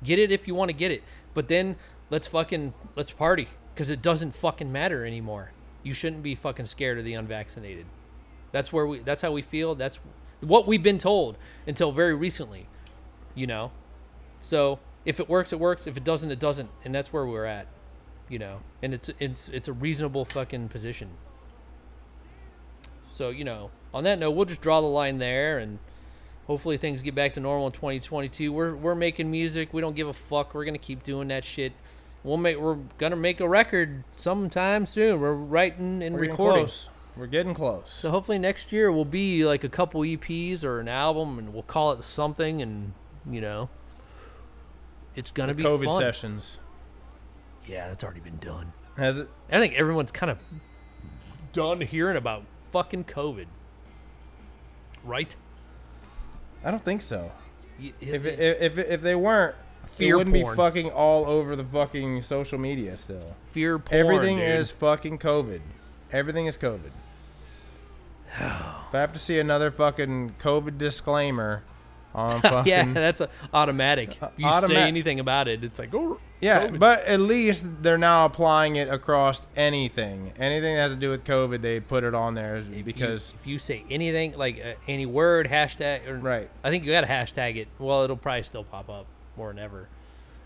Get 0.04 0.18
it 0.18 0.32
if 0.32 0.48
you 0.48 0.56
want 0.56 0.70
to 0.70 0.74
get 0.74 0.92
it, 0.92 1.04
but 1.34 1.48
then 1.48 1.76
let's 2.10 2.28
fucking 2.28 2.74
let's 2.96 3.12
party 3.12 3.50
because 3.74 3.90
it 3.90 4.02
doesn't 4.02 4.32
fucking 4.32 4.72
matter 4.72 5.06
anymore. 5.06 5.52
You 5.84 5.94
shouldn't 5.94 6.24
be 6.24 6.36
fucking 6.36 6.66
scared 6.68 6.98
of 6.98 7.06
the 7.06 7.14
unvaccinated. 7.14 7.86
That's 8.52 8.72
where 8.72 8.88
we. 8.88 9.00
That's 9.00 9.22
how 9.22 9.32
we 9.32 9.42
feel. 9.42 9.76
That's 9.76 10.00
what 10.40 10.66
we've 10.66 10.84
been 10.84 10.98
told 10.98 11.38
until 11.68 11.92
very 11.92 12.16
recently. 12.16 12.68
You 13.36 13.48
know, 13.48 13.72
so 14.40 14.80
if 15.04 15.20
it 15.20 15.28
works, 15.28 15.52
it 15.52 15.60
works. 15.60 15.88
If 15.88 15.98
it 15.98 16.04
doesn't, 16.04 16.32
it 16.32 16.40
doesn't. 16.40 16.70
And 16.86 16.96
that's 16.96 17.12
where 17.12 17.26
we're 17.26 17.46
at. 17.46 17.68
You 18.30 18.40
know, 18.40 18.60
and 18.82 18.94
it's 18.94 19.10
it's 19.20 19.50
it's 19.50 19.68
a 19.68 19.74
reasonable 19.74 20.26
fucking 20.26 20.70
position. 20.70 21.10
So 23.16 23.30
you 23.30 23.46
know, 23.46 23.72
on 23.94 24.04
that 24.04 24.20
note, 24.20 24.32
we'll 24.32 24.46
just 24.46 24.62
draw 24.62 24.82
the 24.82 24.88
line 24.88 25.20
there, 25.20 25.58
and 25.58 25.80
hopefully 26.48 26.76
things 26.76 27.02
get 27.02 27.16
back 27.16 27.32
to 27.34 27.40
normal 27.40 27.68
in 27.68 27.72
2022. 27.72 28.52
We're 28.52 28.76
we're 28.76 28.94
making 28.94 29.32
music. 29.32 29.74
We 29.74 29.80
don't 29.80 29.96
give 29.96 30.10
a 30.10 30.14
fuck. 30.14 30.54
We're 30.54 30.66
gonna 30.66 30.78
keep 30.78 31.02
doing 31.02 31.30
that 31.30 31.46
shit. 31.46 31.72
We'll 32.26 32.36
make. 32.36 32.58
We're 32.58 32.78
gonna 32.98 33.16
make 33.16 33.40
a 33.40 33.48
record 33.48 34.04
sometime 34.18 34.86
soon. 34.86 35.22
We're 35.22 35.32
writing 35.34 36.04
and 36.04 36.16
We're 36.16 36.22
recording. 36.30 36.66
close. 36.66 36.90
We're 37.16 37.28
getting 37.28 37.54
close. 37.54 37.90
So 38.02 38.12
hopefully 38.12 38.38
next 38.38 38.74
year 38.74 38.92
will 38.92 39.06
be 39.06 39.46
like 39.46 39.64
a 39.64 39.70
couple 39.70 40.02
EPs 40.02 40.66
or 40.66 40.82
an 40.82 40.90
album, 40.90 41.40
and 41.40 41.54
we'll 41.54 41.64
call 41.64 41.94
it 41.94 42.04
something, 42.04 42.62
and 42.62 42.92
you 43.32 43.40
know, 43.40 43.70
it's 45.16 45.32
gonna 45.32 45.54
be 45.54 45.64
COVID 45.64 45.86
fun. 45.86 46.02
sessions. 46.02 46.58
Yeah, 47.66 47.88
that's 47.88 48.04
already 48.04 48.20
been 48.20 48.40
done. 48.40 48.74
Has 48.98 49.18
it? 49.20 49.30
I 49.50 49.60
think 49.60 49.74
everyone's 49.76 50.12
kind 50.12 50.30
of 50.30 50.38
done 51.54 51.80
hearing 51.80 52.18
about 52.18 52.44
fucking 52.76 53.06
COVID, 53.06 53.46
right? 55.06 55.34
I 56.62 56.72
don't 56.72 56.84
think 56.84 57.02
so. 57.02 57.32
Y- 57.82 57.94
If 58.02 58.26
it, 58.26 58.38
if 58.62 58.78
it, 58.78 58.88
if 58.90 59.02
they 59.02 59.16
weren't, 59.16 59.56
Fear 59.86 60.16
it 60.16 60.18
wouldn't 60.18 60.36
porn. 60.36 60.54
be 60.56 60.58
fucking 60.58 60.90
all 60.92 61.24
over 61.26 61.56
the 61.56 61.64
fucking 61.64 62.22
social 62.24 62.60
media 62.60 62.98
still. 62.98 63.34
fear 63.52 63.80
porn. 63.80 64.02
Everything 64.02 64.38
dude. 64.40 64.50
is 64.50 64.72
fucking 64.72 65.20
COVID. 65.20 65.62
Everything 66.12 66.48
is 66.48 66.58
COVID. 66.58 66.92
if 68.36 68.42
I 68.42 69.00
have 69.00 69.14
to 69.14 69.20
see 69.20 69.40
another 69.40 69.72
fucking 69.72 70.36
COVID 70.40 70.78
disclaimer 70.78 71.64
on 72.14 72.30
fucking 72.42 72.70
yeah, 72.70 72.92
that's 72.92 73.22
a, 73.22 73.30
automatic. 73.54 74.18
If 74.22 74.30
you 74.38 74.52
say 74.68 74.76
anything 74.84 75.22
about 75.22 75.48
it, 75.48 75.64
it's 75.64 75.80
like, 75.80 75.94
oh, 75.94 76.20
Yeah, 76.42 76.68
COVID. 76.68 76.80
but 76.80 77.06
at 77.06 77.20
least 77.22 77.64
they're 77.82 77.98
now 77.98 78.26
applying 78.26 78.76
it 78.76 78.90
across 78.90 79.48
anything. 79.56 80.34
Anything 80.38 80.76
that 80.76 80.82
has 80.82 80.92
to 80.92 80.98
do 80.98 81.10
with 81.10 81.24
COVID, 81.24 81.62
they 81.62 81.80
put 81.80 82.04
it 82.04 82.14
on 82.14 82.36
there 82.36 82.58
If 82.58 82.70
you- 82.76 82.84
because 82.84 83.34
if 83.40 83.48
you 83.48 83.58
say 83.58 83.84
anything 83.90 84.38
like 84.38 84.60
uh, 84.64 84.74
any 84.88 85.06
word 85.06 85.48
hashtag, 85.48 86.08
or, 86.08 86.18
Right. 86.18 86.50
I 86.64 86.70
think 86.70 86.84
you 86.84 86.92
got 86.92 87.02
to 87.02 87.08
hashtag 87.08 87.56
it. 87.56 87.68
Well, 87.80 88.04
it'll 88.04 88.18
probably 88.18 88.44
still 88.44 88.64
pop 88.66 88.90
up 88.90 89.06
more 89.38 89.48
than 89.50 89.60
ever. 89.60 89.88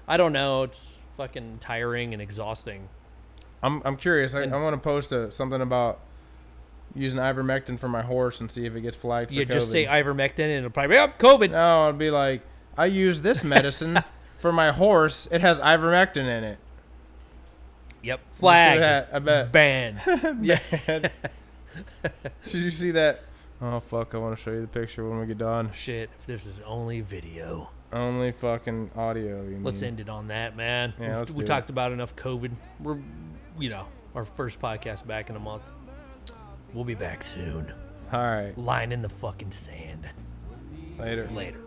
I 0.08 0.16
don't 0.18 0.32
know. 0.34 0.64
It's 0.64 0.90
fucking 1.18 1.58
tiring 1.60 2.14
and 2.14 2.22
exhausting. 2.22 2.88
I'm 3.62 3.82
I'm 3.84 3.98
curious. 3.98 4.34
I, 4.36 4.44
And- 4.44 4.54
I 4.54 4.58
want 4.62 4.76
to 4.76 4.80
post 4.80 5.12
a, 5.12 5.32
something 5.32 5.60
about 5.62 6.00
using 6.96 7.20
ivermectin 7.20 7.78
for 7.80 7.88
my 7.90 8.02
horse 8.02 8.42
and 8.42 8.50
see 8.50 8.66
if 8.66 8.76
it 8.76 8.82
gets 8.82 8.96
flagged. 8.96 9.32
You 9.32 9.46
for 9.46 9.54
just 9.54 9.72
say 9.72 9.86
ivermectin 9.86 10.40
and 10.40 10.52
it'll 10.52 10.70
probably 10.70 10.96
be 10.96 10.98
up 11.00 11.18
COVID. 11.20 11.52
No, 11.52 11.90
I'd 11.90 11.98
be 11.98 12.10
like, 12.10 12.42
I 12.78 12.86
use 12.86 13.22
this 13.22 13.44
medicine 13.44 14.02
for 14.40 14.52
my 14.52 14.72
horse. 14.72 15.28
It 15.32 15.42
has 15.42 15.60
ivermectin 15.60 16.28
in 16.28 16.44
it. 16.44 16.58
Yep, 18.02 18.22
flag, 18.34 18.80
had, 18.82 19.08
I 19.14 19.20
bet. 19.20 19.52
ban. 19.52 20.00
yeah, 20.42 20.60
Did 22.44 22.54
you 22.54 22.70
see 22.70 22.92
that? 22.92 23.22
Oh 23.62 23.80
fuck! 23.82 24.16
I 24.16 24.18
want 24.20 24.38
to 24.38 24.42
show 24.42 24.52
you 24.52 24.62
the 24.62 24.68
picture 24.68 25.08
when 25.10 25.20
we 25.20 25.26
get 25.28 25.38
done. 25.38 25.72
shit. 25.74 26.10
If 26.22 26.26
this 26.26 26.46
is 26.46 26.62
only 26.66 27.02
video, 27.02 27.70
Only 27.92 28.32
fucking 28.32 28.92
audio. 28.96 29.44
You 29.44 29.60
let's 29.62 29.82
mean. 29.82 29.90
end 29.90 30.00
it 30.00 30.08
on 30.10 30.30
that, 30.30 30.56
man. 30.56 30.94
Yeah, 31.00 31.26
we 31.34 31.44
it. 31.44 31.48
talked 31.48 31.70
about 31.70 31.92
enough 31.92 32.16
COVID. 32.16 32.52
We're, 32.80 33.00
you 33.60 33.70
know, 33.70 33.86
our 34.16 34.24
first 34.24 34.62
podcast 34.62 35.06
back 35.06 35.30
in 35.30 35.36
a 35.36 35.40
month. 35.40 35.64
We'll 36.74 36.86
be 36.86 36.96
back 36.96 37.22
soon. 37.22 37.74
All 38.14 38.20
right, 38.22 38.58
Line 38.58 38.94
in 38.94 39.02
the 39.02 39.10
fucking 39.10 39.52
sand. 39.52 40.08
later. 40.98 41.28
Later. 41.34 41.60